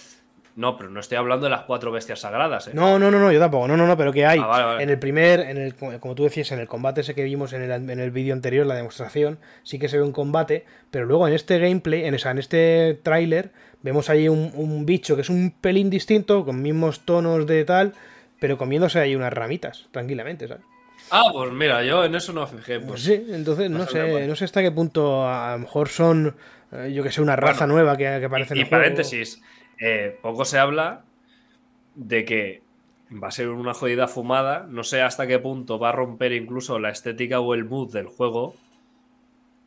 no. 0.57 0.77
Pero 0.77 0.90
no 0.90 1.01
estoy 1.01 1.16
hablando 1.16 1.44
de 1.44 1.51
las 1.51 1.62
cuatro 1.62 1.90
bestias 1.92 2.20
sagradas, 2.20 2.68
¿eh? 2.68 2.72
No, 2.74 2.98
no, 2.98 3.11
no, 3.11 3.20
no 3.20 3.33
yo 3.33 3.38
tampoco. 3.38 3.68
No, 3.68 3.77
no, 3.77 3.87
no, 3.87 3.96
pero 3.96 4.12
que 4.12 4.27
hay. 4.27 4.40
Ah, 4.42 4.79
en 4.81 4.90
el 4.90 4.98
primer, 4.98 5.40
en 5.40 5.57
el, 5.57 5.74
como 5.74 6.14
tú 6.14 6.24
decías, 6.24 6.53
en 6.53 6.59
el 6.59 6.66
combate 6.66 7.01
ese 7.01 7.14
que 7.14 7.22
vimos 7.22 7.53
en 7.53 7.62
el, 7.62 7.70
en 7.70 8.01
el 8.01 8.11
vídeo 8.11 8.35
anterior, 8.35 8.66
la 8.66 8.74
demostración, 8.74 9.38
sí 9.62 9.79
que 9.79 9.88
se 9.88 9.96
ve 9.96 10.03
un 10.03 10.12
combate, 10.12 10.66
pero 10.90 11.07
luego 11.07 11.27
en 11.27 11.35
este 11.35 11.59
gameplay, 11.59 12.05
en, 12.05 12.14
o 12.14 12.29
en 12.29 12.38
este 12.38 12.98
tráiler, 13.03 13.53
Vemos 13.83 14.11
ahí 14.11 14.29
un, 14.29 14.85
bicho 14.85 15.14
que 15.14 15.23
es 15.23 15.31
un 15.31 15.53
pelín 15.61 15.88
distinto, 15.88 16.45
con 16.45 16.61
mismos 16.61 17.01
tonos 17.01 17.47
de 17.47 17.64
tal, 17.64 17.95
pero 18.41 18.59
comiéndose 18.59 18.99
ahí 18.99 19.14
unas 19.14 19.33
ramitas, 19.33 19.87
tranquilamente, 19.93 20.49
¿sabes? 20.49 20.64
Ah, 21.11 21.31
pues 21.33 21.53
mira, 21.53 21.83
yo 21.85 22.05
en 22.05 22.14
eso 22.14 22.33
no 22.33 22.47
fijé. 22.47 22.81
Pues, 22.81 23.03
sí, 23.03 23.25
entonces 23.31 23.71
no 23.71 23.87
sé, 23.87 24.27
no 24.27 24.35
sé 24.35 24.45
hasta 24.45 24.62
qué 24.62 24.73
punto 24.73 25.27
a 25.27 25.53
lo 25.53 25.61
mejor 25.61 25.88
son, 25.88 26.35
eh, 26.73 26.93
yo 26.93 27.03
que 27.03 27.12
sé, 27.12 27.23
una 27.23 27.37
raza 27.37 27.67
nueva 27.67 27.97
que, 27.97 28.05
que 28.05 28.25
aparece 28.25 28.55
en 28.55 28.61
el 28.61 28.69
paréntesis, 28.69 29.41
eh, 29.81 30.19
poco 30.21 30.45
se 30.45 30.59
habla 30.59 31.05
de 31.95 32.25
que 32.25 32.62
va 33.11 33.29
a 33.29 33.33
ser 33.33 33.49
una 33.49 33.75
jodida 33.75 34.09
fumada, 34.09 34.67
no 34.69 34.85
sé 34.85 35.03
hasta 35.03 35.27
qué 35.27 35.38
punto 35.38 35.79
va 35.79 35.91
a 35.91 35.93
romper 35.93 36.33
incluso 36.33 36.79
la 36.79 36.91
estética 36.91 37.41
o 37.41 37.55
el 37.55 37.64
mood 37.64 37.93
del 37.93 38.07
juego, 38.07 38.55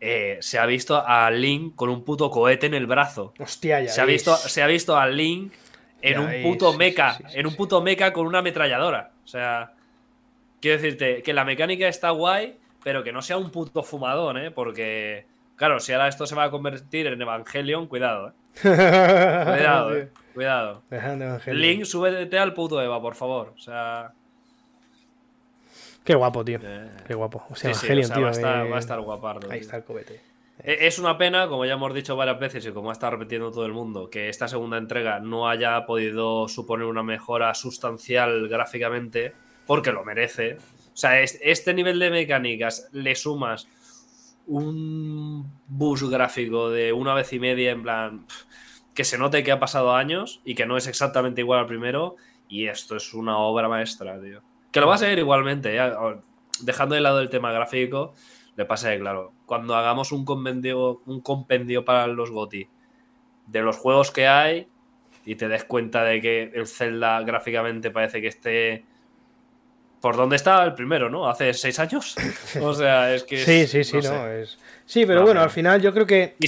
eh, 0.03 0.37
se 0.41 0.57
ha 0.57 0.65
visto 0.65 1.03
a 1.05 1.29
Link 1.29 1.75
con 1.75 1.89
un 1.89 2.03
puto 2.03 2.31
cohete 2.31 2.65
en 2.65 2.73
el 2.73 2.87
brazo. 2.87 3.33
Hostia, 3.39 3.81
ya 3.81 3.89
se 3.89 4.01
ha 4.01 4.05
visto 4.05 4.35
Se 4.35 4.63
ha 4.63 4.67
visto 4.67 4.97
a 4.97 5.07
Link 5.07 5.53
en 6.01 6.19
un 6.19 6.41
puto 6.41 6.73
mecha, 6.73 7.19
en 7.35 7.45
un 7.45 7.55
puto 7.55 7.81
mecha 7.81 8.11
con 8.11 8.25
una 8.25 8.39
ametralladora. 8.39 9.11
O 9.23 9.27
sea, 9.27 9.73
quiero 10.59 10.81
decirte 10.81 11.21
que 11.21 11.33
la 11.33 11.45
mecánica 11.45 11.87
está 11.87 12.09
guay, 12.09 12.57
pero 12.83 13.03
que 13.03 13.11
no 13.11 13.21
sea 13.21 13.37
un 13.37 13.51
puto 13.51 13.83
fumadón, 13.83 14.39
¿eh? 14.39 14.49
Porque, 14.49 15.27
claro, 15.55 15.79
si 15.79 15.93
ahora 15.93 16.07
esto 16.07 16.25
se 16.25 16.33
va 16.33 16.45
a 16.45 16.49
convertir 16.49 17.05
en 17.05 17.21
Evangelion, 17.21 17.85
cuidado, 17.85 18.29
¿eh? 18.29 18.31
cuidado, 18.63 19.95
¿eh? 19.95 20.09
Cuidado. 20.33 20.81
Link, 21.45 21.83
súbete 21.83 22.39
al 22.39 22.55
puto 22.55 22.81
Eva, 22.81 22.99
por 22.99 23.13
favor. 23.13 23.53
O 23.55 23.59
sea... 23.59 24.13
Qué 26.03 26.15
guapo, 26.15 26.43
tío. 26.43 26.59
Eh, 26.61 26.89
Qué 27.07 27.13
guapo. 27.13 27.43
O 27.49 27.55
sea, 27.55 27.71
tío. 27.73 28.21
Va 28.21 28.27
a, 28.27 28.31
estar, 28.31 28.71
va 28.71 28.75
a 28.75 28.79
estar 28.79 28.99
guapardo. 29.01 29.51
Ahí 29.51 29.59
está 29.59 29.77
el 29.77 29.83
cobete. 29.83 30.21
E, 30.63 30.87
es 30.87 30.99
una 30.99 31.17
pena, 31.17 31.47
como 31.47 31.65
ya 31.65 31.73
hemos 31.73 31.93
dicho 31.93 32.15
varias 32.15 32.39
veces 32.39 32.65
y 32.65 32.71
como 32.71 32.89
ha 32.89 32.93
estado 32.93 33.13
repitiendo 33.13 33.51
todo 33.51 33.65
el 33.65 33.73
mundo, 33.73 34.09
que 34.09 34.29
esta 34.29 34.47
segunda 34.47 34.77
entrega 34.77 35.19
no 35.19 35.47
haya 35.47 35.85
podido 35.85 36.47
suponer 36.47 36.85
una 36.85 37.03
mejora 37.03 37.53
sustancial 37.53 38.47
gráficamente, 38.47 39.33
porque 39.65 39.91
lo 39.91 40.03
merece. 40.03 40.57
O 40.93 40.97
sea, 40.97 41.21
este 41.21 41.73
nivel 41.73 41.99
de 41.99 42.09
mecánicas 42.09 42.89
le 42.91 43.15
sumas 43.15 43.67
un 44.47 45.49
bus 45.67 46.09
gráfico 46.09 46.69
de 46.69 46.93
una 46.93 47.13
vez 47.13 47.31
y 47.33 47.39
media, 47.39 47.71
en 47.71 47.83
plan, 47.83 48.25
que 48.93 49.03
se 49.03 49.17
note 49.17 49.43
que 49.43 49.51
ha 49.51 49.59
pasado 49.59 49.95
años 49.95 50.41
y 50.43 50.55
que 50.55 50.65
no 50.65 50.77
es 50.77 50.87
exactamente 50.87 51.41
igual 51.41 51.59
al 51.59 51.67
primero, 51.67 52.15
y 52.49 52.67
esto 52.67 52.97
es 52.97 53.13
una 53.13 53.37
obra 53.37 53.69
maestra, 53.69 54.19
tío. 54.19 54.41
Que 54.71 54.79
lo 54.79 54.87
va 54.87 54.95
a 54.95 54.97
ser 54.97 55.19
igualmente, 55.19 55.77
dejando 56.61 56.95
de 56.95 57.01
lado 57.01 57.19
el 57.19 57.29
tema 57.29 57.51
gráfico, 57.51 58.13
le 58.55 58.65
pasa 58.65 58.91
que, 58.91 58.99
claro, 58.99 59.33
cuando 59.45 59.75
hagamos 59.75 60.11
un 60.11 60.25
compendio, 60.25 61.01
un 61.05 61.21
compendio 61.21 61.83
para 61.85 62.07
los 62.07 62.31
GOTI 62.31 62.69
de 63.47 63.61
los 63.61 63.77
juegos 63.77 64.11
que 64.11 64.27
hay 64.27 64.67
y 65.25 65.35
te 65.35 65.47
des 65.47 65.63
cuenta 65.65 66.03
de 66.03 66.21
que 66.21 66.51
el 66.53 66.67
Zelda 66.67 67.21
gráficamente 67.21 67.91
parece 67.91 68.21
que 68.21 68.27
esté 68.27 68.85
¿Por 70.01 70.17
dónde 70.17 70.35
estaba 70.35 70.63
el 70.63 70.73
primero, 70.73 71.11
no? 71.11 71.29
¿Hace 71.29 71.53
seis 71.53 71.77
años? 71.77 72.15
o 72.59 72.73
sea, 72.73 73.13
es 73.13 73.23
que. 73.23 73.37
sí, 73.45 73.67
sí, 73.67 73.83
sí, 73.83 73.99
no. 74.01 74.27
es... 74.27 74.57
Sí, 74.91 75.05
pero 75.05 75.21
bueno, 75.21 75.41
al 75.41 75.51
final 75.51 75.79
yo 75.79 75.93
creo 75.93 76.07
que. 76.07 76.35
Y, 76.39 76.47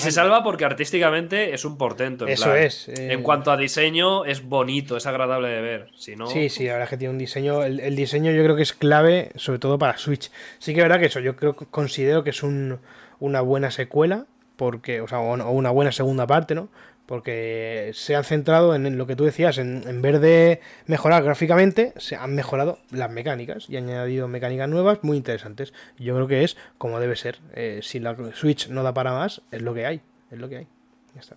se 0.00 0.12
salva 0.12 0.44
porque 0.44 0.64
artísticamente 0.64 1.54
es 1.54 1.64
un 1.64 1.78
portento. 1.78 2.26
Eso 2.26 2.54
es. 2.54 2.88
En 2.88 3.10
eh, 3.10 3.22
cuanto 3.22 3.50
a 3.50 3.56
diseño, 3.56 4.26
es 4.26 4.44
bonito, 4.46 4.96
es 4.96 5.06
agradable 5.06 5.48
de 5.48 5.60
ver. 5.62 5.88
Si 5.96 6.14
no... 6.14 6.26
Sí, 6.28 6.48
sí, 6.50 6.66
la 6.66 6.74
verdad 6.74 6.84
es 6.84 6.90
que 6.90 6.96
tiene 6.98 7.12
un 7.12 7.18
diseño. 7.18 7.64
El, 7.64 7.96
diseño 7.96 8.30
yo 8.30 8.44
creo 8.44 8.54
que 8.54 8.62
es 8.62 8.74
clave, 8.74 9.32
sobre 9.36 9.58
todo 9.58 9.78
para 9.78 9.96
Switch. 9.96 10.30
Sí 10.58 10.74
que 10.74 10.80
es 10.80 10.84
verdad 10.84 11.00
que 11.00 11.06
eso, 11.06 11.18
yo 11.18 11.34
creo 11.34 11.56
considero 11.56 12.22
que 12.22 12.30
es 12.30 12.42
un, 12.42 12.78
una 13.18 13.40
buena 13.40 13.70
secuela. 13.70 14.26
Porque, 14.54 15.00
o 15.00 15.08
sea, 15.08 15.18
o 15.18 15.50
una 15.50 15.70
buena 15.70 15.90
segunda 15.90 16.26
parte, 16.26 16.54
¿no? 16.54 16.68
Porque 17.06 17.90
se 17.94 18.14
han 18.14 18.24
centrado 18.24 18.74
en 18.74 18.96
lo 18.96 19.06
que 19.06 19.16
tú 19.16 19.24
decías, 19.24 19.58
en, 19.58 19.82
en, 19.86 20.02
vez 20.02 20.20
de 20.20 20.60
mejorar 20.86 21.22
gráficamente, 21.22 21.92
se 21.96 22.16
han 22.16 22.34
mejorado 22.34 22.78
las 22.90 23.10
mecánicas 23.10 23.68
y 23.68 23.76
han 23.76 23.88
añadido 23.88 24.28
mecánicas 24.28 24.68
nuevas 24.68 25.00
muy 25.02 25.16
interesantes. 25.16 25.72
Yo 25.98 26.14
creo 26.14 26.28
que 26.28 26.44
es 26.44 26.56
como 26.78 27.00
debe 27.00 27.16
ser. 27.16 27.40
Eh, 27.54 27.80
si 27.82 27.98
la 27.98 28.16
Switch 28.34 28.68
no 28.68 28.82
da 28.82 28.94
para 28.94 29.12
más, 29.12 29.42
es 29.50 29.62
lo 29.62 29.74
que 29.74 29.86
hay. 29.86 30.00
Es 30.30 30.38
lo 30.38 30.48
que 30.48 30.58
hay. 30.58 30.68
Ya 31.14 31.20
está. 31.20 31.36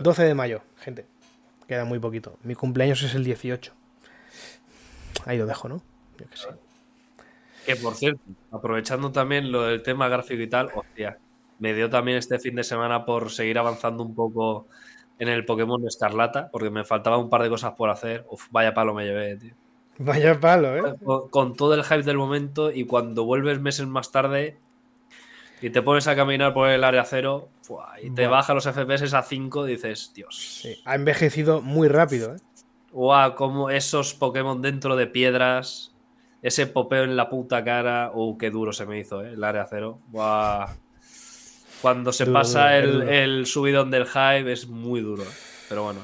12 0.00 0.24
de 0.24 0.34
mayo, 0.34 0.62
gente. 0.76 1.06
Queda 1.68 1.84
muy 1.84 1.98
poquito. 1.98 2.38
Mi 2.42 2.54
cumpleaños 2.54 3.02
es 3.02 3.14
el 3.14 3.24
18. 3.24 3.72
Ahí 5.26 5.38
lo 5.38 5.46
dejo, 5.46 5.68
¿no? 5.68 5.82
Yo 6.18 6.28
que 6.28 6.36
sé. 6.36 6.48
Que 7.66 7.76
por 7.76 7.94
cierto, 7.94 8.20
aprovechando 8.50 9.10
también 9.10 9.50
lo 9.50 9.62
del 9.62 9.82
tema 9.82 10.08
gráfico 10.08 10.42
y 10.42 10.48
tal, 10.48 10.70
hostia, 10.74 11.18
me 11.58 11.72
dio 11.72 11.88
también 11.88 12.18
este 12.18 12.38
fin 12.38 12.54
de 12.54 12.64
semana 12.64 13.06
por 13.06 13.30
seguir 13.30 13.58
avanzando 13.58 14.02
un 14.02 14.14
poco 14.14 14.68
en 15.18 15.28
el 15.28 15.44
Pokémon 15.44 15.86
Escarlata, 15.86 16.48
porque 16.50 16.70
me 16.70 16.84
faltaba 16.84 17.18
un 17.18 17.30
par 17.30 17.42
de 17.42 17.48
cosas 17.48 17.72
por 17.72 17.90
hacer. 17.90 18.26
Uf, 18.30 18.46
vaya 18.50 18.74
palo 18.74 18.94
me 18.94 19.04
llevé, 19.04 19.36
tío. 19.36 19.54
Vaya 19.98 20.40
palo, 20.40 20.76
¿eh? 20.76 20.94
Con, 21.30 21.54
todo 21.54 21.74
el 21.74 21.84
hype 21.84 22.02
del 22.02 22.16
momento 22.16 22.72
y 22.72 22.84
cuando 22.84 23.24
vuelves 23.24 23.60
meses 23.60 23.86
más 23.86 24.10
tarde 24.10 24.58
y 25.60 25.70
te 25.70 25.82
pones 25.82 26.08
a 26.08 26.16
caminar 26.16 26.52
por 26.52 26.68
el 26.68 26.82
área 26.82 27.04
cero 27.04 27.48
y 28.02 28.10
te 28.10 28.26
baja 28.26 28.54
los 28.54 28.64
FPS 28.64 29.14
a 29.14 29.22
5, 29.22 29.64
dices, 29.64 30.12
Dios. 30.14 30.60
Sí, 30.62 30.76
ha 30.84 30.96
envejecido 30.96 31.62
muy 31.62 31.88
rápido, 31.88 32.34
¿eh? 32.34 32.38
Guau, 32.92 33.34
como 33.34 33.70
esos 33.70 34.14
Pokémon 34.14 34.62
dentro 34.62 34.94
de 34.94 35.06
piedras, 35.06 35.94
ese 36.42 36.66
popeo 36.66 37.04
en 37.04 37.16
la 37.16 37.28
puta 37.28 37.64
cara, 37.64 38.10
uh, 38.14 38.36
qué 38.36 38.50
duro 38.50 38.72
se 38.72 38.86
me 38.86 38.98
hizo, 38.98 39.24
¿eh? 39.24 39.32
El 39.32 39.42
área 39.42 39.66
cero. 39.68 40.00
Guau. 40.10 40.68
Cuando 41.84 42.14
se 42.14 42.24
pasa 42.24 42.78
el, 42.78 43.44
subidón 43.44 43.90
del 43.90 44.06
hype 44.06 44.50
es 44.50 44.66
muy 44.68 45.02
duro. 45.02 45.22
Pero 45.68 45.82
bueno. 45.82 46.00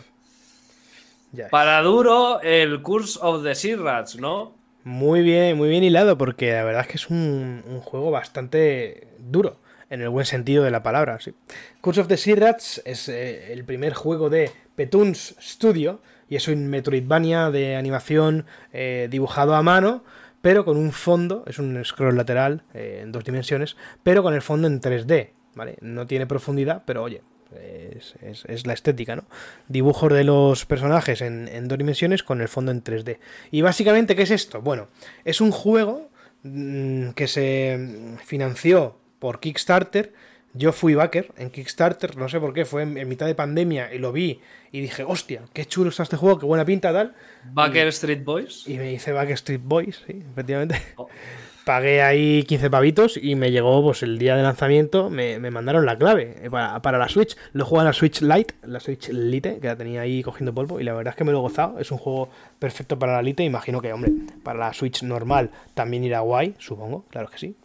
Para 1.50 1.80
duro, 1.80 2.38
el 2.42 2.82
Curse 2.82 3.18
of 3.22 3.42
the 3.42 3.54
Sea 3.54 3.78
Rats, 3.78 4.16
¿no? 4.16 4.52
Muy 4.84 5.22
bien, 5.22 5.56
muy 5.56 5.70
bien 5.70 5.82
hilado, 5.82 6.18
porque 6.18 6.52
la 6.52 6.64
verdad 6.64 6.82
es 6.82 6.88
que 6.88 6.96
es 6.98 7.08
un, 7.08 7.62
juego 7.82 8.10
bastante 8.10 9.08
duro, 9.20 9.56
en 9.88 10.02
el 10.02 10.10
buen 10.10 10.26
sentido 10.26 10.64
de 10.64 10.70
la 10.70 10.82
palabra. 10.82 11.18
Sí. 11.18 11.32
Curse 11.80 12.02
of 12.02 12.08
the 12.08 12.18
Sea 12.18 12.36
Rats 12.36 12.82
es 12.84 13.08
eh, 13.08 13.50
el 13.54 13.64
primer 13.64 13.94
juego 13.94 14.28
de 14.28 14.50
Petuns 14.76 15.34
Studio, 15.40 16.02
y 16.28 16.36
es 16.36 16.46
un 16.46 16.66
Metroidvania 16.66 17.50
de 17.50 17.76
animación 17.76 18.44
eh, 18.74 19.08
dibujado 19.10 19.54
a 19.54 19.62
mano, 19.62 20.04
pero 20.42 20.66
con 20.66 20.76
un 20.76 20.92
fondo, 20.92 21.42
es 21.46 21.58
un 21.58 21.82
scroll 21.86 22.18
lateral 22.18 22.64
eh, 22.74 23.00
en 23.02 23.12
dos 23.12 23.24
dimensiones, 23.24 23.78
pero 24.02 24.22
con 24.22 24.34
el 24.34 24.42
fondo 24.42 24.68
en 24.68 24.78
3D. 24.82 25.39
No 25.80 26.06
tiene 26.06 26.26
profundidad, 26.26 26.82
pero 26.86 27.02
oye, 27.02 27.22
es, 27.56 28.66
la 28.66 28.72
estética, 28.72 29.16
¿no? 29.16 29.24
Dibujos 29.68 30.12
de 30.12 30.24
los 30.24 30.66
personajes 30.66 31.20
en, 31.20 31.68
dos 31.68 31.78
dimensiones 31.78 32.22
con 32.22 32.40
el 32.40 32.48
fondo 32.48 32.72
en 32.72 32.82
3D. 32.82 33.18
Y 33.50 33.62
básicamente, 33.62 34.14
¿qué 34.16 34.22
es 34.22 34.30
esto? 34.30 34.60
Bueno, 34.60 34.88
es 35.24 35.40
un 35.40 35.50
juego 35.50 36.10
mm, 36.42 37.10
que 37.10 37.26
se 37.26 38.16
financió 38.24 38.96
por 39.18 39.40
Kickstarter. 39.40 40.12
Yo 40.52 40.72
fui 40.72 40.94
backer 40.94 41.32
en 41.36 41.50
Kickstarter, 41.50 42.16
no 42.16 42.28
sé 42.28 42.40
por 42.40 42.52
qué, 42.52 42.64
fue 42.64 42.82
en, 42.82 43.08
mitad 43.08 43.26
de 43.26 43.36
pandemia 43.36 43.94
y 43.94 43.98
lo 43.98 44.10
vi 44.10 44.40
y 44.72 44.80
dije, 44.80 45.04
hostia, 45.04 45.42
qué 45.52 45.64
chulo 45.64 45.90
está 45.90 46.02
este 46.02 46.16
juego, 46.16 46.40
qué 46.40 46.46
buena 46.46 46.64
pinta, 46.64 46.92
tal. 46.92 47.14
Backer 47.44 47.86
Street 47.88 48.24
Boys. 48.24 48.66
Y 48.66 48.76
me 48.76 48.88
dice 48.88 49.12
Backer 49.12 49.34
Street 49.34 49.60
Boys, 49.62 50.02
sí, 50.06 50.24
efectivamente. 50.32 50.80
Oh 50.96 51.08
pagué 51.64 52.02
ahí 52.02 52.44
15 52.44 52.70
pavitos 52.70 53.18
y 53.20 53.34
me 53.34 53.50
llegó 53.50 53.82
pues 53.82 54.02
el 54.02 54.18
día 54.18 54.36
de 54.36 54.42
lanzamiento, 54.42 55.10
me, 55.10 55.38
mandaron 55.50 55.86
la 55.86 55.96
clave 55.96 56.36
eh, 56.42 56.50
para, 56.50 56.98
la 56.98 57.08
Switch. 57.08 57.36
Lo 57.52 57.64
juego 57.64 57.82
en 57.82 57.86
la 57.86 57.92
Switch 57.92 58.22
Lite, 58.22 58.54
la 58.62 58.80
Switch 58.80 59.08
Lite, 59.08 59.58
que 59.58 59.66
la 59.66 59.76
tenía 59.76 60.02
ahí 60.02 60.22
cogiendo 60.22 60.54
polvo 60.54 60.80
y 60.80 60.84
la 60.84 60.92
verdad 60.92 61.12
es 61.12 61.16
que 61.16 61.24
me 61.24 61.32
lo 61.32 61.38
he 61.38 61.42
gozado. 61.42 61.78
Es 61.78 61.90
un 61.90 61.98
juego 61.98 62.30
perfecto 62.58 62.98
para 62.98 63.14
la 63.14 63.22
Lite, 63.22 63.44
imagino 63.44 63.80
que, 63.80 63.92
hombre, 63.92 64.12
para 64.42 64.58
la 64.58 64.72
Switch 64.72 65.02
normal 65.02 65.50
también 65.74 66.04
irá 66.04 66.20
guay, 66.20 66.54
supongo, 66.58 67.04
claro 67.10 67.28
que 67.30 67.38
sí. 67.38 67.56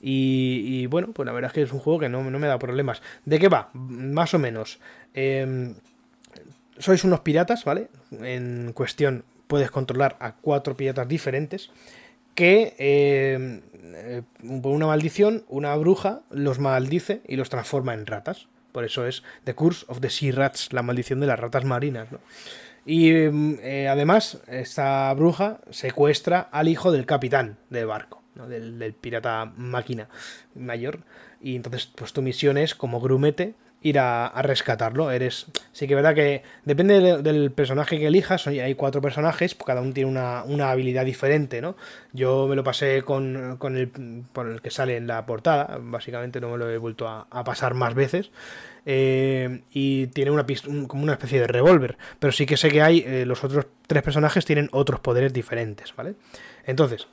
Y, 0.00 0.86
bueno, 0.86 1.08
pues 1.12 1.26
la 1.26 1.32
verdad 1.32 1.48
es 1.48 1.54
que 1.54 1.62
es 1.62 1.72
un 1.72 1.80
juego 1.80 1.98
que 1.98 2.08
no, 2.08 2.22
me 2.22 2.46
da 2.46 2.58
problemas. 2.58 3.02
¿De 3.24 3.38
qué 3.40 3.48
va? 3.48 3.70
Más 3.72 4.32
o 4.32 4.38
menos. 4.38 4.78
Em, 5.12 5.74
sois 6.78 7.02
unos 7.02 7.20
piratas, 7.20 7.64
¿vale? 7.64 7.88
En 8.12 8.72
cuestión 8.74 9.24
puedes 9.48 9.70
controlar 9.72 10.16
a 10.20 10.36
cuatro 10.36 10.76
piratas 10.76 11.08
diferentes 11.08 11.70
que 12.38 12.76
eh, 12.78 13.60
eh, 13.82 14.22
por 14.62 14.70
una 14.70 14.86
maldición, 14.86 15.44
una 15.48 15.74
bruja 15.74 16.20
los 16.30 16.60
maldice 16.60 17.20
y 17.26 17.34
los 17.34 17.50
transforma 17.50 17.94
en 17.94 18.06
ratas. 18.06 18.46
Por 18.70 18.84
eso 18.84 19.08
es 19.08 19.24
The 19.42 19.56
Curse 19.56 19.86
of 19.88 19.98
the 19.98 20.08
Sea 20.08 20.32
Rats, 20.32 20.72
la 20.72 20.84
maldición 20.84 21.18
de 21.18 21.26
las 21.26 21.40
ratas 21.40 21.64
marinas. 21.64 22.06
Y 22.86 23.10
eh, 23.10 23.88
además, 23.90 24.40
esta 24.46 25.12
bruja 25.14 25.58
secuestra 25.70 26.48
al 26.52 26.68
hijo 26.68 26.92
del 26.92 27.06
capitán 27.06 27.58
del 27.70 27.86
barco, 27.86 28.22
del, 28.48 28.78
del, 28.78 28.92
pirata 28.92 29.52
máquina 29.56 30.08
mayor. 30.54 31.00
Y 31.40 31.56
entonces, 31.56 31.90
pues 31.92 32.12
tu 32.12 32.22
misión 32.22 32.56
es, 32.56 32.76
como 32.76 33.00
grumete, 33.00 33.54
ir 33.82 33.98
a, 33.98 34.30
rescatarlo. 34.42 35.10
Eres. 35.10 35.46
Sí 35.72 35.86
que 35.86 35.94
es 35.94 35.96
verdad 35.96 36.14
que 36.14 36.42
depende 36.64 37.22
del, 37.22 37.50
personaje 37.52 37.98
que 37.98 38.06
elijas. 38.06 38.46
Hay 38.46 38.74
cuatro 38.74 39.00
personajes, 39.00 39.54
cada 39.54 39.80
uno 39.80 39.92
tiene 39.92 40.10
una, 40.10 40.70
habilidad 40.70 41.04
diferente, 41.04 41.60
¿no? 41.60 41.76
Yo 42.12 42.46
me 42.48 42.56
lo 42.56 42.64
pasé 42.64 43.02
con, 43.02 43.56
con 43.58 43.76
el, 43.76 43.88
por 43.88 44.48
el 44.48 44.60
que 44.60 44.70
sale 44.70 44.96
en 44.96 45.06
la 45.06 45.24
portada. 45.26 45.78
Básicamente 45.80 46.40
no 46.40 46.50
me 46.50 46.58
lo 46.58 46.68
he 46.70 46.78
vuelto 46.78 47.08
a, 47.08 47.26
pasar 47.44 47.74
más 47.74 47.94
veces. 47.94 48.30
Eh, 48.90 49.62
y 49.70 50.06
tiene 50.08 50.30
una 50.30 50.46
como 50.86 51.02
una 51.02 51.12
especie 51.12 51.40
de 51.40 51.46
revólver. 51.46 51.98
Pero 52.18 52.32
sí 52.32 52.46
que 52.46 52.56
sé 52.56 52.70
que 52.70 52.82
hay. 52.82 53.04
Eh, 53.06 53.24
los 53.26 53.44
otros 53.44 53.66
tres 53.86 54.02
personajes 54.02 54.44
tienen 54.44 54.68
otros 54.72 55.00
poderes 55.00 55.32
diferentes, 55.32 55.94
¿vale? 55.94 56.14
Entonces, 56.64 57.06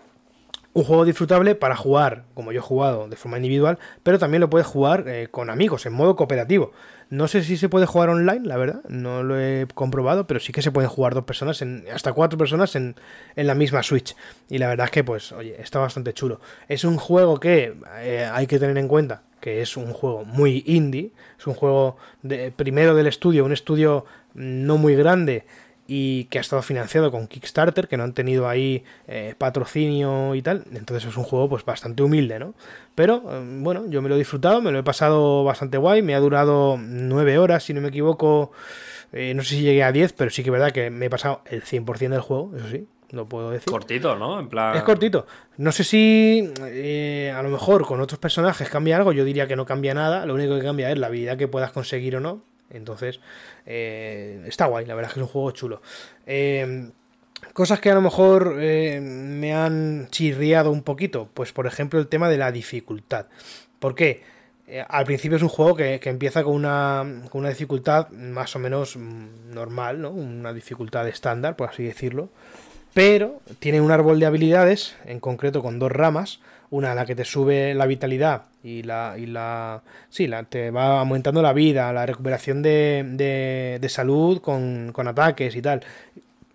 un 0.76 0.84
juego 0.84 1.06
disfrutable 1.06 1.56
para 1.56 1.78
jugar, 1.78 2.26
como 2.34 2.52
yo 2.52 2.60
he 2.60 2.62
jugado, 2.62 3.08
de 3.08 3.16
forma 3.16 3.38
individual, 3.38 3.80
pero 4.04 4.20
también 4.20 4.42
lo 4.42 4.50
puedes 4.50 4.68
jugar 4.68 5.06
eh, 5.08 5.30
con 5.32 5.50
amigos, 5.50 5.86
en 5.86 5.94
modo 5.94 6.18
cooperativo. 6.18 6.74
No 7.10 7.30
sé 7.30 7.44
si 7.44 7.56
se 7.56 7.70
puede 7.70 7.86
jugar 7.86 8.10
online, 8.10 8.46
la 8.46 8.58
verdad, 8.58 8.82
no 8.90 9.24
lo 9.24 9.40
he 9.40 9.68
comprobado, 9.74 10.28
pero 10.28 10.42
sí 10.42 10.52
que 10.52 10.62
se 10.62 10.72
pueden 10.72 10.90
jugar 10.90 11.14
dos 11.14 11.24
personas, 11.24 11.62
en, 11.62 11.86
hasta 11.94 12.12
cuatro 12.12 12.38
personas 12.38 12.76
en, 12.76 12.96
la 13.38 13.56
misma 13.56 13.84
Switch. 13.84 14.18
Y 14.50 14.58
la 14.58 14.68
verdad 14.68 14.88
es 14.88 14.92
que, 14.92 15.06
pues, 15.06 15.32
oye, 15.32 15.56
está 15.62 15.80
bastante 15.80 16.12
chulo. 16.12 16.42
Es 16.68 16.84
un 16.84 16.98
juego 16.98 17.40
que 17.40 17.78
eh, 18.00 18.30
hay 18.30 18.46
que 18.46 18.60
tener 18.60 18.78
en 18.78 18.90
cuenta 18.90 19.24
que 19.40 19.62
es 19.62 19.78
un 19.78 19.94
juego 19.94 20.26
muy 20.26 20.62
indie, 20.66 21.14
es 21.40 21.48
un 21.48 21.54
juego 21.54 21.96
de, 22.22 22.52
primero 22.52 22.96
del 22.96 23.08
estudio, 23.08 23.46
un 23.46 23.54
estudio 23.54 24.04
no 24.34 24.78
muy 24.78 24.96
grande, 24.96 25.46
y 25.88 26.26
que 26.26 26.40
ha 26.40 26.42
estado 26.42 26.62
financiado 26.62 27.12
con 27.12 27.28
Kickstarter, 27.28 27.88
que 27.88 27.98
no 27.98 28.04
han 28.04 28.14
tenido 28.14 28.50
ahí 28.50 28.84
eh, 29.08 29.36
patrocinio 29.38 30.34
y 30.34 30.42
tal. 30.42 30.64
Entonces 30.74 31.10
es 31.10 31.18
un 31.18 31.24
juego 31.24 31.48
pues 31.48 31.64
bastante 31.64 32.02
humilde, 32.02 32.40
¿no? 32.40 32.56
Pero 32.96 33.24
eh, 33.30 33.44
bueno, 33.60 33.84
yo 33.88 34.02
me 34.02 34.10
lo 34.10 34.16
he 34.16 34.18
disfrutado, 34.18 34.62
me 34.62 34.72
lo 34.72 34.80
he 34.80 34.84
pasado 34.84 35.44
bastante 35.44 35.78
guay, 35.78 36.02
me 36.02 36.16
ha 36.16 36.20
durado 36.20 36.78
nueve 36.80 37.38
horas, 37.38 37.64
si 37.64 37.74
no 37.74 37.82
me 37.82 37.90
equivoco. 37.90 38.52
Eh, 39.14 39.34
no 39.36 39.44
sé 39.44 39.56
si 39.56 39.62
llegué 39.62 39.84
a 39.84 39.92
10, 39.92 40.14
pero 40.14 40.32
sí 40.32 40.44
que 40.44 40.50
es 40.50 40.54
verdad 40.54 40.72
que 40.72 40.90
me 40.90 41.06
he 41.06 41.10
pasado 41.10 41.42
el 41.46 41.64
100% 41.64 42.10
del 42.10 42.22
juego, 42.22 42.52
eso 42.58 42.68
sí, 42.68 42.86
lo 43.12 43.28
puedo 43.28 43.52
decir. 43.52 43.72
Cortito, 43.72 44.16
¿no? 44.18 44.40
En 44.40 44.50
plan... 44.50 44.76
Es 44.76 44.84
cortito. 44.84 45.26
No 45.58 45.72
sé 45.72 45.86
si 45.86 46.52
a 47.34 47.42
lo 47.42 47.50
mejor 47.50 47.86
con 47.86 48.02
otros 48.02 48.20
personajes 48.20 48.68
cambia 48.68 48.98
algo, 48.98 49.14
yo 49.14 49.24
diría 49.24 49.48
que 49.48 49.56
no 49.56 49.66
cambia 49.66 49.94
nada, 49.94 50.26
lo 50.26 50.34
único 50.34 50.56
que 50.56 50.64
cambia 50.64 50.92
es 50.92 50.98
la 50.98 51.08
habilidad 51.08 51.38
que 51.38 51.48
puedas 51.48 51.72
conseguir 51.72 52.18
o 52.18 52.20
no. 52.20 52.42
Entonces, 52.70 53.20
eh, 53.66 54.44
está 54.48 54.66
guay, 54.66 54.86
la 54.86 54.96
verdad 54.96 55.12
es 55.12 55.14
que 55.14 55.20
es 55.20 55.26
un 55.26 55.32
juego 55.32 55.52
chulo. 55.52 55.82
Eh, 56.26 56.90
cosas 57.54 57.80
que 57.80 57.92
a 57.92 57.96
lo 57.96 58.02
mejor 58.02 58.58
eh, 58.60 59.00
me 59.02 59.54
han 59.54 60.08
chirriado 60.10 60.72
un 60.72 60.84
poquito, 60.84 61.30
pues 61.34 61.52
por 61.54 61.68
ejemplo 61.68 62.00
el 62.00 62.08
tema 62.08 62.30
de 62.30 62.38
la 62.38 62.52
dificultad. 62.52 63.28
¿Por 63.80 63.96
qué? 63.96 64.36
al 64.90 65.06
principio 65.06 65.38
es 65.38 65.44
un 65.44 65.50
juego 65.50 65.76
que, 65.76 66.00
empieza 66.06 66.44
con 66.44 66.56
una, 66.56 67.22
con 67.30 67.42
una, 67.42 67.50
dificultad 67.50 68.10
más 68.10 68.56
o 68.56 68.60
menos 68.60 68.98
mm, 68.98 69.54
normal, 69.54 70.02
¿no? 70.02 70.10
Una 70.10 70.54
dificultad 70.54 71.08
estándar, 71.08 71.56
por 71.56 71.70
así 71.70 71.84
decirlo. 71.84 72.30
Pero 72.96 73.42
tiene 73.60 73.82
un 73.82 73.92
árbol 73.92 74.22
de 74.22 74.26
habilidades, 74.26 74.96
en 75.04 75.20
concreto 75.20 75.62
con 75.62 75.80
dos 75.80 75.92
ramas, 75.92 76.40
una 76.70 76.96
la 76.96 77.06
que 77.06 77.14
te 77.14 77.26
sube 77.26 77.74
la 77.74 77.88
vitalidad 77.88 78.44
y 78.64 78.84
la, 78.84 79.16
y 79.18 79.26
la 79.26 79.82
sí, 80.10 80.28
la, 80.28 80.44
te 80.44 80.72
va 80.72 81.02
aumentando 81.02 81.42
la 81.42 81.52
vida, 81.52 81.92
la 81.92 82.06
recuperación 82.06 82.62
de, 82.62 83.04
de, 83.82 83.90
salud 83.90 84.40
con, 84.40 84.94
ataques 84.96 85.58
y 85.58 85.62
tal. 85.62 85.82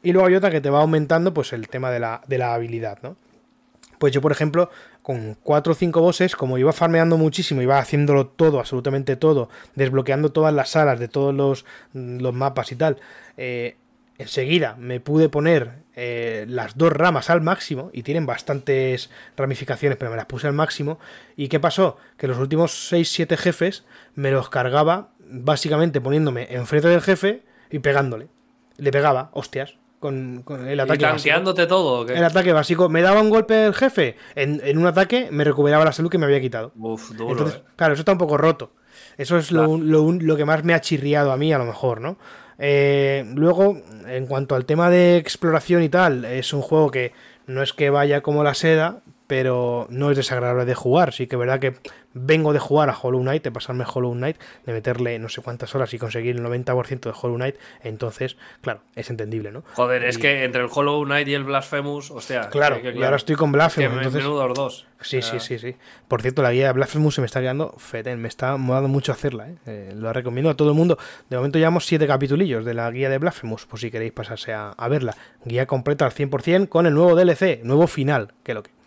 Y 0.03 0.13
luego 0.13 0.29
hay 0.29 0.35
otra 0.35 0.51
que 0.51 0.63
te 0.63 0.71
va 0.71 0.81
aumentando 0.81 1.35
pues 1.35 1.53
el 1.53 1.69
tema 1.69 1.91
de 1.91 2.01
la, 2.01 2.23
de 2.27 2.39
la 2.39 2.55
habilidad, 2.55 3.01
¿no? 3.03 3.17
Pues 3.99 4.15
yo, 4.15 4.23
por 4.23 4.33
ejemplo, 4.33 4.71
con 5.03 5.37
4 5.43 5.73
o 5.75 5.77
5 5.77 6.01
bosses, 6.01 6.37
como 6.37 6.57
iba 6.57 6.73
farmeando 6.73 7.19
muchísimo, 7.19 7.61
iba 7.61 7.79
haciéndolo 7.79 8.29
todo, 8.29 8.61
absolutamente 8.61 9.15
todo, 9.15 9.51
desbloqueando 9.75 10.33
todas 10.33 10.55
las 10.55 10.71
salas 10.71 10.99
de 10.99 11.09
todos 11.09 11.35
los, 11.35 11.67
los 11.93 12.33
mapas 12.33 12.73
y 12.73 12.77
tal, 12.77 12.97
eh, 13.37 13.77
enseguida 14.21 14.77
me 14.79 15.01
pude 15.01 15.29
poner 15.29 15.85
eh, 15.97 16.47
las 16.49 16.77
dos 16.77 16.93
ramas 16.93 17.31
al 17.31 17.41
máximo, 17.41 17.91
y 17.93 18.03
tienen 18.03 18.27
bastantes 18.27 19.11
ramificaciones, 19.37 19.99
pero 19.99 20.11
me 20.11 20.17
las 20.17 20.27
puse 20.27 20.47
al 20.47 20.53
máximo. 20.53 20.99
¿Y 21.37 21.49
qué 21.49 21.61
pasó? 21.61 21.97
Que 22.17 22.27
los 22.27 22.39
últimos 22.39 22.93
6-7 22.93 23.37
jefes 23.37 23.85
me 24.15 24.31
los 24.31 24.49
cargaba 24.49 25.11
básicamente 25.19 26.01
poniéndome 26.01 26.49
enfrente 26.51 26.89
del 26.89 27.01
jefe 27.01 27.43
y 27.71 27.81
pegándole. 27.81 28.29
Le 28.79 28.91
pegaba, 28.91 29.31
hostias 29.33 29.77
con, 30.01 30.45
el 30.67 30.81
ataque. 30.81 31.05
¿Y 31.05 31.07
todo? 31.67 32.09
El 32.09 32.25
ataque 32.25 32.53
básico. 32.53 32.89
Me 32.89 33.03
daba 33.03 33.21
un 33.21 33.31
golpe 33.31 33.67
el 33.67 33.75
jefe. 33.75 34.17
En, 34.35 34.79
un 34.79 34.87
ataque 34.87 35.29
me 35.31 35.45
recuperaba 35.45 35.85
la 35.85 35.93
salud 35.93 36.11
que 36.11 36.19
me 36.19 36.25
había 36.25 36.41
quitado. 36.41 36.73
Uf, 36.77 37.11
duro, 37.11 37.49
eh. 37.49 37.63
Claro, 37.77 37.93
eso 37.93 38.01
está 38.01 38.13
un 38.13 38.19
poco 38.19 38.37
roto. 38.37 38.73
Eso 39.17 39.37
es 39.37 39.53
lo, 39.53 39.77
lo, 39.77 40.37
que 40.37 40.45
más 40.45 40.65
me 40.65 40.75
ha 40.75 40.81
chirriado 40.81 41.31
a 41.31 41.37
mí, 41.37 41.53
a 41.53 41.59
lo 41.59 41.67
mejor, 41.67 42.01
¿no? 42.01 42.17
Eh, 42.63 43.25
luego, 43.35 43.81
en 44.07 44.27
cuanto 44.27 44.55
al 44.55 44.67
tema 44.67 44.91
de 44.91 45.17
exploración 45.17 45.83
y 45.83 45.89
tal, 45.89 46.27
es 46.27 46.53
un 46.53 46.61
juego 46.61 46.91
que 46.91 47.13
no 47.47 47.63
es 47.63 47.73
que 47.73 47.89
vaya 47.89 48.21
como 48.21 48.45
la 48.45 48.55
seda, 48.55 49.01
pero 49.31 49.87
no 49.91 50.11
es 50.11 50.17
desagradable 50.17 50.65
de 50.65 50.75
jugar. 50.75 51.13
Sí 51.13 51.29
que 51.29 51.37
es 51.37 51.39
verdad 51.39 51.61
que 51.61 51.75
vengo 52.15 52.53
de 52.53 52.59
jugar 52.59 52.91
a 52.91 52.99
Hollow 53.01 53.21
Knight, 53.21 53.45
de 53.45 53.53
pasarme 53.53 53.85
Hollow 53.87 54.11
Knight, 54.11 54.37
de 54.67 54.73
meterle 54.73 55.21
no 55.21 55.29
sé 55.29 55.41
cuántas 55.41 55.73
horas 55.77 55.95
y 55.95 55.99
conseguir 55.99 56.35
el 56.35 56.43
90% 56.43 56.99
de 56.99 57.13
Hollow 57.15 57.37
Knight, 57.37 57.55
entonces, 57.85 58.37
claro, 58.61 58.81
es 58.97 59.09
entendible, 59.09 59.53
¿no? 59.53 59.63
Joder, 59.75 60.03
es 60.03 60.19
que 60.19 60.43
entre 60.43 60.63
el 60.63 60.69
Hollow 60.69 61.05
Knight 61.05 61.29
y 61.29 61.35
el 61.35 61.45
Blasphemous, 61.45 62.11
hostia. 62.11 62.49
Claro, 62.49 62.81
y 62.83 63.01
ahora 63.05 63.15
estoy 63.15 63.37
con 63.37 63.53
Blasphemous. 63.53 64.01
Que 64.01 64.07
entonces... 64.07 64.25
los 64.25 64.55
dos. 64.55 64.87
Sí, 65.01 65.23
sí, 65.23 65.39
sí, 65.39 65.61
sí. 65.61 65.77
Por 66.09 66.23
cierto, 66.23 66.43
la 66.43 66.51
guía 66.51 66.67
de 66.67 66.73
Blasphemous 66.73 67.15
se 67.15 67.21
me 67.21 67.27
está 67.27 67.41
quedando 67.41 67.73
feten, 67.79 68.21
me 68.21 68.27
está 68.27 68.57
molando 68.57 68.89
mucho 68.89 69.13
hacerla, 69.13 69.49
¿eh? 69.49 69.55
¿eh? 69.67 69.93
Lo 69.95 70.13
recomiendo 70.13 70.51
a 70.51 70.57
todo 70.57 70.71
el 70.71 70.77
mundo. 70.77 70.99
De 71.29 71.37
momento 71.37 71.57
llevamos 71.57 71.87
siete 71.87 72.09
capitulillos 72.09 72.65
de 72.65 72.75
la 72.75 72.91
guía 72.91 73.09
de 73.09 73.19
Blasphemous, 73.19 73.65
por 73.65 73.79
si 73.79 73.93
queréis 73.93 74.13
pasarse 74.13 74.53
a, 74.53 74.71
a 74.71 74.89
verla. 74.89 75.17
Guía 75.45 75.67
completa 75.67 76.05
al 76.05 76.13
100% 76.13 76.69
con 76.69 76.87
el 76.87 76.95
nuevo 76.95 77.15
DLC, 77.15 77.63
nuevo 77.63 77.87
final, 77.87 78.33
que 78.43 78.55
lo 78.55 78.65
que. 78.65 78.80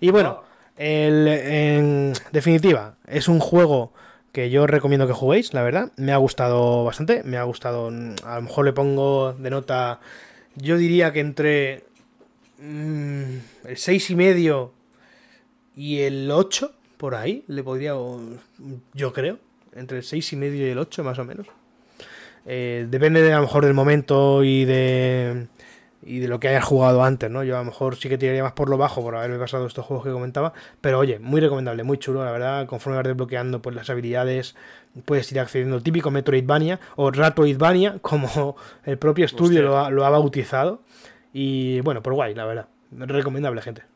Y 0.00 0.10
bueno, 0.10 0.42
en 0.76 2.12
definitiva, 2.32 2.96
es 3.06 3.28
un 3.28 3.40
juego 3.40 3.92
que 4.36 4.50
yo 4.50 4.66
recomiendo 4.66 5.06
que 5.06 5.14
juguéis, 5.14 5.54
la 5.54 5.62
verdad. 5.62 5.92
Me 5.96 6.12
ha 6.12 6.18
gustado 6.18 6.84
bastante, 6.84 7.22
me 7.22 7.38
ha 7.38 7.44
gustado, 7.44 7.88
a 7.88 8.34
lo 8.36 8.42
mejor 8.42 8.66
le 8.66 8.74
pongo 8.74 9.32
de 9.32 9.48
nota, 9.48 9.98
yo 10.56 10.76
diría 10.76 11.10
que 11.10 11.20
entre 11.20 11.84
mm, 12.58 13.36
el 13.64 13.76
6 13.76 14.10
y 14.10 14.14
medio 14.14 14.72
y 15.74 16.00
el 16.00 16.30
8, 16.30 16.70
por 16.98 17.14
ahí, 17.14 17.44
le 17.46 17.62
podría, 17.62 17.94
yo 18.92 19.12
creo, 19.14 19.38
entre 19.74 19.96
el 19.96 20.04
6 20.04 20.34
y 20.34 20.36
medio 20.36 20.66
y 20.66 20.70
el 20.70 20.78
8 20.78 21.02
más 21.02 21.18
o 21.18 21.24
menos. 21.24 21.46
Eh, 22.44 22.86
depende 22.90 23.22
de, 23.22 23.32
a 23.32 23.36
lo 23.36 23.42
mejor 23.42 23.64
del 23.64 23.72
momento 23.72 24.44
y 24.44 24.66
de 24.66 25.46
y 26.06 26.20
de 26.20 26.28
lo 26.28 26.38
que 26.38 26.48
hayas 26.48 26.64
jugado 26.64 27.02
antes, 27.02 27.28
¿no? 27.30 27.42
Yo 27.42 27.56
a 27.56 27.58
lo 27.58 27.64
mejor 27.64 27.96
sí 27.96 28.08
que 28.08 28.16
tiraría 28.16 28.42
más 28.42 28.52
por 28.52 28.70
lo 28.70 28.78
bajo 28.78 29.02
por 29.02 29.16
haberme 29.16 29.38
pasado 29.38 29.66
estos 29.66 29.84
juegos 29.84 30.06
que 30.06 30.12
comentaba, 30.12 30.52
pero 30.80 30.98
oye, 30.98 31.18
muy 31.18 31.40
recomendable, 31.40 31.82
muy 31.82 31.98
chulo, 31.98 32.24
la 32.24 32.30
verdad, 32.30 32.66
conforme 32.66 32.96
vas 32.96 33.06
desbloqueando 33.06 33.60
pues 33.60 33.74
las 33.74 33.90
habilidades, 33.90 34.54
puedes 35.04 35.30
ir 35.32 35.40
accediendo 35.40 35.80
típico 35.80 36.10
Metroidvania 36.10 36.78
o 36.94 37.10
Ratoidvania, 37.10 37.98
como 38.02 38.56
el 38.84 38.98
propio 38.98 39.24
estudio 39.24 39.62
lo 39.62 39.78
ha, 39.78 39.90
lo 39.90 40.06
ha 40.06 40.10
bautizado, 40.10 40.82
y 41.32 41.80
bueno, 41.80 42.02
por 42.02 42.14
guay, 42.14 42.34
la 42.34 42.44
verdad, 42.44 42.68
recomendable, 42.92 43.60
gente. 43.60 43.95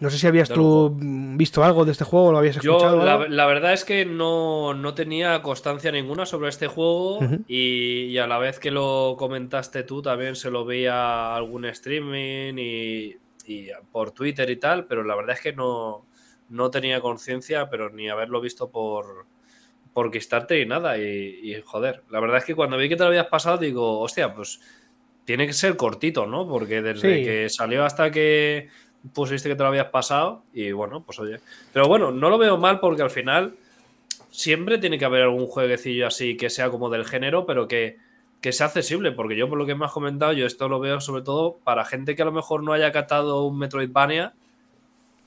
No 0.00 0.10
sé 0.10 0.18
si 0.18 0.26
habías 0.26 0.48
tú 0.48 0.96
visto 0.98 1.62
algo 1.62 1.84
de 1.84 1.92
este 1.92 2.04
juego, 2.04 2.26
o 2.26 2.32
lo 2.32 2.38
habías 2.38 2.56
escuchado. 2.56 2.98
Yo, 2.98 3.28
la, 3.28 3.46
verdad 3.46 3.72
es 3.72 3.84
que 3.84 4.04
no, 4.04 4.74
tenía 4.94 5.42
constancia 5.42 5.92
ninguna 5.92 6.26
sobre 6.26 6.48
este 6.48 6.66
juego 6.66 7.20
y, 7.46 8.16
a 8.18 8.26
la 8.26 8.38
vez 8.38 8.58
que 8.58 8.70
lo 8.70 9.16
comentaste 9.18 9.82
tú 9.82 10.02
también 10.02 10.34
se 10.34 10.50
lo 10.50 10.64
veía 10.64 11.34
algún 11.34 11.64
streaming 11.66 12.54
y, 12.56 13.16
por 13.90 14.12
Twitter 14.12 14.48
y 14.50 14.56
tal, 14.56 14.86
pero 14.86 15.02
la 15.02 15.14
verdad 15.14 15.36
es 15.36 15.42
que 15.42 15.52
no, 15.52 16.06
no 16.48 16.70
tenía 16.70 17.00
conciencia, 17.00 17.68
pero 17.68 17.90
ni 17.90 18.08
haberlo 18.08 18.40
visto 18.40 18.70
por, 18.70 19.26
por 19.92 20.10
Kickstarter 20.10 20.60
y 20.60 20.66
nada. 20.66 20.96
Y, 20.98 21.60
joder, 21.64 22.02
la 22.10 22.20
verdad 22.20 22.38
es 22.38 22.44
que 22.44 22.54
cuando 22.54 22.76
vi 22.76 22.88
que 22.88 22.96
te 22.96 23.02
lo 23.02 23.08
habías 23.08 23.26
pasado 23.26 23.58
digo, 23.58 24.00
hostia, 24.00 24.34
pues 24.34 24.60
tiene 25.24 25.46
que 25.46 25.52
ser 25.52 25.76
cortito, 25.76 26.26
¿no? 26.26 26.48
Porque 26.48 26.82
desde 26.82 27.22
que 27.22 27.48
salió 27.48 27.84
hasta 27.84 28.10
que 28.10 28.68
pusiste 29.12 29.48
que 29.48 29.56
te 29.56 29.62
lo 29.62 29.68
habías 29.68 29.86
pasado 29.86 30.42
y 30.52 30.72
bueno, 30.72 31.02
pues 31.02 31.18
oye. 31.18 31.40
Pero 31.72 31.88
bueno, 31.88 32.10
no 32.12 32.30
lo 32.30 32.38
veo 32.38 32.56
mal 32.56 32.80
porque 32.80 33.02
al 33.02 33.10
final 33.10 33.54
siempre 34.30 34.78
tiene 34.78 34.98
que 34.98 35.04
haber 35.04 35.22
algún 35.22 35.46
jueguecillo 35.46 36.06
así 36.06 36.36
que 36.36 36.50
sea 36.50 36.70
como 36.70 36.90
del 36.90 37.04
género, 37.04 37.46
pero 37.46 37.68
que, 37.68 37.98
que 38.40 38.52
sea 38.52 38.66
accesible, 38.66 39.12
porque 39.12 39.36
yo 39.36 39.48
por 39.48 39.58
lo 39.58 39.66
que 39.66 39.74
me 39.74 39.84
has 39.84 39.92
comentado, 39.92 40.32
yo 40.32 40.46
esto 40.46 40.68
lo 40.68 40.80
veo 40.80 41.00
sobre 41.00 41.22
todo 41.22 41.58
para 41.64 41.84
gente 41.84 42.16
que 42.16 42.22
a 42.22 42.26
lo 42.26 42.32
mejor 42.32 42.62
no 42.62 42.72
haya 42.72 42.92
catado 42.92 43.44
un 43.44 43.58
Metroidvania. 43.58 44.34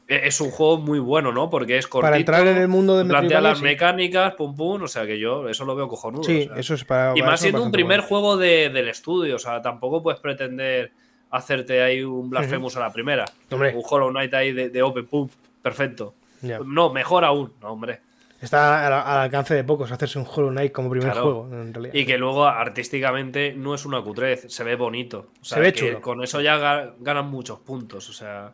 E, 0.07 0.27
es 0.27 0.39
un 0.39 0.51
juego 0.51 0.77
muy 0.77 0.99
bueno, 0.99 1.31
¿no? 1.31 1.49
Porque 1.49 1.77
es 1.77 1.87
cortito. 1.87 2.07
Para 2.07 2.17
entrar 2.17 2.45
en 2.47 2.57
el 2.57 2.67
mundo 2.67 2.95
de 2.97 3.05
Plantea 3.05 3.41
las 3.41 3.61
mecánicas, 3.61 4.35
pum 4.35 4.55
pum. 4.55 4.83
O 4.83 4.87
sea 4.87 5.07
que 5.07 5.17
yo 5.17 5.49
eso 5.49 5.65
lo 5.65 5.75
veo 5.75 5.87
cojonudo. 5.87 6.23
Sí, 6.23 6.47
eso 6.55 6.75
es 6.75 6.83
para. 6.83 7.17
Y 7.17 7.23
más 7.23 7.39
siendo 7.39 7.63
un 7.63 7.71
primer 7.71 8.01
juego 8.01 8.37
del 8.37 8.87
estudio. 8.87 9.37
O 9.37 9.39
sea, 9.39 9.63
tampoco 9.63 10.03
puedes 10.03 10.19
pretender 10.19 10.91
hacerte 11.35 11.81
ahí 11.81 12.03
un 12.03 12.29
Blasphemous 12.29 12.75
a 12.77 12.81
la 12.81 12.91
primera. 12.91 13.25
Un 13.51 13.83
Hollow 13.83 14.09
Knight 14.09 14.33
ahí 14.33 14.51
de, 14.51 14.83
Open 14.83 15.05
Pump. 15.05 15.31
Perfecto. 15.61 16.15
No, 16.41 16.91
mejor 16.91 17.25
aún. 17.25 17.53
No, 17.61 17.69
hombre. 17.69 18.01
Está 18.41 18.85
al, 18.85 19.23
alcance 19.23 19.55
de 19.55 19.63
pocos 19.63 19.91
hacerse 19.91 20.19
un 20.19 20.27
Hollow 20.29 20.49
Knight 20.49 20.71
como 20.71 20.89
primer 20.89 21.13
juego, 21.13 21.47
en 21.51 21.73
realidad. 21.73 21.95
Y 21.95 22.05
que 22.05 22.17
luego 22.17 22.45
artísticamente 22.45 23.53
no 23.55 23.73
es 23.73 23.85
una 23.85 24.01
cutrez, 24.01 24.45
se 24.49 24.63
ve 24.63 24.75
bonito. 24.75 25.29
se 25.41 25.59
ve 25.59 25.73
chulo. 25.73 26.01
Con 26.01 26.23
eso 26.23 26.41
ya 26.41 26.93
ganan 26.99 27.29
muchos 27.29 27.59
puntos, 27.59 28.09
o 28.09 28.13
sea. 28.13 28.53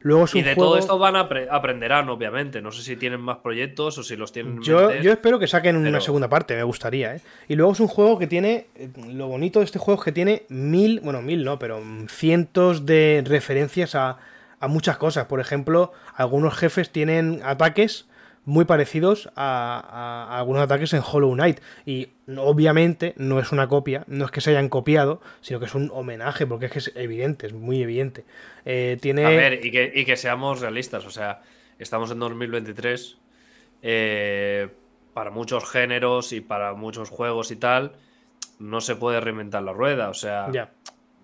Luego 0.00 0.26
y 0.34 0.42
de 0.42 0.54
todo 0.54 0.78
esto 0.78 0.98
van 0.98 1.16
a 1.16 1.28
aprenderán, 1.50 2.08
obviamente. 2.08 2.62
No 2.62 2.70
sé 2.70 2.82
si 2.82 2.96
tienen 2.96 3.20
más 3.20 3.38
proyectos 3.38 3.98
o 3.98 4.02
si 4.02 4.16
los 4.16 4.32
tienen. 4.32 4.62
Yo, 4.62 4.94
yo 4.94 5.12
espero 5.12 5.38
que 5.38 5.46
saquen 5.46 5.76
una 5.76 6.00
segunda 6.00 6.28
parte, 6.28 6.54
me 6.54 6.62
gustaría. 6.62 7.16
¿eh? 7.16 7.20
Y 7.48 7.56
luego 7.56 7.72
es 7.72 7.80
un 7.80 7.88
juego 7.88 8.18
que 8.18 8.26
tiene. 8.26 8.66
Lo 9.12 9.26
bonito 9.26 9.58
de 9.58 9.64
este 9.64 9.78
juego 9.78 10.00
es 10.00 10.04
que 10.04 10.12
tiene 10.12 10.44
mil, 10.48 11.00
bueno, 11.00 11.22
mil 11.22 11.44
no, 11.44 11.58
pero 11.58 11.82
cientos 12.08 12.86
de 12.86 13.24
referencias 13.26 13.94
a, 13.94 14.18
a 14.60 14.68
muchas 14.68 14.98
cosas. 14.98 15.26
Por 15.26 15.40
ejemplo, 15.40 15.92
algunos 16.14 16.56
jefes 16.56 16.90
tienen 16.90 17.40
ataques 17.44 18.06
muy 18.48 18.64
parecidos 18.64 19.28
a, 19.36 20.26
algunos 20.38 20.62
ataques 20.62 20.94
en 20.94 21.02
Hollow 21.04 21.34
Knight. 21.34 21.60
Y 21.84 22.08
obviamente 22.38 23.12
no 23.18 23.38
es 23.40 23.52
una 23.52 23.68
copia, 23.68 24.04
no 24.06 24.24
es 24.24 24.30
que 24.30 24.40
se 24.40 24.50
hayan 24.50 24.70
copiado, 24.70 25.20
sino 25.42 25.60
que 25.60 25.66
es 25.66 25.74
un 25.74 25.90
homenaje, 25.92 26.46
porque 26.46 26.66
es 26.66 26.72
que 26.72 26.78
es 26.78 26.92
evidente, 26.96 27.46
es 27.46 27.52
muy 27.52 27.82
evidente. 27.82 28.24
Eh, 28.64 28.96
tiene... 29.02 29.26
A 29.26 29.28
ver, 29.28 29.64
y 29.64 30.04
que, 30.04 30.16
seamos 30.16 30.62
realistas, 30.62 31.04
o 31.04 31.10
sea, 31.10 31.42
estamos 31.78 32.10
en 32.10 32.20
2023. 32.20 33.18
Eh, 33.82 34.68
para 35.12 35.30
muchos 35.30 35.70
géneros 35.70 36.32
y 36.32 36.40
para 36.40 36.72
muchos 36.72 37.10
juegos 37.10 37.50
y 37.50 37.56
tal, 37.56 37.92
no 38.58 38.80
se 38.80 38.96
puede 38.96 39.20
reinventar 39.20 39.62
la 39.62 39.74
rueda. 39.74 40.08
O 40.08 40.14
sea, 40.14 40.50
ya, 40.50 40.72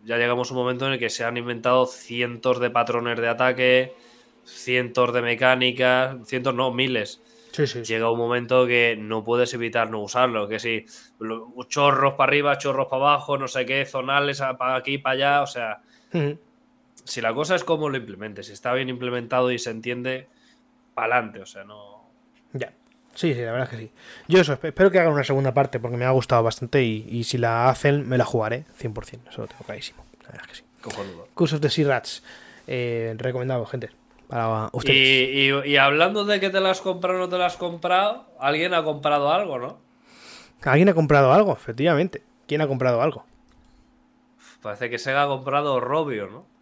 ya 0.04 0.18
llegamos 0.18 0.50
a 0.50 0.54
un 0.54 0.60
momento 0.60 0.86
en 0.86 0.92
el 0.92 0.98
que 0.98 1.08
se 1.08 1.24
han 1.24 1.38
inventado 1.38 1.86
cientos 1.86 2.60
de 2.60 2.68
patrones 2.68 3.18
de 3.18 3.28
ataque 3.28 3.94
cientos 4.45 5.12
de 5.12 5.22
mecánicas, 5.22 6.16
cientos 6.26 6.55
no, 6.55 6.72
miles. 6.72 7.20
Llega 7.86 8.11
un 8.11 8.18
momento 8.18 8.66
que 8.66 8.97
no 8.99 9.22
puedes 9.22 9.55
evitar 9.55 9.88
no 9.88 10.01
usarlo, 10.01 10.49
que 10.49 10.59
si 10.59 10.86
chorros 11.68 12.14
para 12.14 12.30
arriba, 12.30 12.59
chorros 12.59 12.88
para 12.88 13.03
abajo, 13.03 13.38
no 13.38 13.47
sé 13.47 13.64
qué, 13.64 13.86
zonales 13.86 14.42
para 14.59 14.74
aquí, 14.74 14.99
para 14.99 15.14
allá, 15.14 15.42
o 15.42 15.47
sea, 15.47 15.80
si 17.05 17.20
la 17.20 17.32
cosa 17.32 17.55
es 17.55 17.62
como 17.62 17.88
lo 17.88 17.97
implementes, 17.97 18.47
si 18.47 18.53
está 18.53 18.72
bien 18.72 18.88
implementado 18.88 19.53
y 19.53 19.61
se 19.61 19.70
entiende, 19.70 20.26
para 20.95 21.14
adelante, 21.14 21.40
o 21.40 21.47
sea, 21.47 21.62
no... 21.64 22.11
Ya. 22.53 22.72
Sí, 23.14 23.32
sí, 23.32 23.40
la 23.40 23.53
verdad 23.53 23.68
es 23.72 23.78
que 23.78 23.84
sí. 23.86 23.92
Yo 24.26 24.40
eso, 24.40 24.59
espero 24.61 24.90
que 24.90 24.99
hagan 24.99 25.12
una 25.12 25.22
segunda 25.22 25.55
parte 25.55 25.78
porque 25.78 25.97
me 25.97 26.05
ha 26.05 26.11
gustado 26.11 26.42
bastante 26.42 26.82
y, 26.82 27.22
si 27.22 27.38
la 27.38 27.68
hacen 27.68 28.09
me 28.09 28.18
la 28.18 28.24
jugaré 28.24 28.64
100%, 28.80 29.28
eso 29.28 29.42
lo 29.42 29.47
tengo 29.47 29.62
clarísimo. 29.64 30.05
La 30.22 30.30
verdad 30.30 30.47
es 30.51 30.62
que 30.62 30.66
sí. 30.66 30.90
Cursos 31.34 31.61
de 31.61 31.70
Sea 31.70 31.88
Rats. 31.88 32.24
Eh, 32.66 33.14
recomendado, 33.16 33.64
gente. 33.66 33.90
Y, 34.84 35.76
hablando 35.76 36.24
de 36.24 36.40
que 36.40 36.50
te 36.50 36.60
las 36.60 36.78
has 36.78 36.80
comprado 36.82 37.18
o 37.18 37.20
no 37.20 37.28
te 37.28 37.38
las 37.38 37.52
has 37.52 37.58
comprado, 37.58 38.26
alguien 38.38 38.74
ha 38.74 38.82
comprado 38.82 39.32
algo, 39.32 39.58
¿no? 39.58 39.78
Alguien 40.62 40.88
ha 40.88 40.94
comprado 40.94 41.32
algo, 41.32 41.52
efectivamente. 41.52 42.22
¿Quién 42.46 42.60
ha 42.60 42.66
comprado 42.66 43.02
algo? 43.02 43.24
Parece 44.62 44.88
que 44.88 44.98
Sega 44.98 45.24
ha 45.24 45.26
comprado 45.26 45.78
Robio, 45.80 46.28
¿no? 46.28 46.54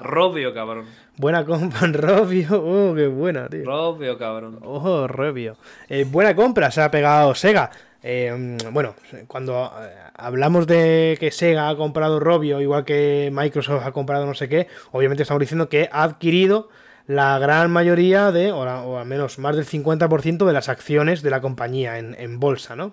Robio, 0.00 0.54
cabrón. 0.54 0.86
Buena 1.16 1.44
compra, 1.44 1.80
Robio. 1.92 2.48
Oh, 2.52 2.94
qué 2.94 3.06
buena, 3.06 3.48
tío. 3.48 3.64
Robio, 3.64 4.16
cabrón. 4.18 4.58
Ojo, 4.62 5.06
Robio. 5.06 5.56
Eh, 5.88 6.04
buena 6.08 6.34
compra, 6.34 6.70
se 6.70 6.80
ha 6.80 6.90
pegado 6.90 7.34
Sega. 7.34 7.70
eh, 8.02 8.56
bueno, 8.72 8.94
cuando 9.26 9.72
eh, 9.80 9.94
hablamos 10.14 10.66
de 10.66 11.16
que 11.20 11.30
Sega 11.30 11.68
ha 11.68 11.76
comprado 11.76 12.18
Robio, 12.18 12.60
igual 12.60 12.84
que 12.84 13.30
Microsoft 13.32 13.84
ha 13.84 13.92
comprado 13.92 14.24
no 14.24 14.34
sé 14.34 14.48
qué, 14.48 14.68
obviamente 14.92 15.22
estamos 15.22 15.40
diciendo 15.40 15.68
que 15.68 15.88
ha 15.92 16.02
adquirido 16.02 16.68
la 17.08 17.38
gran 17.38 17.70
mayoría 17.70 18.30
de, 18.30 18.52
o, 18.52 18.98
al 18.98 19.06
menos 19.06 19.38
más 19.38 19.56
del 19.56 19.64
50% 19.64 20.46
de 20.46 20.52
las 20.52 20.68
acciones 20.68 21.22
de 21.22 21.30
la 21.30 21.40
compañía 21.40 21.98
en, 21.98 22.38
bolsa, 22.38 22.76
¿no? 22.76 22.92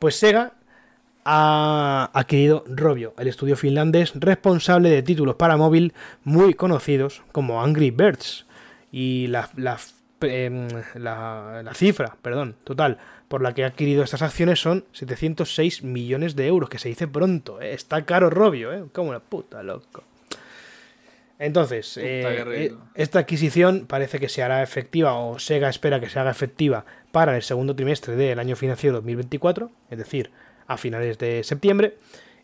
Pues 0.00 0.16
Sega 0.16 0.54
ha 1.24 2.10
adquirido 2.12 2.64
Robio, 2.66 3.14
el 3.18 3.28
estudio 3.28 3.56
finlandés 3.56 4.12
responsable 4.16 4.90
de 4.90 5.04
títulos 5.04 5.36
para 5.36 5.56
móvil 5.56 5.94
muy 6.24 6.54
conocidos 6.54 7.22
como 7.30 7.62
Angry 7.62 7.92
Birds. 7.92 8.46
Y 8.90 9.28
la, 9.28 9.48
la, 9.56 9.78
em, 10.22 10.66
la, 10.96 11.70
cifra, 11.74 12.16
perdón, 12.20 12.56
total, 12.64 12.98
por 13.28 13.42
la 13.42 13.54
que 13.54 13.62
ha 13.62 13.68
adquirido 13.68 14.02
estas 14.02 14.22
acciones 14.22 14.60
son 14.60 14.84
706 14.90 15.84
millones 15.84 16.34
de 16.34 16.48
euros, 16.48 16.68
que 16.68 16.78
se 16.78 16.88
dice 16.88 17.06
pronto. 17.06 17.60
Está 17.60 18.04
caro 18.04 18.28
Robio, 18.28 18.72
¿eh? 18.72 18.84
Como 18.92 19.10
una 19.10 19.20
puta, 19.20 19.62
loco. 19.62 20.02
Entonces, 21.42 21.98
eh, 22.00 22.72
esta 22.94 23.18
adquisición 23.18 23.86
parece 23.88 24.20
que 24.20 24.28
se 24.28 24.44
hará 24.44 24.62
efectiva, 24.62 25.14
o 25.14 25.40
Sega 25.40 25.68
espera 25.68 25.98
que 25.98 26.08
se 26.08 26.20
haga 26.20 26.30
efectiva 26.30 26.84
para 27.10 27.34
el 27.34 27.42
segundo 27.42 27.74
trimestre 27.74 28.14
del 28.14 28.38
año 28.38 28.54
financiero 28.54 28.94
2024, 28.94 29.68
es 29.90 29.98
decir, 29.98 30.30
a 30.68 30.76
finales 30.76 31.18
de 31.18 31.42
septiembre. 31.42 31.96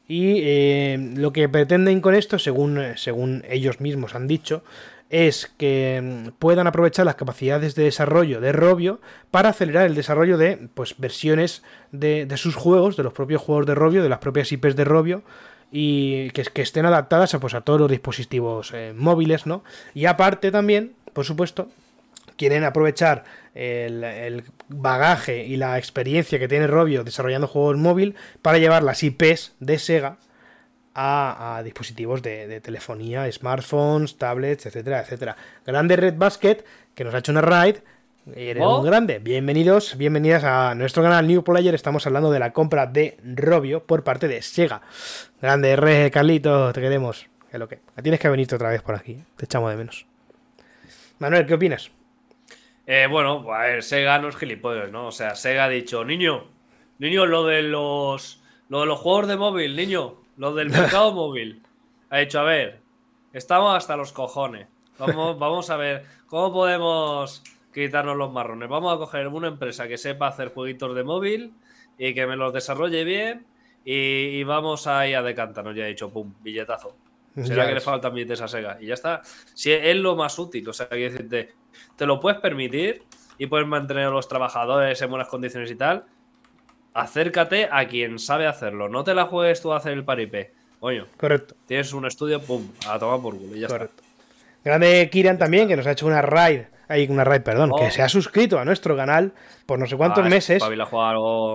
Y 0.08 0.40
eh, 0.42 1.12
lo 1.14 1.32
que 1.32 1.48
pretenden 1.48 2.00
con 2.00 2.16
esto, 2.16 2.40
según, 2.40 2.82
según 2.96 3.44
ellos 3.48 3.80
mismos 3.80 4.16
han 4.16 4.26
dicho, 4.26 4.64
es 5.10 5.46
que 5.56 6.00
mm, 6.02 6.28
puedan 6.40 6.66
aprovechar 6.66 7.06
las 7.06 7.14
capacidades 7.14 7.76
de 7.76 7.84
desarrollo 7.84 8.40
de 8.40 8.50
Robio 8.50 9.00
para 9.30 9.50
acelerar 9.50 9.86
el 9.86 9.94
desarrollo 9.94 10.38
de 10.38 10.68
pues, 10.74 10.96
versiones 10.98 11.62
de, 11.92 12.28
sus 12.36 12.56
juegos, 12.56 12.96
de 12.96 13.04
los 13.04 13.12
propios 13.12 13.42
juegos 13.42 13.66
de 13.66 13.76
Robio, 13.76 14.02
de 14.02 14.08
las 14.08 14.18
propias 14.18 14.50
IPs 14.50 14.74
de 14.74 14.84
Robio, 14.84 15.22
y 15.70 16.30
que, 16.30 16.62
estén 16.62 16.86
adaptadas 16.86 17.34
a, 17.34 17.40
pues, 17.40 17.54
a 17.54 17.60
todos 17.60 17.80
los 17.80 17.90
dispositivos 17.90 18.72
eh, 18.74 18.92
móviles, 18.96 19.46
¿no? 19.46 19.64
Y 19.94 20.06
aparte 20.06 20.50
también, 20.50 20.94
por 21.12 21.24
supuesto, 21.24 21.68
quieren 22.36 22.64
aprovechar 22.64 23.24
el, 23.54 24.44
bagaje 24.68 25.44
y 25.44 25.56
la 25.56 25.76
experiencia 25.76 26.38
que 26.38 26.48
tiene 26.48 26.66
Robio 26.66 27.04
desarrollando 27.04 27.48
juegos 27.48 27.76
móvil 27.76 28.14
para 28.40 28.58
llevar 28.58 28.82
las 28.82 29.02
IPs 29.02 29.54
de 29.58 29.78
Sega 29.78 30.18
a, 30.94 31.60
dispositivos 31.64 32.22
de, 32.22 32.60
telefonía, 32.60 33.30
smartphones, 33.30 34.16
tablets, 34.16 34.66
etcétera, 34.66 35.00
etcétera. 35.00 35.36
Grande 35.66 35.96
Red 35.96 36.14
Basket, 36.16 36.64
que 36.94 37.04
nos 37.04 37.14
ha 37.14 37.18
hecho 37.18 37.32
una 37.32 37.40
raid. 37.40 37.76
Eres 38.34 38.62
un 38.62 38.68
oh. 38.68 38.82
grande. 38.82 39.18
Bienvenidos, 39.18 39.96
bienvenidas 39.96 40.44
a 40.44 40.74
nuestro 40.74 41.02
canal 41.02 41.26
New 41.26 41.42
Player. 41.42 41.74
Estamos 41.74 42.06
hablando 42.06 42.30
de 42.30 42.38
la 42.38 42.52
compra 42.52 42.86
de 42.86 43.16
Robio 43.22 43.84
por 43.84 44.04
parte 44.04 44.28
de 44.28 44.42
Sega. 44.42 44.82
Grande 45.40 45.70
R, 45.70 46.10
Carlito, 46.10 46.72
te 46.72 46.80
queremos. 46.80 47.26
Es 47.50 47.58
lo 47.58 47.68
que. 47.68 47.80
Tienes 48.02 48.20
que 48.20 48.28
venirte 48.28 48.54
otra 48.54 48.70
vez 48.70 48.82
por 48.82 48.94
aquí. 48.94 49.22
Te 49.36 49.46
echamos 49.46 49.70
de 49.70 49.76
menos. 49.76 50.06
Manuel, 51.18 51.46
¿qué 51.46 51.54
opinas? 51.54 51.90
Eh, 52.86 53.06
bueno, 53.10 53.52
a 53.52 53.62
ver, 53.62 53.82
Sega 53.82 54.18
no 54.18 54.28
es 54.28 54.36
gilipollas, 54.36 54.90
¿no? 54.90 55.06
O 55.06 55.12
sea, 55.12 55.34
Sega 55.34 55.64
ha 55.64 55.68
dicho, 55.68 56.04
niño, 56.04 56.44
niño, 56.98 57.26
lo 57.26 57.44
de 57.44 57.62
los, 57.62 58.42
lo 58.68 58.80
de 58.80 58.86
los 58.86 58.98
juegos 58.98 59.28
de 59.28 59.36
móvil, 59.36 59.76
niño, 59.76 60.16
lo 60.36 60.54
del 60.54 60.70
mercado 60.70 61.12
móvil. 61.14 61.62
Ha 62.10 62.18
dicho, 62.18 62.40
a 62.40 62.44
ver, 62.44 62.80
estamos 63.32 63.76
hasta 63.76 63.96
los 63.96 64.12
cojones. 64.12 64.68
Vamos, 64.98 65.38
vamos 65.38 65.70
a 65.70 65.76
ver 65.76 66.04
cómo 66.26 66.52
podemos 66.52 67.42
quitarnos 67.86 68.16
los 68.16 68.32
marrones. 68.32 68.68
Vamos 68.68 68.94
a 68.94 68.98
coger 68.98 69.28
una 69.28 69.48
empresa 69.48 69.88
que 69.88 69.98
sepa 69.98 70.28
hacer 70.28 70.52
jueguitos 70.52 70.94
de 70.94 71.04
móvil 71.04 71.54
y 71.98 72.14
que 72.14 72.26
me 72.26 72.36
los 72.36 72.52
desarrolle 72.52 73.04
bien 73.04 73.46
y, 73.84 74.42
vamos 74.44 74.86
a 74.86 75.06
ir 75.06 75.16
a 75.16 75.22
decantarnos. 75.22 75.74
Ya 75.74 75.86
he 75.86 75.88
dicho, 75.88 76.10
pum, 76.10 76.34
billetazo. 76.42 76.94
Será 77.42 77.66
que 77.68 77.74
le 77.74 77.80
faltan 77.80 78.12
billetes 78.12 78.40
a 78.40 78.48
Sega. 78.48 78.78
Y 78.80 78.86
ya 78.86 78.94
está. 78.94 79.22
Si 79.54 79.70
es 79.70 79.96
lo 79.96 80.16
más 80.16 80.38
útil, 80.38 80.68
o 80.68 80.72
sea, 80.72 80.88
que 80.88 81.10
decirte, 81.10 81.52
te 81.96 82.04
lo 82.04 82.18
puedes 82.18 82.40
permitir 82.40 83.02
y 83.38 83.46
puedes 83.46 83.66
mantener 83.66 84.06
a 84.06 84.10
los 84.10 84.28
trabajadores 84.28 85.00
en 85.00 85.10
buenas 85.10 85.28
condiciones 85.28 85.70
y 85.70 85.76
tal, 85.76 86.04
acércate 86.94 87.68
a 87.70 87.86
quien 87.86 88.18
sabe 88.18 88.46
hacerlo. 88.46 88.88
No 88.88 89.04
te 89.04 89.14
la 89.14 89.26
juegues 89.26 89.62
tú 89.62 89.72
a 89.72 89.76
hacer 89.76 89.92
el 89.92 90.04
paripé. 90.04 90.52
Coño. 90.80 91.06
Correcto. 91.16 91.54
Tienes 91.66 91.92
un 91.92 92.06
estudio, 92.06 92.40
pum, 92.40 92.68
a 92.88 92.98
tomar 92.98 93.20
por 93.20 93.36
culo 93.36 93.56
y 93.56 93.60
ya 93.60 93.68
Correcto. 93.68 94.02
Grande 94.64 95.08
Kiran 95.10 95.38
también, 95.38 95.68
que 95.68 95.76
nos 95.76 95.86
ha 95.86 95.92
hecho 95.92 96.06
una 96.06 96.20
raid 96.20 96.62
hay 96.88 97.06
una 97.08 97.24
raid, 97.24 97.42
perdón, 97.42 97.70
que 97.76 97.84
oh. 97.84 97.90
se 97.90 98.02
ha 98.02 98.08
suscrito 98.08 98.58
a 98.58 98.64
nuestro 98.64 98.96
canal 98.96 99.32
por 99.66 99.78
no 99.78 99.86
sé 99.86 99.96
cuántos 99.96 100.24
ah, 100.24 100.28
meses. 100.28 100.62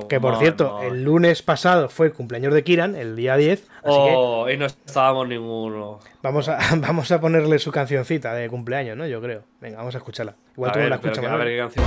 que 0.07 0.19
por 0.19 0.37
cierto, 0.37 0.81
el 0.83 1.03
lunes 1.03 1.41
pasado 1.41 1.89
fue 1.89 2.07
el 2.07 2.13
cumpleaños 2.13 2.53
de 2.53 2.63
Kiran, 2.63 2.95
el 2.95 3.15
día 3.15 3.35
10. 3.35 3.67
oh, 3.83 4.47
y 4.49 4.57
no 4.57 4.67
estábamos 4.67 5.27
ninguno. 5.27 5.99
Vamos 6.21 6.49
a, 6.49 6.59
vamos 6.77 7.11
a 7.11 7.19
ponerle 7.19 7.57
su 7.57 7.71
cancioncita 7.71 8.33
de 8.33 8.47
cumpleaños, 8.47 8.95
¿no? 8.95 9.07
Yo 9.07 9.21
creo. 9.21 9.43
Venga, 9.59 9.77
vamos 9.77 9.95
a 9.95 9.97
escucharla. 9.97 10.35
Igual 10.55 10.71
tú 10.71 10.79
no 10.79 10.89
la 10.89 10.95
escuchas, 10.95 11.25
A 11.25 11.35
ver 11.35 11.47
qué 11.47 11.57
canción. 11.57 11.85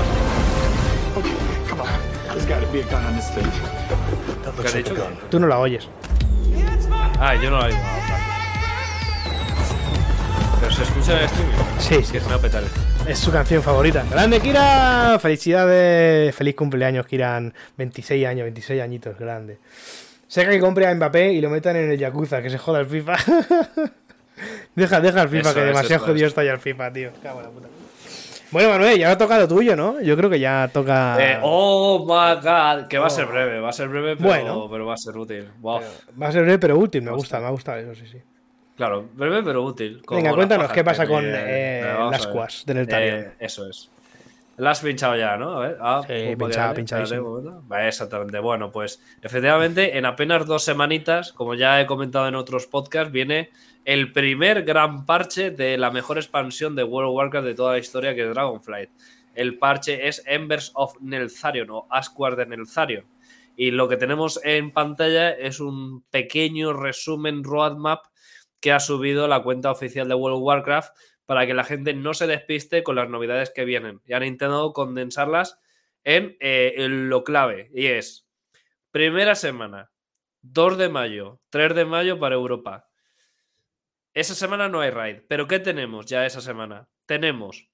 ¿Qué 4.61 4.67
has 4.67 4.75
dicho? 4.75 4.95
Tú 5.31 5.41
no 5.41 5.47
la 5.47 5.59
oyes. 5.59 5.89
Ah, 7.19 7.35
yo 7.35 7.51
no 7.51 7.59
la 7.59 7.67
oigo. 7.67 7.79
Pero 10.61 10.73
se 10.73 10.83
escucha 10.83 11.13
en 11.13 11.19
el 11.19 11.25
streaming. 11.25 11.55
Sí, 11.79 12.03
sí. 12.03 12.13
Que 12.13 12.21
se 12.21 12.27
me 12.27 12.33
va 12.33 12.37
a 12.37 12.43
petar. 12.43 12.63
Es 13.09 13.21
su 13.21 13.31
canción 13.31 13.63
favorita. 13.63 14.05
¡Grande, 14.11 14.41
Kira! 14.41 15.17
Felicidades. 15.21 16.35
Feliz 16.35 16.57
cumpleaños, 16.57 17.07
Kiran. 17.07 17.55
26 17.77 18.27
años, 18.27 18.43
26 18.43 18.83
añitos, 18.83 19.17
grande. 19.17 19.59
Sé 20.27 20.45
que 20.45 20.59
compre 20.59 20.89
a 20.89 20.95
Mbappé 20.95 21.33
y 21.33 21.41
lo 21.41 21.49
metan 21.49 21.77
en 21.77 21.93
el 21.93 21.99
Yakuza, 21.99 22.43
que 22.43 22.51
se 22.51 22.59
joda 22.59 22.81
el 22.81 22.87
FIFA. 22.87 23.15
deja, 24.75 25.01
deja 25.01 25.23
el 25.23 25.29
FIFA, 25.29 25.55
que 25.55 25.61
demasiado 25.61 26.05
jodido 26.05 26.27
está 26.27 26.43
ya 26.43 26.51
el 26.51 26.59
FIFA, 26.59 26.93
tío. 26.93 27.11
Cago 27.23 27.43
la 27.43 27.49
puta. 27.49 27.69
Bueno, 28.51 28.71
Manuel, 28.71 28.99
ya 28.99 29.13
ha 29.13 29.19
tocado 29.19 29.43
lo 29.43 29.49
tuyo, 29.49 29.77
¿no? 29.77 30.01
Yo 30.01 30.17
creo 30.17 30.29
que 30.29 30.41
ya 30.41 30.69
toca. 30.73 31.17
Eh, 31.21 31.39
oh 31.43 32.01
my 32.01 32.41
god, 32.43 32.89
que 32.89 32.99
va 32.99 33.07
a 33.07 33.11
ser 33.11 33.27
oh. 33.27 33.29
breve, 33.29 33.61
va 33.61 33.69
a 33.69 33.73
ser 33.73 33.89
breve, 33.89 34.17
pero, 34.17 34.29
bueno, 34.29 34.69
pero 34.69 34.85
va 34.85 34.95
a 34.95 34.97
ser 34.97 35.17
útil. 35.17 35.49
va 35.65 35.79
a 35.79 36.33
ser 36.33 36.43
breve, 36.43 36.59
pero 36.59 36.77
útil, 36.77 37.03
me 37.03 37.13
gusta, 37.13 37.39
me 37.39 37.47
ha 37.47 37.51
gustado 37.51 37.79
eso, 37.79 37.95
sí, 37.95 38.07
sí. 38.11 38.19
Claro, 38.77 39.09
breve 39.15 39.43
pero 39.43 39.63
útil. 39.63 40.03
Venga, 40.09 40.35
cuéntanos 40.35 40.71
qué 40.71 40.85
pasa 40.85 41.07
con 41.07 41.25
eh, 41.27 41.83
las 42.11 42.27
cuas 42.27 42.65
del 42.67 42.79
Eltarion. 42.79 43.21
Eh, 43.21 43.33
eso 43.39 43.69
es. 43.69 43.91
La 44.59 44.71
has 44.71 44.81
pinchado 44.81 45.17
ya, 45.17 45.37
¿no? 45.37 45.59
A 45.59 45.61
ver. 45.61 45.79
Ah, 45.81 46.03
sí, 46.07 46.37
pinchado, 46.37 46.75
pinchado. 46.75 47.63
Exactamente. 47.79 48.39
Bueno, 48.39 48.71
pues 48.71 49.03
efectivamente, 49.21 49.99
en 49.99 50.07
apenas 50.07 50.47
dos 50.47 50.63
semanitas, 50.63 51.33
como 51.33 51.55
ya 51.55 51.81
he 51.81 51.87
comentado 51.87 52.29
en 52.29 52.35
otros 52.35 52.67
podcasts, 52.67 53.13
viene 53.13 53.51
el 53.85 54.13
primer 54.13 54.63
gran 54.63 55.05
parche 55.05 55.51
de 55.51 55.77
la 55.79 55.91
mejor 55.91 56.17
expansión 56.17 56.75
de 56.75 56.85
World 56.85 57.11
of 57.11 57.17
Warcraft 57.17 57.47
de 57.47 57.55
toda 57.55 57.73
la 57.73 57.79
historia, 57.79 58.15
que 58.15 58.23
es 58.23 58.35
Dragonflight. 58.35 58.91
El 59.35 59.59
parche 59.59 60.09
es 60.09 60.23
Embers 60.27 60.73
of 60.75 60.95
Neltharion 61.01 61.71
o 61.71 61.87
Asquar 61.91 62.37
de 62.37 62.47
Neltharion. 62.47 63.05
Y 63.57 63.71
lo 63.71 63.89
que 63.89 63.97
tenemos 63.97 64.41
en 64.43 64.71
pantalla 64.71 65.31
es 65.31 65.61
un 65.61 66.03
pequeño 66.11 66.73
resumen 66.73 67.45
roadmap 67.45 68.05
que 68.67 68.73
ha 68.73 68.81
subido 68.81 69.29
la 69.29 69.45
cuenta 69.45 69.71
oficial 69.71 70.09
de 70.09 70.17
World 70.17 70.39
of 70.39 70.43
Warcraft 70.43 70.97
para 71.25 71.47
que 71.47 71.55
la 71.55 71.63
gente 71.63 71.95
no 71.95 72.15
se 72.15 72.27
despiste 72.27 72.83
con 72.83 72.97
las 72.97 73.09
novedades 73.09 73.53
que 73.55 73.65
vienen. 73.65 74.01
Y 74.05 74.13
han 74.13 74.25
intentado 74.25 74.73
condensarlas 74.73 75.61
en, 76.03 76.37
eh, 76.41 76.75
lo 76.89 77.23
clave. 77.23 77.71
Y 77.73 77.87
es, 77.87 78.29
primera 78.91 79.37
semana, 79.37 79.93
2 80.43 80.79
de 80.79 80.89
mayo, 80.89 81.41
3 81.51 81.77
de 81.77 81.85
mayo 81.85 82.19
para 82.19 82.35
Europa. 82.35 82.89
Esa 84.15 84.35
semana 84.35 84.69
no 84.69 84.81
hay 84.81 84.91
raid, 84.91 85.19
pero 85.29 85.47
¿qué 85.47 85.61
tenemos 85.61 86.07
ya 86.07 86.27
esa 86.27 86.41
semana? 86.41 86.89
Tenemos 87.07 87.69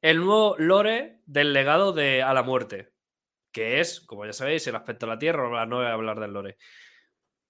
el 0.00 0.18
nuevo 0.18 0.54
lore 0.58 1.22
del 1.26 1.52
legado 1.52 1.92
de 1.92 2.22
A 2.22 2.32
la 2.34 2.44
Muerte, 2.44 2.92
que 3.50 3.80
es, 3.80 4.00
como 4.00 4.26
ya 4.26 4.32
sabéis, 4.32 4.64
el 4.68 4.76
aspecto 4.76 5.06
de 5.06 5.12
la 5.12 5.18
Tierra, 5.18 5.66
no 5.66 5.78
voy 5.78 5.86
a 5.86 5.92
hablar 5.92 6.20
del 6.20 6.34
lore. 6.34 6.56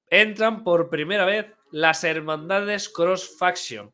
Entran 0.09 0.63
por 0.63 0.89
primera 0.89 1.25
vez 1.25 1.47
las 1.73 2.05
hermandades 2.05 2.89
Cross 2.89 3.37
Faction. 3.39 3.93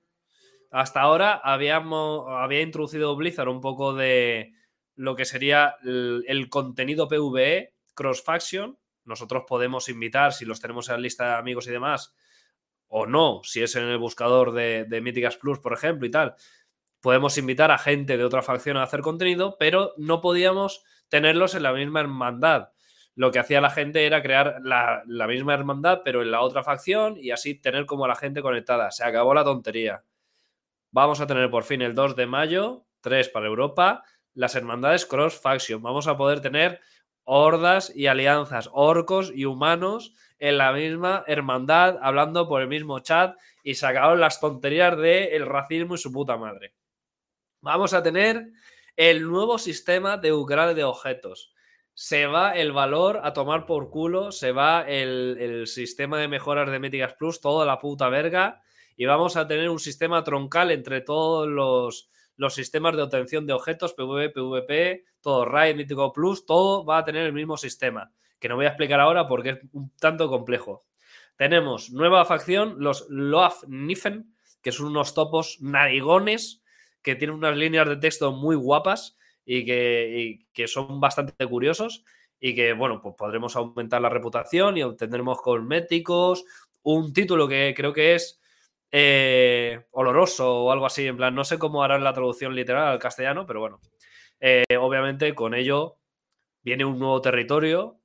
Hasta 0.71 1.01
ahora 1.01 1.41
habíamos, 1.43 2.27
había 2.29 2.61
introducido 2.61 3.17
Blizzard 3.17 3.49
un 3.49 3.61
poco 3.61 3.95
de 3.95 4.53
lo 4.95 5.17
que 5.17 5.25
sería 5.25 5.77
el, 5.83 6.49
contenido 6.51 7.09
PvE 7.09 7.75
Cross 7.95 8.23
Faction. 8.23 8.79
Nosotros 9.05 9.45
podemos 9.49 9.89
invitar, 9.89 10.35
si 10.35 10.45
los 10.45 10.61
tenemos 10.61 10.89
en 10.89 10.97
la 10.97 11.01
lista 11.01 11.29
de 11.29 11.35
amigos 11.35 11.67
y 11.67 11.71
demás, 11.71 12.15
o 12.89 13.07
no, 13.07 13.41
si 13.43 13.63
es 13.63 13.75
en 13.75 13.85
el 13.85 13.99
buscador 13.99 14.53
de, 14.53 14.85
de 14.85 15.01
Mythicas 15.01 15.39
Plus, 15.39 15.61
por 15.61 15.73
ejemplo, 15.73 16.07
y 16.07 16.11
tal, 16.11 16.35
podemos 17.01 17.39
invitar 17.39 17.71
a 17.71 17.79
gente 17.79 18.19
de 18.19 18.25
otra 18.25 18.43
facción 18.43 18.77
a 18.77 18.83
hacer 18.83 19.01
contenido, 19.01 19.57
pero 19.59 19.95
no 19.97 20.21
podíamos 20.21 20.85
tenerlos 21.09 21.55
en 21.55 21.63
la 21.63 21.73
misma 21.73 22.01
hermandad 22.01 22.69
lo 23.15 23.31
que 23.31 23.39
hacía 23.39 23.61
la 23.61 23.71
gente 23.71 24.07
era 24.07 24.23
crear 24.23 24.61
la, 24.63 25.03
misma 25.27 25.55
hermandad, 25.55 26.01
pero 26.05 26.23
en 26.23 26.31
la 26.31 26.41
otra 26.41 26.63
facción 26.63 27.17
y 27.19 27.31
así 27.31 27.55
tener 27.55 27.87
como 27.87 28.05
a 28.05 28.09
la 28.09 28.17
gente 28.17 28.43
conectada. 28.43 28.91
Se 28.91 29.05
acabó 29.05 29.35
la 29.35 29.45
tontería. 29.45 30.05
Vamos 30.91 31.21
a 31.21 31.27
tener 31.27 31.51
por 31.51 31.65
fin 31.65 31.83
el 31.83 31.95
2 31.95 32.17
de 32.17 32.27
mayo, 32.27 32.87
3 33.01 33.29
para 33.29 33.47
Europa, 33.47 34.05
las 34.35 34.55
hermandades 34.55 35.07
cross 35.07 35.39
faction. 35.39 35.83
Vamos 35.83 36.07
a 36.07 36.17
poder 36.17 36.41
tener 36.41 36.81
hordas 37.25 37.95
y 37.95 38.07
alianzas, 38.07 38.69
orcos 38.73 39.31
y 39.35 39.45
humanos 39.45 40.15
en 40.39 40.59
la 40.59 40.73
misma 40.73 41.25
hermandad, 41.27 41.99
hablando 42.03 42.49
por 42.49 42.63
el 42.63 42.69
mismo 42.69 42.99
chat 43.01 43.37
y 43.63 43.75
sacaron 43.75 44.21
las 44.21 44.41
tonterías 44.41 44.97
del 44.97 45.29
el 45.33 45.47
racismo 45.47 45.95
y 45.95 45.99
su 45.99 46.13
puta 46.13 46.37
madre. 46.37 46.75
Vamos 47.61 47.95
a 47.95 48.03
tener 48.03 48.51
el 48.97 49.23
nuevo 49.23 49.59
sistema 49.59 50.17
de 50.17 50.33
upgrade 50.33 50.75
de 50.75 50.85
objetos. 50.85 51.52
Se 51.95 52.27
va 52.27 52.53
el 52.53 52.73
valor 52.73 53.21
a 53.23 53.33
tomar 53.33 53.67
por 53.67 53.91
culo, 53.91 54.33
se 54.33 54.53
va 54.53 54.83
el, 54.83 55.37
el 55.39 55.67
sistema 55.67 56.19
de 56.19 56.29
mejoras 56.29 56.71
de 56.71 56.79
Méticas 56.79 57.15
Plus, 57.15 57.41
toda 57.41 57.67
la 57.67 57.79
puta 57.79 58.09
verga, 58.09 58.63
y 58.97 59.05
vamos 59.05 59.37
a 59.37 59.47
tener 59.47 59.69
un 59.69 59.79
sistema 59.79 60.25
troncal 60.25 60.71
entre 60.71 61.01
todos 61.01 61.49
los, 61.49 62.11
los 62.37 62.55
sistemas 62.55 62.97
de 62.97 63.03
obtención 63.03 63.47
de 63.47 63.53
objetos, 63.53 63.95
PvP, 63.95 64.31
PvP, 64.31 65.05
todo 65.21 65.45
Raid, 65.45 65.77
Mítico 65.77 66.13
Plus, 66.13 66.47
todo 66.47 66.85
va 66.85 66.99
a 66.99 67.05
tener 67.05 67.27
el 67.27 67.33
mismo 67.33 67.57
sistema, 67.57 68.13
que 68.39 68.49
no 68.49 68.57
voy 68.57 68.67
a 68.67 68.69
explicar 68.69 69.01
ahora 69.01 69.29
porque 69.29 69.51
es 69.51 69.59
un 69.73 69.91
tanto 69.99 70.29
complejo. 70.29 70.85
Tenemos 71.37 71.91
nueva 71.91 72.25
facción, 72.25 72.77
los 72.79 73.07
Loaf 73.09 73.65
Niffen, 73.67 74.35
que 74.63 74.73
son 74.73 74.87
unos 74.87 75.15
topos 75.15 75.59
narigones 75.61 76.63
que 77.03 77.17
tienen 77.17 77.37
unas 77.37 77.57
líneas 77.57 77.89
de 77.89 77.97
texto 77.97 78.33
muy 78.33 78.57
guapas 78.57 79.17
y 79.45 79.65
que, 79.65 80.47
que 80.53 80.69
son 80.69 81.01
bastante 81.01 81.47
curiosos 81.47 82.05
y 82.39 82.55
que, 82.55 82.73
bueno, 82.73 83.01
pues 83.01 83.15
podremos 83.17 83.55
aumentar 83.57 84.01
la 84.01 84.09
reputación 84.09 84.77
y 84.77 84.83
obtendremos 84.83 85.41
cosméticos, 85.41 86.45
un 86.83 87.13
título 87.13 87.47
que 87.47 87.73
creo 87.77 87.93
que 87.93 88.17
es 88.17 88.41
eh, 88.91 89.87
oloroso 89.93 90.65
o 90.65 90.73
algo 90.73 90.87
así, 90.87 91.07
en 91.07 91.17
plan, 91.17 91.35
no 91.35 91.45
sé 91.45 91.59
cómo 91.59 91.83
harán 91.83 92.05
la 92.05 92.13
traducción 92.13 92.55
literal 92.55 92.89
al 92.89 92.99
castellano, 92.99 93.47
pero 93.47 93.61
bueno, 93.61 93.81
eh, 94.41 94.65
obviamente 94.79 95.35
con 95.35 95.55
ello 95.55 95.99
viene 96.63 96.85
un 96.85 96.99
nuevo 96.99 97.21
territorio, 97.21 98.01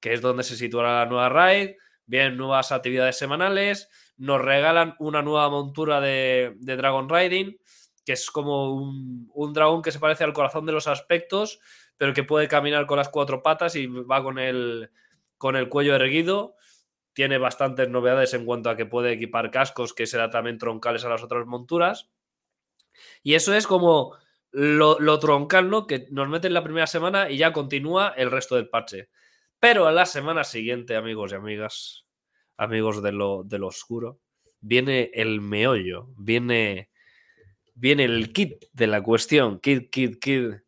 que 0.00 0.14
es 0.14 0.20
donde 0.20 0.42
se 0.42 0.56
situará 0.56 1.04
la 1.04 1.06
nueva 1.06 1.28
raid, 1.28 1.72
vienen 2.06 2.38
nuevas 2.38 2.72
actividades 2.72 3.18
semanales, 3.18 3.90
nos 4.16 4.40
regalan 4.40 4.96
una 4.98 5.20
nueva 5.20 5.50
montura 5.50 6.00
de, 6.00 6.54
de 6.56 6.76
Dragon 6.76 7.08
Riding, 7.08 7.58
que 8.08 8.14
es 8.14 8.30
como 8.30 8.72
un, 8.72 9.30
un, 9.34 9.52
dragón 9.52 9.82
que 9.82 9.92
se 9.92 9.98
parece 9.98 10.24
al 10.24 10.32
corazón 10.32 10.64
de 10.64 10.72
los 10.72 10.86
aspectos, 10.86 11.60
pero 11.98 12.14
que 12.14 12.24
puede 12.24 12.48
caminar 12.48 12.86
con 12.86 12.96
las 12.96 13.10
cuatro 13.10 13.42
patas 13.42 13.76
y 13.76 13.86
va 13.86 14.22
con 14.22 14.38
el, 14.38 14.88
con 15.36 15.56
el 15.56 15.68
cuello 15.68 15.94
erguido 15.94 16.54
tiene 17.12 17.36
bastantes 17.36 17.88
novedades 17.90 18.32
en 18.32 18.46
cuanto 18.46 18.70
a 18.70 18.76
que 18.76 18.86
puede 18.86 19.12
equipar 19.12 19.50
cascos 19.50 19.92
que 19.92 20.06
serán 20.06 20.30
también 20.30 20.56
troncales 20.56 21.04
a 21.04 21.10
las 21.10 21.22
otras 21.22 21.46
monturas. 21.46 22.08
Y 23.24 23.34
eso 23.34 23.52
es 23.54 23.66
como 23.66 24.16
lo, 24.52 25.00
lo 25.00 25.18
troncal, 25.18 25.68
¿no? 25.68 25.86
Que 25.86 26.06
nos 26.12 26.28
mete 26.28 26.46
en 26.46 26.54
la 26.54 26.62
primera 26.62 26.86
semana 26.86 27.28
y 27.28 27.36
ya 27.36 27.52
continúa 27.52 28.14
el 28.16 28.30
resto 28.30 28.54
del 28.54 28.68
parche. 28.68 29.10
Pero 29.58 29.88
a 29.88 29.92
la 29.92 30.06
semana 30.06 30.44
siguiente, 30.44 30.94
amigos 30.96 31.32
y 31.32 31.34
amigas, 31.34 32.06
amigos 32.56 33.02
de 33.02 33.10
lo, 33.10 33.42
de 33.42 33.58
lo 33.58 33.66
oscuro, 33.66 34.20
viene 34.60 35.10
el 35.12 35.40
meollo, 35.40 36.10
viene, 36.16 36.88
viene 37.78 38.04
el 38.04 38.32
kit 38.32 38.64
de 38.72 38.86
la 38.86 39.02
cuestión, 39.02 39.58
kit, 39.60 39.90
kit, 39.90 40.18
kit. 40.18 40.62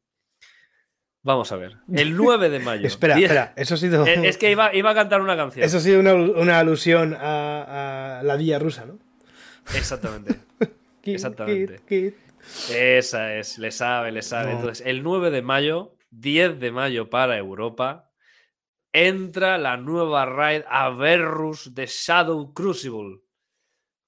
Vamos 1.22 1.52
a 1.52 1.56
ver. 1.56 1.76
El 1.92 2.16
9 2.16 2.48
de 2.48 2.60
mayo. 2.60 2.86
espera, 2.86 3.18
espera. 3.18 3.52
Eso 3.56 3.74
ha 3.74 3.76
sido. 3.76 4.06
Es 4.06 4.38
que 4.38 4.50
iba, 4.50 4.74
iba, 4.74 4.90
a 4.90 4.94
cantar 4.94 5.20
una 5.20 5.36
canción. 5.36 5.64
Eso 5.64 5.78
ha 5.78 5.80
sido 5.80 6.00
una, 6.00 6.14
una 6.14 6.58
alusión 6.58 7.14
a, 7.14 8.20
a, 8.20 8.22
la 8.22 8.36
villa 8.36 8.58
rusa, 8.58 8.86
¿no? 8.86 8.98
Exactamente. 9.74 10.36
Exactamente. 11.02 11.80
Kid. 11.86 12.12
Esa 12.74 13.34
es, 13.36 13.58
le 13.58 13.70
sabe, 13.70 14.12
le 14.12 14.22
sabe. 14.22 14.52
No. 14.52 14.60
Entonces, 14.60 14.86
el 14.86 15.02
9 15.02 15.30
de 15.30 15.42
mayo, 15.42 15.96
10 16.10 16.58
de 16.58 16.70
mayo 16.70 17.10
para 17.10 17.36
Europa, 17.36 18.10
entra 18.92 19.58
la 19.58 19.76
nueva 19.76 20.26
raid 20.26 20.62
Averrus 20.68 21.74
de 21.74 21.86
Shadow 21.86 22.54
Crucible. 22.54 23.20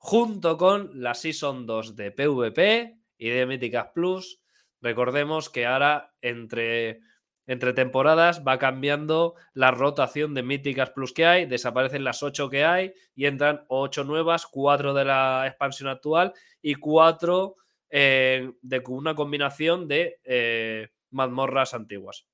Junto 0.04 0.58
con 0.58 0.90
la 1.00 1.14
Season 1.14 1.64
2 1.64 1.96
de 1.96 2.10
PvP 2.10 2.98
y 3.18 3.28
de 3.28 3.46
Mythicas 3.46 3.88
Plus 3.94 4.42
Recordemos 4.82 5.48
que 5.48 5.64
ahora 5.64 6.12
entre, 6.20 7.00
entre 7.46 7.72
temporadas 7.72 8.42
va 8.46 8.58
cambiando 8.58 9.36
la 9.54 9.70
rotación 9.70 10.34
de 10.34 10.42
míticas 10.42 10.90
plus 10.90 11.14
que 11.14 11.24
hay, 11.24 11.46
desaparecen 11.46 12.02
las 12.02 12.22
8 12.24 12.50
que 12.50 12.64
hay 12.64 12.92
y 13.14 13.26
entran 13.26 13.64
8 13.68 14.02
nuevas, 14.02 14.46
4 14.46 14.92
de 14.92 15.04
la 15.04 15.46
expansión 15.46 15.88
actual 15.88 16.34
y 16.60 16.74
4 16.74 17.54
eh, 17.90 18.52
de 18.60 18.82
una 18.88 19.14
combinación 19.14 19.86
de 19.86 20.18
eh, 20.24 20.88
mazmorras 21.10 21.74
antiguas. 21.74 22.26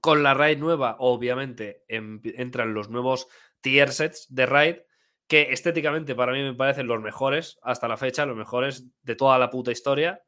Con 0.00 0.22
la 0.22 0.34
raid 0.34 0.58
nueva, 0.58 0.96
obviamente, 1.00 1.82
en, 1.88 2.20
entran 2.22 2.74
los 2.74 2.90
nuevos 2.90 3.26
tier 3.60 3.90
sets 3.90 4.32
de 4.32 4.46
raid 4.46 4.76
que 5.26 5.52
estéticamente 5.52 6.14
para 6.14 6.32
mí 6.32 6.42
me 6.42 6.54
parecen 6.54 6.86
los 6.86 7.00
mejores 7.00 7.58
hasta 7.62 7.88
la 7.88 7.96
fecha, 7.96 8.26
los 8.26 8.36
mejores 8.36 8.86
de 9.02 9.16
toda 9.16 9.38
la 9.38 9.50
puta 9.50 9.72
historia. 9.72 10.22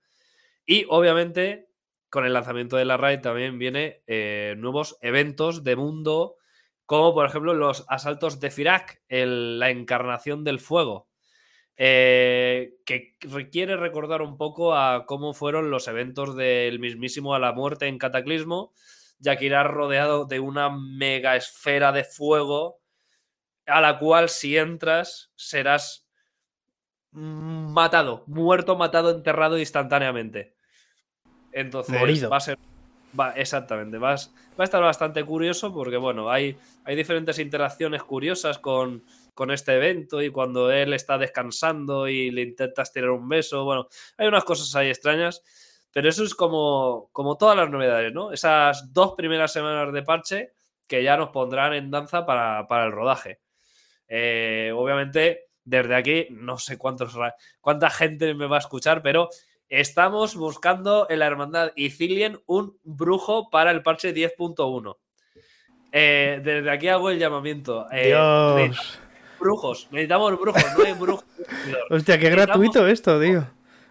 Y 0.66 0.86
obviamente, 0.88 1.68
con 2.11 2.24
el 2.24 2.32
lanzamiento 2.32 2.76
de 2.76 2.84
la 2.84 2.96
raid 2.96 3.20
también 3.20 3.59
viene 3.59 4.03
eh, 4.07 4.55
nuevos 4.59 4.99
eventos 5.01 5.62
de 5.62 5.76
mundo, 5.76 6.36
como 6.84 7.14
por 7.14 7.26
ejemplo 7.26 7.55
los 7.55 7.84
asaltos 7.88 8.40
de 8.40 8.51
Firak, 8.51 9.03
el, 9.09 9.59
la 9.59 9.70
encarnación 9.70 10.42
del 10.42 10.59
fuego, 10.59 11.09
eh, 11.76 12.74
que 12.84 13.14
requiere 13.20 13.76
recordar 13.76 14.20
un 14.20 14.36
poco 14.36 14.74
a 14.74 15.07
cómo 15.07 15.32
fueron 15.32 15.70
los 15.70 15.86
eventos 15.86 16.34
del 16.34 16.80
mismísimo 16.80 17.34
a 17.34 17.38
la 17.38 17.53
muerte 17.53 17.86
en 17.86 17.99
Cataclismo, 17.99 18.72
ya 19.20 19.36
que 19.36 19.46
irá 19.46 19.62
rodeado 19.62 20.24
de 20.24 20.40
una 20.40 20.70
mega 20.70 21.36
esfera 21.36 21.92
de 21.92 22.03
fuego 22.03 22.80
a 23.69 23.81
la 23.81 23.99
cual 23.99 24.29
si 24.29 24.57
entras 24.57 25.31
serás 25.37 26.09
matado, 27.12 28.25
muerto, 28.27 28.77
matado, 28.77 29.11
enterrado 29.11 29.59
instantáneamente. 29.59 30.55
Entonces 31.53 31.99
Morido. 31.99 32.31
va 32.31 32.39
a 32.39 32.41
ser. 32.41 32.59
Va, 33.19 33.33
exactamente. 33.33 33.99
Va 33.99 34.12
a, 34.12 34.16
va 34.16 34.59
a, 34.59 34.64
estar 34.64 34.83
bastante 34.83 35.25
curioso 35.25 35.73
porque, 35.73 35.97
bueno, 35.97 36.31
hay, 36.31 36.57
hay 36.85 36.95
diferentes 36.95 37.39
interacciones 37.39 38.03
curiosas 38.03 38.59
con, 38.59 39.05
con, 39.35 39.51
este 39.51 39.75
evento 39.75 40.21
y 40.21 40.31
cuando 40.31 40.71
él 40.71 40.93
está 40.93 41.16
descansando 41.16 42.07
y 42.07 42.31
le 42.31 42.43
intentas 42.43 42.93
tirar 42.93 43.11
un 43.11 43.29
beso. 43.29 43.64
Bueno, 43.64 43.89
hay 44.19 44.29
unas 44.29 44.45
cosas 44.45 44.75
ahí 44.77 44.89
extrañas. 44.89 45.43
Pero 45.91 46.11
eso 46.11 46.23
es 46.23 46.35
como, 46.35 47.09
como 47.12 47.39
todas 47.39 47.57
las 47.57 47.71
novedades, 47.71 48.12
¿no? 48.12 48.31
Esas 48.31 48.93
dos 48.93 49.14
primeras 49.16 49.53
semanas 49.53 49.93
de 49.93 50.03
parche 50.03 50.53
que 50.87 51.03
ya 51.03 51.16
nos 51.16 51.31
pondrán 51.31 51.73
en 51.73 51.91
danza 51.91 52.27
para, 52.27 52.66
para 52.69 52.85
el 52.85 52.93
rodaje. 52.93 53.41
Eh, 54.09 54.73
obviamente, 54.75 55.49
desde 55.65 55.95
aquí, 55.95 56.27
no 56.31 56.59
sé 56.59 56.79
cuántos, 56.79 57.17
cuánta 57.61 57.91
gente 57.91 58.35
me 58.35 58.47
va 58.47 58.57
a 58.57 58.61
escuchar, 58.61 59.03
pero 59.03 59.29
Estamos 59.69 60.35
buscando 60.35 61.07
en 61.11 61.19
la 61.19 61.27
hermandad 61.27 61.73
Ithilien 61.77 62.41
un 62.47 62.79
brujo 62.85 63.51
para 63.51 63.71
el 63.71 63.83
parche 63.83 64.15
10.1. 64.15 64.97
Eh, 65.93 66.41
desde 66.43 66.71
aquí 66.71 66.89
hago 66.89 67.11
el 67.11 67.19
llamamiento. 67.19 67.87
Eh, 67.93 68.07
Dios. 68.07 68.99
Brujos, 69.39 69.89
necesitamos 69.91 70.41
brujos, 70.41 70.65
no 70.77 70.85
hay 70.85 70.93
brujos. 70.95 71.25
Hostia, 71.91 72.19
qué 72.19 72.31
gratuito 72.31 72.87
esto, 72.87 73.21
tío. 73.21 73.47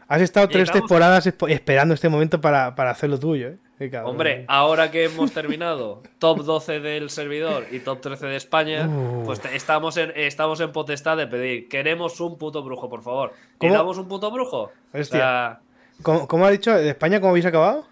Has 0.07 0.21
estado 0.21 0.47
tres 0.49 0.71
temporadas 0.71 1.27
esperando 1.27 1.93
este 1.93 2.09
momento 2.09 2.41
para, 2.41 2.73
para 2.73 2.91
hacerlo 2.91 3.19
tuyo, 3.19 3.49
¿eh? 3.49 3.57
Hombre, 4.05 4.45
ahora 4.47 4.89
que 4.91 5.05
hemos 5.05 5.31
terminado 5.31 6.01
top 6.19 6.43
12 6.43 6.79
del 6.79 7.09
servidor 7.09 7.65
y 7.71 7.79
top 7.79 8.01
13 8.01 8.25
de 8.27 8.35
España, 8.35 8.87
uh. 8.87 9.23
pues 9.25 9.41
estamos 9.53 9.97
en, 9.97 10.11
estamos 10.15 10.59
en 10.61 10.71
potestad 10.71 11.17
de 11.17 11.27
pedir, 11.27 11.67
queremos 11.67 12.19
un 12.19 12.37
puto 12.37 12.63
brujo, 12.63 12.89
por 12.89 13.03
favor. 13.03 13.33
¿Queremos 13.59 13.97
un 13.97 14.07
puto 14.07 14.31
brujo? 14.31 14.71
Hostia. 14.93 15.01
O 15.01 15.03
sea, 15.03 15.59
¿Cómo, 16.01 16.27
¿Cómo, 16.27 16.45
ha 16.45 16.51
dicho? 16.51 16.73
¿De 16.73 16.89
España 16.89 17.19
cómo 17.19 17.31
habéis 17.31 17.45
acabado? 17.45 17.85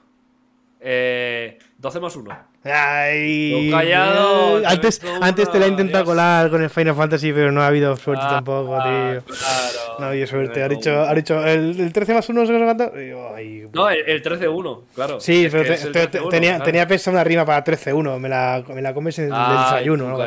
Eh, 0.79 1.57
12 1.77 1.99
más 1.99 2.15
1. 2.15 2.37
Ay, 2.67 3.69
callado. 3.69 4.61
Antes, 4.65 4.99
antes 5.21 5.51
te 5.51 5.59
la 5.59 5.67
he 5.67 5.69
intentado 5.69 6.03
Dios. 6.03 6.13
colar 6.13 6.49
con 6.49 6.63
el 6.63 6.69
Final 6.71 6.95
Fantasy, 6.95 7.31
pero 7.31 7.51
no 7.51 7.61
ha 7.61 7.67
habido 7.67 7.95
suerte 7.95 8.23
ah, 8.25 8.29
tampoco, 8.35 8.75
tío. 8.81 9.23
Claro. 9.23 9.99
No 9.99 10.05
ha 10.05 10.09
habido 10.09 10.25
suerte. 10.25 10.63
Ha 10.63 10.67
dicho, 10.67 10.99
ha 10.99 11.13
dicho 11.13 11.45
el, 11.45 11.79
el 11.79 11.93
13 11.93 12.15
más 12.15 12.27
1 12.27 12.45
se 12.47 12.53
lo 12.53 12.69
ha 12.69 13.35
Ay, 13.35 13.65
No, 13.71 13.87
el, 13.89 14.09
el 14.09 14.23
13-1, 14.23 14.81
claro. 14.95 15.19
Sí, 15.19 15.45
es 15.45 15.51
pero 15.51 15.63
te, 15.63 15.77
te, 15.77 16.07
te, 16.07 16.19
tenía, 16.29 16.51
claro. 16.51 16.63
tenía 16.63 16.87
pensado 16.87 17.15
una 17.15 17.23
rima 17.23 17.45
para 17.45 17.63
13-1. 17.63 18.19
Me 18.19 18.29
la, 18.29 18.63
me 18.67 18.81
la 18.81 18.93
comes 18.95 19.19
en 19.19 19.29
ah, 19.31 19.47
el 19.51 19.57
desayuno. 19.57 20.17
¿no? 20.17 20.25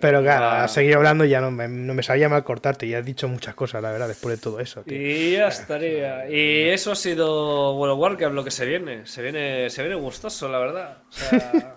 Pero 0.00 0.22
claro, 0.22 0.44
ah. 0.46 0.64
has 0.64 0.72
seguido 0.72 0.96
hablando 0.96 1.26
y 1.26 1.28
ya 1.28 1.42
no 1.42 1.50
me, 1.50 1.68
no 1.68 1.92
me 1.92 2.02
sabía 2.02 2.30
mal 2.30 2.44
cortarte. 2.44 2.86
Y 2.86 2.94
has 2.94 3.04
dicho 3.04 3.28
muchas 3.28 3.54
cosas, 3.54 3.82
la 3.82 3.92
verdad, 3.92 4.08
después 4.08 4.36
de 4.36 4.42
todo 4.42 4.58
eso. 4.58 4.82
Tío. 4.82 4.96
Y 4.96 5.32
ya 5.32 5.48
estaría. 5.48 6.30
Y 6.30 6.70
eso 6.70 6.92
ha 6.92 6.96
sido 6.96 7.76
World 7.76 7.92
of 7.92 8.00
Warcraft 8.00 8.34
lo 8.34 8.42
que 8.42 8.50
se 8.50 8.64
viene. 8.64 9.04
Se 9.04 9.20
viene, 9.20 9.68
se 9.68 9.82
viene 9.82 9.96
gustoso, 9.96 10.48
la 10.48 10.58
verdad. 10.58 10.98
O 11.10 11.12
sea. 11.12 11.73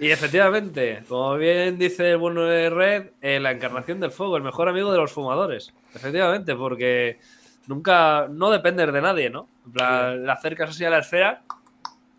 Y 0.00 0.10
efectivamente, 0.10 1.02
como 1.08 1.36
bien 1.36 1.78
dice 1.78 2.12
el 2.12 2.16
bueno 2.16 2.44
de 2.44 2.70
Red, 2.70 3.10
eh, 3.20 3.38
la 3.38 3.50
encarnación 3.50 4.00
del 4.00 4.10
fuego, 4.10 4.36
el 4.36 4.42
mejor 4.42 4.68
amigo 4.68 4.90
de 4.90 4.98
los 4.98 5.12
fumadores. 5.12 5.74
Efectivamente, 5.94 6.54
porque 6.56 7.18
nunca, 7.66 8.26
no 8.30 8.50
dependes 8.50 8.92
de 8.92 9.00
nadie, 9.02 9.28
¿no? 9.30 9.46
En 9.66 9.72
plan, 9.72 10.24
le 10.24 10.32
acercas 10.32 10.70
así 10.70 10.84
a 10.84 10.90
la 10.90 11.00
esfera 11.00 11.42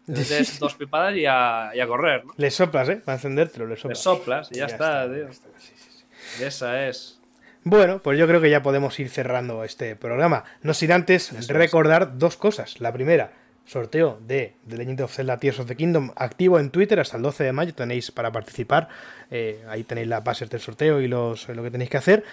Le 0.06 0.24
des 0.24 0.60
dos 0.60 0.76
pipadas 0.76 1.16
y 1.16 1.26
a, 1.26 1.72
y 1.74 1.80
a 1.80 1.88
correr, 1.88 2.24
¿no? 2.26 2.34
Le 2.38 2.52
soplas, 2.52 2.88
¿eh? 2.90 2.98
Para 2.98 3.16
encendértelo, 3.16 3.66
le 3.66 3.72
Le 3.72 3.78
soplas. 3.78 4.00
soplas 4.00 4.50
y 4.52 4.56
ya, 4.56 4.66
está, 4.66 5.06
tío. 5.06 5.24
ya 5.26 5.30
está, 5.30 5.50
sí, 5.58 5.74
sí, 5.76 5.90
sí. 6.38 6.44
Esa 6.44 6.88
es. 6.88 7.20
Bueno, 7.64 8.00
pues 8.00 8.18
yo 8.18 8.28
creo 8.28 8.42
que 8.42 8.50
ya 8.50 8.64
podemos 8.64 9.00
ir 9.00 9.10
cerrando 9.10 9.64
este 9.64 9.96
programa. 9.96 10.44
No 10.62 10.74
sin 10.74 10.92
antes 10.92 11.32
es. 11.32 11.48
recordar 11.48 12.18
dos 12.18 12.36
cosas. 12.38 12.80
La 12.80 12.92
primera, 12.92 13.34
sorteo 13.66 14.20
de 14.28 14.56
The 14.68 14.78
Legend 14.78 15.02
of 15.02 15.14
Zelda 15.14 15.38
Tears 15.38 15.60
of 15.60 15.68
the 15.68 15.76
Kingdom 15.76 16.12
activo 16.16 16.60
en 16.60 16.70
Twitter 16.72 17.00
hasta 17.00 17.18
el 17.18 17.24
12 17.24 17.44
de 17.46 17.52
mayo. 17.54 17.74
Tenéis 17.74 18.12
para 18.12 18.32
participar. 18.32 18.90
Eh, 19.30 19.64
ahí 19.70 19.84
tenéis 19.84 20.08
las 20.08 20.24
bases 20.24 20.50
del 20.50 20.60
sorteo 20.60 21.00
y 21.02 21.08
los, 21.08 21.48
lo 21.50 21.64
que 21.64 21.72
tenéis 21.72 21.90
que 21.90 21.98
hacer. 21.98 22.24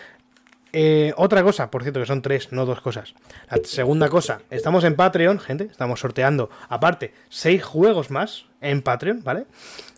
Eh, 0.72 1.14
otra 1.16 1.42
cosa, 1.42 1.70
por 1.70 1.82
cierto, 1.82 1.98
que 2.00 2.06
son 2.06 2.20
tres, 2.20 2.52
no 2.52 2.66
dos 2.66 2.82
cosas. 2.82 3.14
La 3.50 3.56
segunda 3.64 4.10
cosa, 4.10 4.42
estamos 4.50 4.84
en 4.84 4.96
Patreon, 4.96 5.38
gente. 5.40 5.64
Estamos 5.64 5.98
sorteando, 6.00 6.50
aparte, 6.68 7.14
seis 7.30 7.62
juegos 7.64 8.10
más 8.10 8.44
en 8.60 8.82
Patreon, 8.82 9.22
¿vale? 9.24 9.46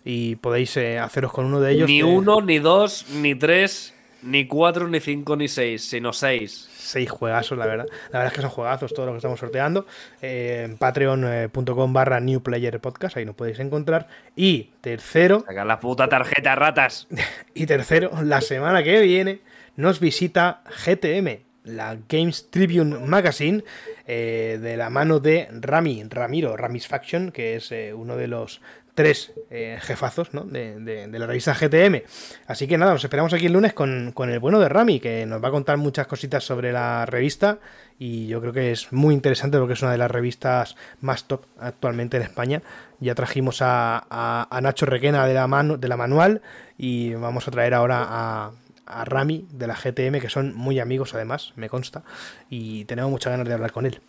Y 0.05 0.37
podéis 0.37 0.77
eh, 0.77 0.97
haceros 0.97 1.33
con 1.33 1.45
uno 1.45 1.59
de 1.59 1.73
ellos. 1.73 1.87
Ni 1.89 1.97
que- 1.97 2.03
uno, 2.05 2.39
ni 2.39 2.59
dos, 2.59 3.05
ni 3.09 3.35
tres, 3.35 3.93
ni 4.23 4.47
cuatro, 4.47 4.87
ni 4.87 4.99
cinco, 4.99 5.35
ni 5.35 5.47
seis, 5.47 5.83
sino 5.83 6.13
seis. 6.13 6.69
seis 6.73 7.09
juegazos, 7.09 7.57
la 7.57 7.65
verdad. 7.65 7.85
La 8.11 8.19
verdad 8.19 8.27
es 8.27 8.33
que 8.33 8.41
son 8.41 8.49
juegazos 8.49 8.93
todo 8.93 9.05
lo 9.05 9.11
que 9.13 9.17
estamos 9.17 9.39
sorteando. 9.39 9.85
Eh, 10.21 10.63
en 10.65 10.77
patreon.com 10.77 11.93
barra 11.93 12.19
New 12.19 12.41
Player 12.41 12.79
Podcast, 12.79 13.17
ahí 13.17 13.25
nos 13.25 13.35
podéis 13.35 13.59
encontrar. 13.59 14.07
Y 14.35 14.71
tercero, 14.81 15.43
Saca 15.45 15.65
la 15.65 15.79
puta 15.79 16.07
tarjeta, 16.07 16.55
ratas. 16.55 17.07
y 17.53 17.65
tercero, 17.65 18.11
la 18.23 18.41
semana 18.41 18.83
que 18.83 18.99
viene 19.01 19.41
nos 19.75 19.99
visita 19.99 20.63
GTM, 20.85 21.39
la 21.63 21.97
Games 22.09 22.49
Tribune 22.49 22.99
Magazine, 23.05 23.63
eh, 24.07 24.59
de 24.61 24.77
la 24.77 24.89
mano 24.89 25.19
de 25.19 25.47
Rami, 25.51 26.03
Ramiro, 26.09 26.57
Ramis 26.57 26.87
Faction, 26.87 27.31
que 27.31 27.55
es 27.55 27.71
eh, 27.71 27.93
uno 27.93 28.17
de 28.17 28.27
los 28.27 28.61
tres 29.01 29.31
eh, 29.49 29.77
jefazos 29.81 30.33
¿no? 30.33 30.41
de, 30.43 30.79
de- 30.79 31.07
de 31.07 31.19
la 31.19 31.25
revista 31.27 31.53
GTM. 31.53 32.03
Así 32.47 32.67
que 32.67 32.77
nada, 32.77 32.93
nos 32.93 33.03
esperamos 33.03 33.33
aquí 33.33 33.47
el 33.47 33.53
lunes 33.53 33.73
con, 33.73 34.11
con 34.13 34.29
el 34.29 34.39
bueno 34.39 34.59
de 34.59 34.69
Rami, 34.69 34.99
que 34.99 35.25
nos 35.25 35.43
va 35.43 35.47
a 35.49 35.51
contar 35.51 35.77
muchas 35.77 36.07
cositas 36.07 36.43
sobre 36.43 36.71
la 36.71 37.05
revista 37.05 37.59
y 37.99 38.27
yo 38.27 38.39
creo 38.41 38.53
que 38.53 38.71
es 38.71 38.91
muy 38.93 39.13
interesante 39.13 39.57
porque 39.57 39.73
es 39.73 39.81
una 39.81 39.91
de 39.91 39.97
las 39.97 40.09
revistas 40.11 40.75
más 41.01 41.25
top 41.25 41.45
actualmente 41.59 42.17
en 42.17 42.23
España. 42.23 42.61
Ya 42.99 43.15
trajimos 43.15 43.61
a, 43.61 44.05
a- 44.09 44.47
a 44.49 44.61
Nacho 44.61 44.85
Requena 44.85 45.25
de 45.25 45.33
la, 45.33 45.47
manu- 45.47 45.77
de 45.77 45.87
la 45.87 45.97
manual 45.97 46.41
y 46.77 47.13
vamos 47.13 47.47
a 47.47 47.51
traer 47.51 47.73
ahora 47.73 48.05
a, 48.07 48.51
a 48.85 49.05
Rami 49.05 49.47
de 49.51 49.67
la 49.67 49.75
GTM, 49.75 50.19
que 50.19 50.29
son 50.29 50.53
muy 50.55 50.79
amigos 50.79 51.13
además, 51.13 51.53
me 51.55 51.69
consta, 51.69 52.03
y 52.49 52.85
tenemos 52.85 53.09
muchas 53.11 53.31
ganas 53.31 53.47
de 53.47 53.53
hablar 53.53 53.71
con 53.71 53.85
él. 53.85 54.01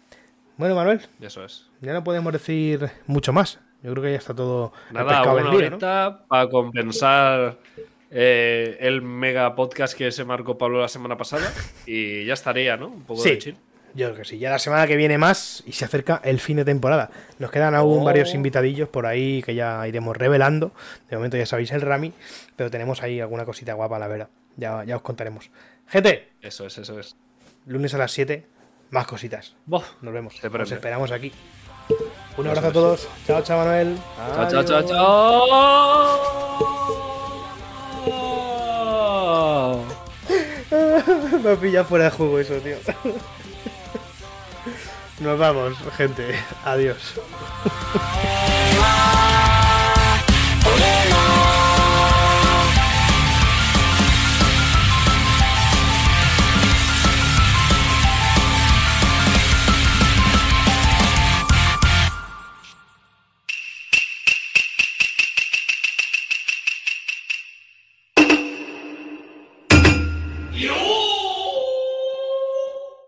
Bueno, 0.58 0.74
Manuel, 0.74 1.00
Eso 1.20 1.44
es. 1.44 1.66
ya 1.80 1.92
no 1.94 2.04
podemos 2.04 2.32
decir 2.32 2.90
mucho 3.06 3.32
más. 3.32 3.58
Yo 3.82 3.90
creo 3.92 4.02
que 4.04 4.12
ya 4.12 4.18
está 4.18 4.34
todo 4.34 4.72
Nada, 4.92 5.22
una 5.22 5.50
vendido, 5.50 5.78
para 6.28 6.48
compensar 6.48 7.58
eh, 8.10 8.76
el 8.80 9.02
mega 9.02 9.54
podcast 9.54 9.96
que 9.96 10.12
se 10.12 10.24
marcó 10.24 10.56
Pablo 10.58 10.80
la 10.80 10.88
semana 10.88 11.16
pasada. 11.16 11.50
Y 11.86 12.24
ya 12.24 12.34
estaría, 12.34 12.76
¿no? 12.76 12.88
Un 12.88 13.02
poco 13.02 13.22
Sí. 13.22 13.30
de 13.30 13.38
chill. 13.38 13.56
Yo 13.94 14.06
creo 14.06 14.18
que 14.18 14.24
sí. 14.24 14.38
Ya 14.38 14.50
la 14.50 14.58
semana 14.58 14.86
que 14.86 14.96
viene 14.96 15.18
más 15.18 15.62
y 15.66 15.72
se 15.72 15.84
acerca 15.84 16.20
el 16.24 16.40
fin 16.40 16.56
de 16.56 16.64
temporada. 16.64 17.10
Nos 17.38 17.50
quedan 17.50 17.74
aún 17.74 18.00
Oh. 18.00 18.04
varios 18.04 18.34
invitadillos 18.34 18.88
por 18.88 19.04
ahí 19.04 19.42
que 19.42 19.54
ya 19.54 19.86
iremos 19.86 20.16
revelando. 20.16 20.72
De 21.10 21.16
momento 21.16 21.36
ya 21.36 21.44
sabéis 21.44 21.72
el 21.72 21.82
Rami, 21.82 22.12
pero 22.56 22.70
tenemos 22.70 23.02
ahí 23.02 23.20
alguna 23.20 23.44
cosita 23.44 23.74
guapa, 23.74 23.98
la 23.98 24.08
verdad. 24.08 24.28
Ya, 24.56 24.84
ya 24.84 24.96
os 24.96 25.02
contaremos. 25.02 25.50
Gente, 25.88 26.30
Eso 26.40 26.66
es, 26.66 26.78
eso 26.78 26.98
es. 27.00 27.16
lunes 27.66 27.92
a 27.94 27.98
las 27.98 28.12
7, 28.12 28.46
más 28.90 29.06
cositas. 29.06 29.56
Nos 29.66 29.82
vemos. 30.02 30.40
Nos 30.42 30.72
esperamos 30.72 31.10
aquí. 31.10 31.32
Un 32.36 32.46
abrazo 32.46 32.68
a 32.68 32.72
todos. 32.72 33.08
Chao, 33.26 33.42
chao, 33.42 33.58
Manuel. 33.58 33.98
Chao, 34.34 34.50
chao, 34.50 34.64
chao, 34.64 34.82
chao. 34.82 36.18
Me 41.42 41.50
ha 41.50 41.56
pillado 41.56 41.84
fuera 41.84 42.04
de 42.06 42.10
juego 42.10 42.38
eso, 42.38 42.54
tío. 42.54 42.76
Nos 45.20 45.38
vamos, 45.38 45.76
gente. 45.96 46.34
Adiós. 46.64 47.14